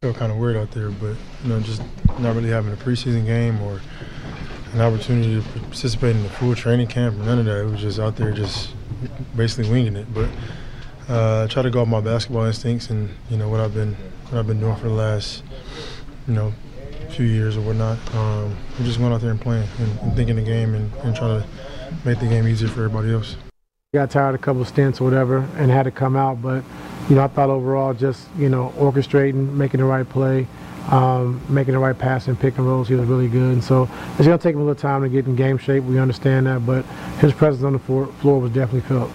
Feel 0.00 0.14
kind 0.14 0.30
of 0.30 0.38
weird 0.38 0.56
out 0.56 0.70
there, 0.70 0.90
but 0.90 1.16
you 1.42 1.48
know, 1.48 1.58
just 1.58 1.82
not 2.20 2.36
really 2.36 2.50
having 2.50 2.72
a 2.72 2.76
preseason 2.76 3.26
game 3.26 3.60
or 3.60 3.80
an 4.74 4.80
opportunity 4.80 5.42
to 5.42 5.48
participate 5.58 6.14
in 6.14 6.22
the 6.22 6.28
full 6.30 6.54
training 6.54 6.86
camp 6.86 7.16
none 7.16 7.40
of 7.40 7.46
that. 7.46 7.62
It 7.62 7.66
was 7.68 7.80
just 7.80 7.98
out 7.98 8.14
there, 8.14 8.30
just 8.30 8.74
basically 9.36 9.68
winging 9.68 9.96
it. 9.96 10.06
But 10.14 10.30
uh, 11.08 11.48
try 11.48 11.62
to 11.62 11.70
go 11.70 11.82
off 11.82 11.88
my 11.88 12.00
basketball 12.00 12.44
instincts 12.44 12.90
and 12.90 13.10
you 13.28 13.36
know 13.36 13.48
what 13.48 13.58
I've 13.58 13.74
been 13.74 13.94
what 14.28 14.38
I've 14.38 14.46
been 14.46 14.60
doing 14.60 14.76
for 14.76 14.88
the 14.88 14.94
last 14.94 15.42
you 16.26 16.34
know, 16.34 16.52
few 17.10 17.26
years 17.26 17.56
or 17.56 17.60
whatnot. 17.60 17.98
Um, 18.14 18.56
we're 18.78 18.86
just 18.86 18.98
going 18.98 19.12
out 19.12 19.20
there 19.20 19.30
and 19.30 19.40
playing 19.40 19.68
and, 19.78 19.98
and 20.00 20.16
thinking 20.16 20.36
the 20.36 20.42
game 20.42 20.74
and, 20.74 20.92
and 21.04 21.14
trying 21.14 21.42
to 21.42 21.48
make 22.04 22.18
the 22.20 22.26
game 22.26 22.48
easier 22.48 22.68
for 22.68 22.84
everybody 22.84 23.12
else. 23.12 23.36
Got 23.94 24.10
tired 24.10 24.34
a 24.34 24.38
couple 24.38 24.64
stints 24.64 25.00
or 25.00 25.04
whatever 25.04 25.46
and 25.56 25.70
had 25.70 25.82
to 25.82 25.90
come 25.90 26.16
out, 26.16 26.40
but 26.40 26.64
you 27.10 27.16
know 27.16 27.24
I 27.24 27.28
thought 27.28 27.50
overall 27.50 27.92
just 27.92 28.26
you 28.38 28.48
know 28.48 28.72
orchestrating, 28.78 29.52
making 29.52 29.80
the 29.80 29.84
right 29.84 30.08
play, 30.08 30.46
um, 30.90 31.42
making 31.48 31.74
the 31.74 31.78
right 31.78 31.98
pass 31.98 32.26
and 32.26 32.40
pick 32.40 32.56
and 32.56 32.66
rolls. 32.66 32.88
He 32.88 32.94
was 32.94 33.06
really 33.06 33.28
good, 33.28 33.52
and 33.52 33.62
so 33.62 33.90
it's 34.16 34.26
gonna 34.26 34.38
take 34.38 34.54
him 34.54 34.62
a 34.62 34.64
little 34.64 34.80
time 34.80 35.02
to 35.02 35.10
get 35.10 35.26
in 35.26 35.36
game 35.36 35.58
shape. 35.58 35.84
We 35.84 35.98
understand 35.98 36.46
that, 36.46 36.64
but 36.64 36.86
his 37.20 37.34
presence 37.34 37.64
on 37.64 37.74
the 37.74 37.78
floor, 37.78 38.06
floor 38.06 38.40
was 38.40 38.52
definitely 38.52 38.88
felt. 38.88 39.10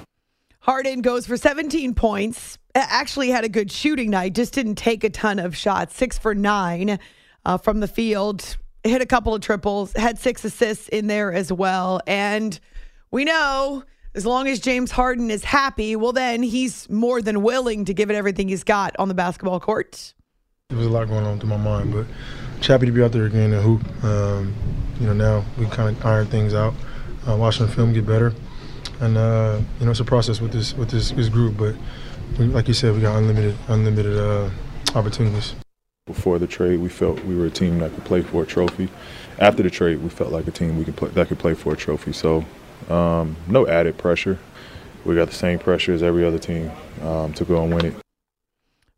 Harden 0.68 1.02
goes 1.02 1.26
for 1.26 1.38
17 1.38 1.94
points. 1.94 2.58
Actually 2.76 3.30
had 3.30 3.46
a 3.46 3.50
good 3.50 3.72
shooting 3.72 4.10
night. 4.10 4.36
Just 4.36 4.54
didn't 4.54 4.76
take 4.76 5.06
a 5.06 5.10
ton 5.10 5.40
of 5.40 5.56
shots. 5.56 5.96
Six 5.96 6.18
for 6.18 6.36
nine 6.36 7.00
uh, 7.46 7.58
from 7.58 7.80
the 7.80 7.88
field. 7.88 8.58
Hit 8.84 9.02
a 9.02 9.06
couple 9.06 9.34
of 9.34 9.40
triples. 9.40 9.94
Had 9.94 10.20
six 10.20 10.44
assists 10.44 10.90
in 10.90 11.08
there 11.08 11.32
as 11.32 11.54
well. 11.54 12.02
And 12.06 12.60
we 13.12 13.24
know 13.24 13.86
as 14.14 14.26
long 14.26 14.50
as 14.50 14.60
James 14.60 14.92
Harden 14.92 15.32
is 15.32 15.46
happy, 15.46 15.96
well, 15.96 16.12
then 16.12 16.44
he's 16.44 16.90
more 16.90 17.22
than 17.22 17.44
willing 17.44 17.86
to 17.86 17.94
give 17.94 18.12
it 18.12 18.16
everything 18.16 18.50
he's 18.50 18.66
got 18.66 18.94
on 19.00 19.08
the 19.08 19.14
basketball 19.14 19.62
court. 19.62 20.14
There 20.68 20.78
was 20.78 20.88
a 20.88 20.90
lot 20.90 21.08
going 21.08 21.26
on 21.26 21.40
through 21.40 21.50
my 21.50 21.58
mind, 21.58 21.94
but 21.94 22.08
just 22.58 22.68
happy 22.68 22.88
to 22.88 22.92
be 22.92 23.02
out 23.02 23.14
there 23.14 23.26
again 23.26 23.54
and 23.54 23.64
hoop. 23.64 24.04
Um, 24.04 24.54
you 25.00 25.08
know, 25.08 25.14
now 25.14 25.46
we 25.58 25.66
kind 25.68 25.96
of 25.96 26.06
iron 26.06 26.28
things 26.28 26.54
out, 26.54 26.74
uh, 27.26 27.38
watching 27.38 27.68
the 27.68 27.72
film 27.72 27.94
get 27.94 28.06
better 28.06 28.34
and 29.00 29.18
uh, 29.18 29.60
you 29.80 29.86
know 29.86 29.92
it's 29.92 30.00
a 30.00 30.06
process 30.06 30.42
with 30.42 30.52
this 30.52 30.74
with 30.74 30.90
this, 30.90 31.12
this 31.12 31.30
group. 31.30 31.58
But 31.58 31.76
we, 32.38 32.46
like 32.46 32.68
you 32.68 32.74
said, 32.74 32.96
we 32.96 33.02
got 33.02 33.18
unlimited 33.18 33.56
unlimited 33.68 34.18
uh, 34.18 34.50
opportunities. 34.96 35.56
Before 36.06 36.40
the 36.40 36.48
trade, 36.48 36.80
we 36.80 36.90
felt 36.90 37.24
we 37.26 37.36
were 37.36 37.48
a 37.48 37.52
team 37.52 37.80
that 37.80 37.94
could 37.94 38.06
play 38.06 38.22
for 38.22 38.44
a 38.44 38.46
trophy. 38.46 38.90
After 39.40 39.62
the 39.62 39.70
trade, 39.70 40.02
we 40.02 40.10
felt 40.10 40.32
like 40.32 40.48
a 40.48 40.52
team 40.52 40.78
we 40.78 40.86
could 40.86 40.96
play, 40.96 41.10
that 41.10 41.28
could 41.28 41.40
play 41.40 41.54
for 41.54 41.74
a 41.74 41.78
trophy. 41.78 42.14
So 42.14 42.46
um, 42.90 43.36
no 43.48 43.68
added 43.68 43.98
pressure. 43.98 44.40
We 45.06 45.16
got 45.16 45.28
the 45.28 45.36
same 45.36 45.60
pressure 45.60 45.94
as 45.94 46.04
every 46.04 46.26
other 46.26 46.40
team 46.40 46.72
um, 47.02 47.34
to 47.34 47.46
go 47.46 47.64
and 47.64 47.74
win 47.74 47.86
it. 47.88 47.96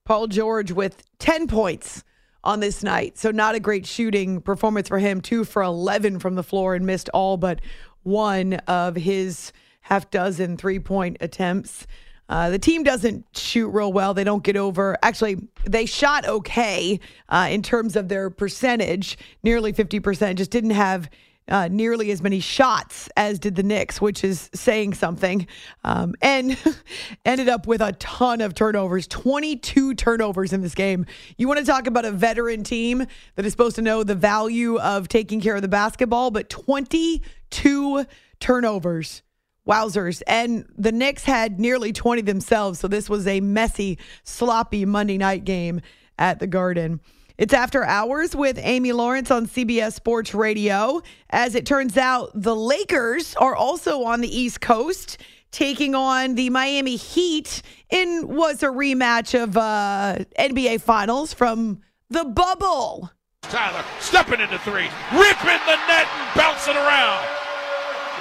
Paul 0.06 0.28
George 0.28 0.72
with 0.72 1.04
10 1.20 1.48
points 1.48 2.04
on 2.44 2.62
this 2.62 2.84
night. 2.84 3.18
So, 3.18 3.32
not 3.32 3.56
a 3.56 3.60
great 3.60 3.86
shooting 3.86 4.42
performance 4.42 4.88
for 4.88 4.98
him. 4.98 5.22
Two 5.22 5.44
for 5.44 5.62
11 5.62 6.20
from 6.20 6.36
the 6.36 6.44
floor 6.44 6.74
and 6.74 6.86
missed 6.86 7.10
all 7.10 7.38
but 7.38 7.60
one 8.04 8.54
of 8.68 8.96
his 8.96 9.52
half 9.82 10.10
dozen 10.12 10.58
three 10.58 10.80
point 10.80 11.18
attempts. 11.22 11.88
Uh, 12.30 12.52
the 12.52 12.60
team 12.60 12.84
doesn't 12.84 13.26
shoot 13.36 13.70
real 13.70 13.92
well. 13.92 14.14
They 14.14 14.24
don't 14.24 14.44
get 14.44 14.56
over. 14.56 14.98
Actually, 15.02 15.48
they 15.66 15.88
shot 15.88 16.28
okay 16.28 17.00
uh, 17.28 17.48
in 17.50 17.64
terms 17.64 17.96
of 17.96 18.08
their 18.08 18.30
percentage, 18.30 19.18
nearly 19.42 19.74
50%. 19.74 20.36
Just 20.36 20.52
didn't 20.52 20.70
have 20.72 21.10
uh, 21.50 21.68
nearly 21.72 22.12
as 22.12 22.22
many 22.22 22.40
shots 22.40 23.10
as 23.18 23.40
did 23.40 23.56
the 23.56 23.64
Knicks, 23.64 24.00
which 24.00 24.24
is 24.24 24.50
saying 24.54 24.94
something. 24.94 25.48
Um, 25.84 26.14
and 26.22 26.58
ended 27.26 27.50
up 27.50 27.68
with 27.68 27.82
a 27.82 27.94
ton 27.94 28.42
of 28.42 28.54
turnovers 28.54 29.08
22 29.08 29.96
turnovers 29.96 30.54
in 30.54 30.62
this 30.62 30.76
game. 30.76 31.06
You 31.38 31.48
want 31.48 31.60
to 31.60 31.66
talk 31.66 31.88
about 31.88 32.06
a 32.06 32.12
veteran 32.12 32.64
team 32.64 33.06
that 33.36 33.46
is 33.46 33.52
supposed 33.52 33.76
to 33.78 33.82
know 33.82 34.04
the 34.04 34.16
value 34.16 34.78
of 34.80 35.08
taking 35.08 35.42
care 35.42 35.56
of 35.56 35.62
the 35.64 35.68
basketball, 35.68 36.30
but 36.32 36.50
22 36.50 38.06
turnovers. 38.40 39.24
Wowzers. 39.70 40.22
And 40.26 40.66
the 40.78 40.92
Knicks 40.92 41.24
had 41.24 41.60
nearly 41.60 41.94
20 41.94 42.24
themselves. 42.24 42.80
So 42.80 42.88
this 42.88 43.10
was 43.10 43.28
a 43.28 43.40
messy, 43.40 44.00
sloppy 44.24 44.86
Monday 44.86 45.18
night 45.18 45.46
game 45.46 45.82
at 46.18 46.40
the 46.40 46.48
Garden. 46.48 47.00
It's 47.38 47.54
After 47.54 47.86
Hours 47.86 48.36
with 48.36 48.60
Amy 48.62 48.92
Lawrence 48.92 49.32
on 49.32 49.48
CBS 49.48 49.94
Sports 49.94 50.34
Radio. 50.34 51.02
As 51.30 51.56
it 51.56 51.66
turns 51.66 51.96
out, 51.96 52.32
the 52.34 52.56
Lakers 52.56 53.36
are 53.36 53.56
also 53.56 54.04
on 54.04 54.20
the 54.20 54.38
East 54.38 54.60
Coast 54.60 55.20
taking 55.52 55.96
on 55.96 56.36
the 56.36 56.50
Miami 56.50 56.96
Heat 56.96 57.62
in 57.90 58.28
was 58.28 58.62
a 58.62 58.68
rematch 58.68 59.42
of 59.42 59.56
uh, 59.58 60.18
NBA 60.38 60.82
Finals 60.82 61.34
from 61.34 61.82
the 62.10 62.26
bubble. 62.26 63.10
Tyler 63.44 63.84
stepping 64.00 64.42
into 64.42 64.60
three, 64.60 64.90
ripping 65.14 65.62
the 65.66 65.78
net 65.88 66.08
and 66.12 66.36
bouncing 66.36 66.76
around 66.76 67.49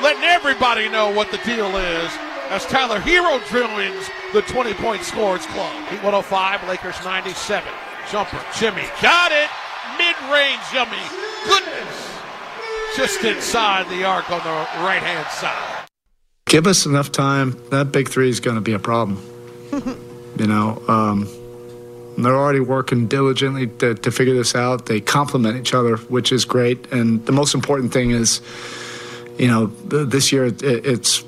letting 0.02 0.24
everybody 0.24 0.88
know 0.88 1.10
what 1.10 1.30
the 1.30 1.38
deal 1.38 1.76
is 1.76 2.10
as 2.50 2.64
Tyler 2.66 2.98
Herro 2.98 3.38
joins 3.50 4.08
the 4.32 4.42
20 4.42 4.74
point 4.74 5.02
scores 5.02 5.44
club. 5.46 5.72
Heat 5.88 6.02
105, 6.02 6.68
Lakers 6.68 6.96
97. 7.04 7.70
Jumper, 8.10 8.42
Jimmy, 8.56 8.84
got 9.02 9.32
it. 9.32 9.48
Mid 9.98 10.16
range, 10.32 10.62
yummy. 10.72 10.96
Goodness. 11.44 12.18
Just 12.96 13.22
inside 13.24 13.88
the 13.90 14.04
arc 14.04 14.30
on 14.30 14.38
the 14.38 14.84
right 14.84 15.02
hand 15.02 15.26
side. 15.30 15.86
Give 16.46 16.66
us 16.66 16.86
enough 16.86 17.12
time. 17.12 17.56
That 17.70 17.92
big 17.92 18.08
three 18.08 18.30
is 18.30 18.40
going 18.40 18.56
to 18.56 18.62
be 18.62 18.72
a 18.72 18.78
problem. 18.78 19.22
you 20.38 20.46
know, 20.46 20.82
um, 20.88 21.28
they're 22.16 22.34
already 22.34 22.60
working 22.60 23.06
diligently 23.06 23.66
to, 23.66 23.94
to 23.94 24.10
figure 24.10 24.34
this 24.34 24.54
out. 24.54 24.86
They 24.86 25.00
complement 25.00 25.58
each 25.58 25.74
other, 25.74 25.96
which 25.96 26.32
is 26.32 26.44
great. 26.44 26.90
And 26.90 27.24
the 27.26 27.32
most 27.32 27.54
important 27.54 27.92
thing 27.92 28.10
is, 28.10 28.40
you 29.38 29.46
know, 29.46 29.66
this 29.66 30.32
year 30.32 30.46
it's 30.46 31.24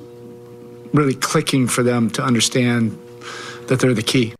really 0.92 1.14
clicking 1.14 1.68
for 1.68 1.82
them 1.82 2.10
to 2.10 2.22
understand 2.22 2.98
that 3.68 3.80
they're 3.80 3.94
the 3.94 4.02
key. 4.02 4.34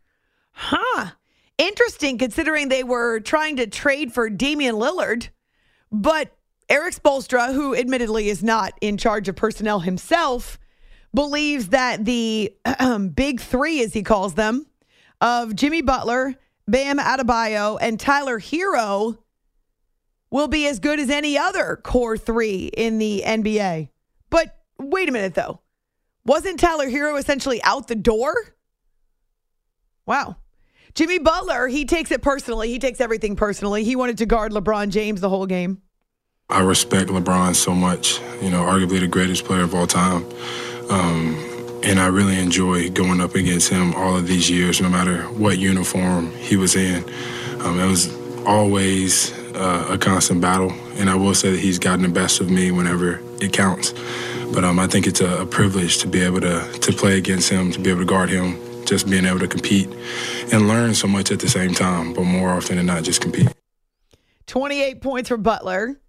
Huh. 0.53 1.11
Interesting 1.59 2.19
considering 2.19 2.69
they 2.69 2.83
were 2.83 3.21
trying 3.21 3.57
to 3.57 3.67
trade 3.67 4.13
for 4.13 4.29
Damian 4.29 4.75
Lillard, 4.75 5.29
but 5.93 6.37
Erik 6.69 6.95
Spoelstra, 6.95 7.53
who 7.53 7.75
admittedly 7.75 8.29
is 8.29 8.43
not 8.43 8.75
in 8.81 8.97
charge 8.97 9.29
of 9.29 9.37
personnel 9.37 9.81
himself, 9.81 10.59
believes 11.15 11.69
that 11.69 12.05
the 12.05 12.53
um, 12.79 13.09
big 13.15 13.41
three, 13.41 13.83
as 13.83 13.93
he 13.93 14.03
calls 14.03 14.35
them, 14.35 14.67
of 15.21 15.55
Jimmy 15.55 15.83
Butler, 15.83 16.35
Bam 16.67 16.99
Adebayo, 16.99 17.79
and 17.81 17.99
Tyler 17.99 18.41
Herro 18.41 19.19
will 20.31 20.49
be 20.49 20.67
as 20.67 20.79
good 20.79 21.01
as 21.01 21.11
any 21.11 21.37
other 21.37 21.79
core 21.83 22.17
three 22.17 22.71
in 22.77 22.99
the 22.99 23.23
NBA. 23.27 23.89
But 24.31 24.57
wait 24.79 25.09
a 25.09 25.13
minute, 25.13 25.35
though. 25.35 25.61
Wasn't 26.25 26.61
Tyler 26.61 26.89
Herro 26.89 27.19
essentially 27.19 27.63
out 27.63 27.89
the 27.89 27.95
door? 27.95 28.35
Wow. 30.07 30.37
Jimmy 30.95 31.19
Butler, 31.19 31.69
he 31.69 31.85
takes 31.85 32.11
it 32.11 32.23
personally. 32.23 32.69
He 32.69 32.79
takes 32.79 33.01
everything 33.01 33.37
personally. 33.37 33.85
He 33.85 33.97
wanted 33.97 34.19
to 34.19 34.27
guard 34.27 34.53
LeBron 34.53 34.91
James 34.91 35.21
the 35.21 35.29
whole 35.29 35.47
game. 35.47 35.83
I 36.49 36.61
respect 36.61 37.11
LeBron 37.11 37.55
so 37.55 37.75
much, 37.75 38.21
you 38.43 38.51
know, 38.51 38.63
arguably 38.63 39.01
the 39.01 39.07
greatest 39.07 39.45
player 39.45 39.63
of 39.63 39.75
all 39.75 39.87
time. 39.87 40.25
Um, 40.91 41.37
and 41.85 42.01
I 42.01 42.09
really 42.09 42.39
enjoy 42.39 42.91
going 42.91 43.21
up 43.21 43.37
against 43.37 43.71
him 43.71 43.95
all 43.95 44.17
of 44.17 44.27
these 44.27 44.51
years, 44.51 44.81
no 44.81 44.89
matter 44.89 45.23
what 45.23 45.59
uniform 45.59 46.33
he 46.33 46.57
was 46.57 46.75
in. 46.75 47.05
Um, 47.61 47.79
it 47.79 47.87
was 47.87 48.13
always 48.45 49.33
uh, 49.61 49.87
a 49.91 49.99
constant 49.99 50.41
battle, 50.41 50.73
and 50.97 51.11
I 51.11 51.15
will 51.15 51.35
say 51.35 51.51
that 51.51 51.61
he's 51.61 51.79
gotten 51.79 52.03
the 52.03 52.09
best 52.09 52.41
of 52.41 52.51
me 52.51 52.71
whenever 52.71 53.21
it 53.41 53.53
counts. 53.53 53.93
But 54.53 54.65
um, 54.65 54.79
I 54.79 54.87
think 54.87 55.07
it's 55.07 55.21
a, 55.21 55.43
a, 55.43 55.47
privilege 55.47 55.99
to 55.99 56.09
be 56.09 56.23
able 56.23 56.41
to 56.41 56.67
to 56.81 56.93
play 56.93 57.19
against 57.19 57.51
him, 57.51 57.71
to 57.73 57.79
be 57.79 57.91
able 57.91 58.01
to 58.01 58.07
guard 58.07 58.31
him, 58.31 58.59
just 58.87 59.09
being 59.09 59.27
able 59.27 59.39
to 59.41 59.47
compete 59.47 59.89
and 60.53 60.67
learn 60.67 60.95
so 60.95 61.07
much 61.07 61.31
at 61.31 61.41
the 61.41 61.49
same 61.49 61.75
time. 61.75 62.15
But 62.15 62.25
more 62.25 62.51
often 62.51 62.77
than 62.77 62.87
not, 62.87 63.05
just 63.05 63.21
compete. 63.21 63.49
Twenty-eight 64.47 65.03
points 65.03 65.29
for 65.29 65.37
Butler. 65.37 66.01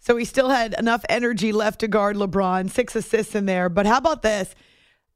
So 0.00 0.16
he 0.16 0.24
still 0.24 0.48
had 0.48 0.74
enough 0.78 1.04
energy 1.08 1.52
left 1.52 1.80
to 1.80 1.88
guard 1.88 2.16
LeBron. 2.16 2.70
Six 2.70 2.96
assists 2.96 3.34
in 3.34 3.46
there. 3.46 3.68
But 3.68 3.86
how 3.86 3.98
about 3.98 4.22
this? 4.22 4.54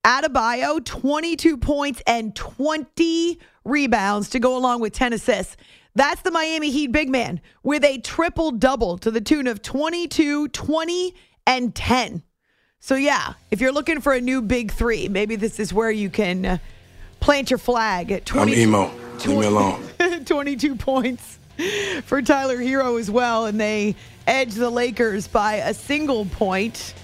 Adebayo, 0.05 0.85
22 0.85 1.57
points 1.59 2.03
and 2.09 2.35
20 2.35 3.39
rebounds 3.64 4.30
to 4.30 4.41
go 4.41 4.57
along 4.57 4.80
with 4.80 4.93
10 4.93 5.12
assists. 5.12 5.57
That's 5.95 6.22
the 6.22 6.30
Miami 6.30 6.70
Heat 6.70 6.90
big 6.90 7.11
man 7.11 7.40
with 7.62 7.84
a 7.84 7.99
triple 7.99 8.51
double 8.51 8.97
to 8.99 9.11
the 9.11 9.20
tune 9.20 9.47
of 9.47 9.61
22, 9.61 10.49
20, 10.49 11.14
and 11.47 11.74
10. 11.74 12.22
So, 12.80 12.95
yeah, 12.95 13.34
if 13.51 13.61
you're 13.61 13.72
looking 13.72 14.01
for 14.01 14.12
a 14.12 14.20
new 14.20 14.43
big 14.43 14.72
three, 14.72 15.09
maybe 15.09 15.36
this 15.36 15.61
is 15.61 15.72
where 15.72 15.90
you 15.90 16.09
can 16.09 16.45
uh, 16.45 16.59
plant 17.20 17.51
your 17.51 17.59
flag 17.59 18.11
at 18.11 18.24
20. 18.24 18.53
I'm 18.53 18.59
emo. 18.59 18.90
Leave 19.26 19.38
me 19.38 19.47
alone. 19.47 19.84
22 20.24 20.76
points 20.76 21.38
for 22.05 22.22
Tyler 22.22 22.57
Herro 22.57 22.99
as 22.99 23.11
well. 23.11 23.47
And 23.47 23.61
they 23.61 23.95
edge 24.26 24.55
the 24.55 24.70
Lakers 24.70 25.28
by 25.28 25.57
a 25.57 25.74
single 25.74 26.24
point. 26.24 26.95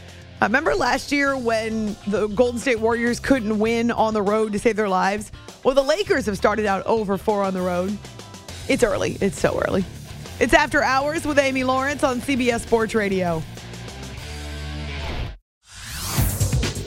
I 0.41 0.47
remember 0.47 0.75
last 0.75 1.13
year 1.13 1.37
when 1.37 1.97
the 2.07 2.29
Golden 2.29 2.59
State 2.59 2.81
Warriors 2.81 3.21
couldn't 3.21 3.59
win 3.59 3.91
on 3.91 4.15
the 4.15 4.23
road 4.23 4.53
to 4.53 4.59
save 4.59 4.77
their 4.77 4.89
lives? 4.89 5.31
Well, 5.65 5.75
the 5.75 5.83
Lakers 5.83 6.27
have 6.27 6.37
started 6.37 6.65
out 6.65 6.87
over 6.87 7.19
four 7.19 7.43
on 7.43 7.55
the 7.55 7.61
road. 7.61 7.97
It's 8.69 8.83
early. 8.83 9.17
It's 9.21 9.39
so 9.39 9.61
early. 9.67 9.85
It's 10.41 10.55
After 10.55 10.83
Hours 10.83 11.25
with 11.25 11.39
Amy 11.39 11.65
Lawrence 11.65 12.05
on 12.05 12.21
CBS 12.21 12.61
Sports 12.61 12.95
Radio. 12.95 13.43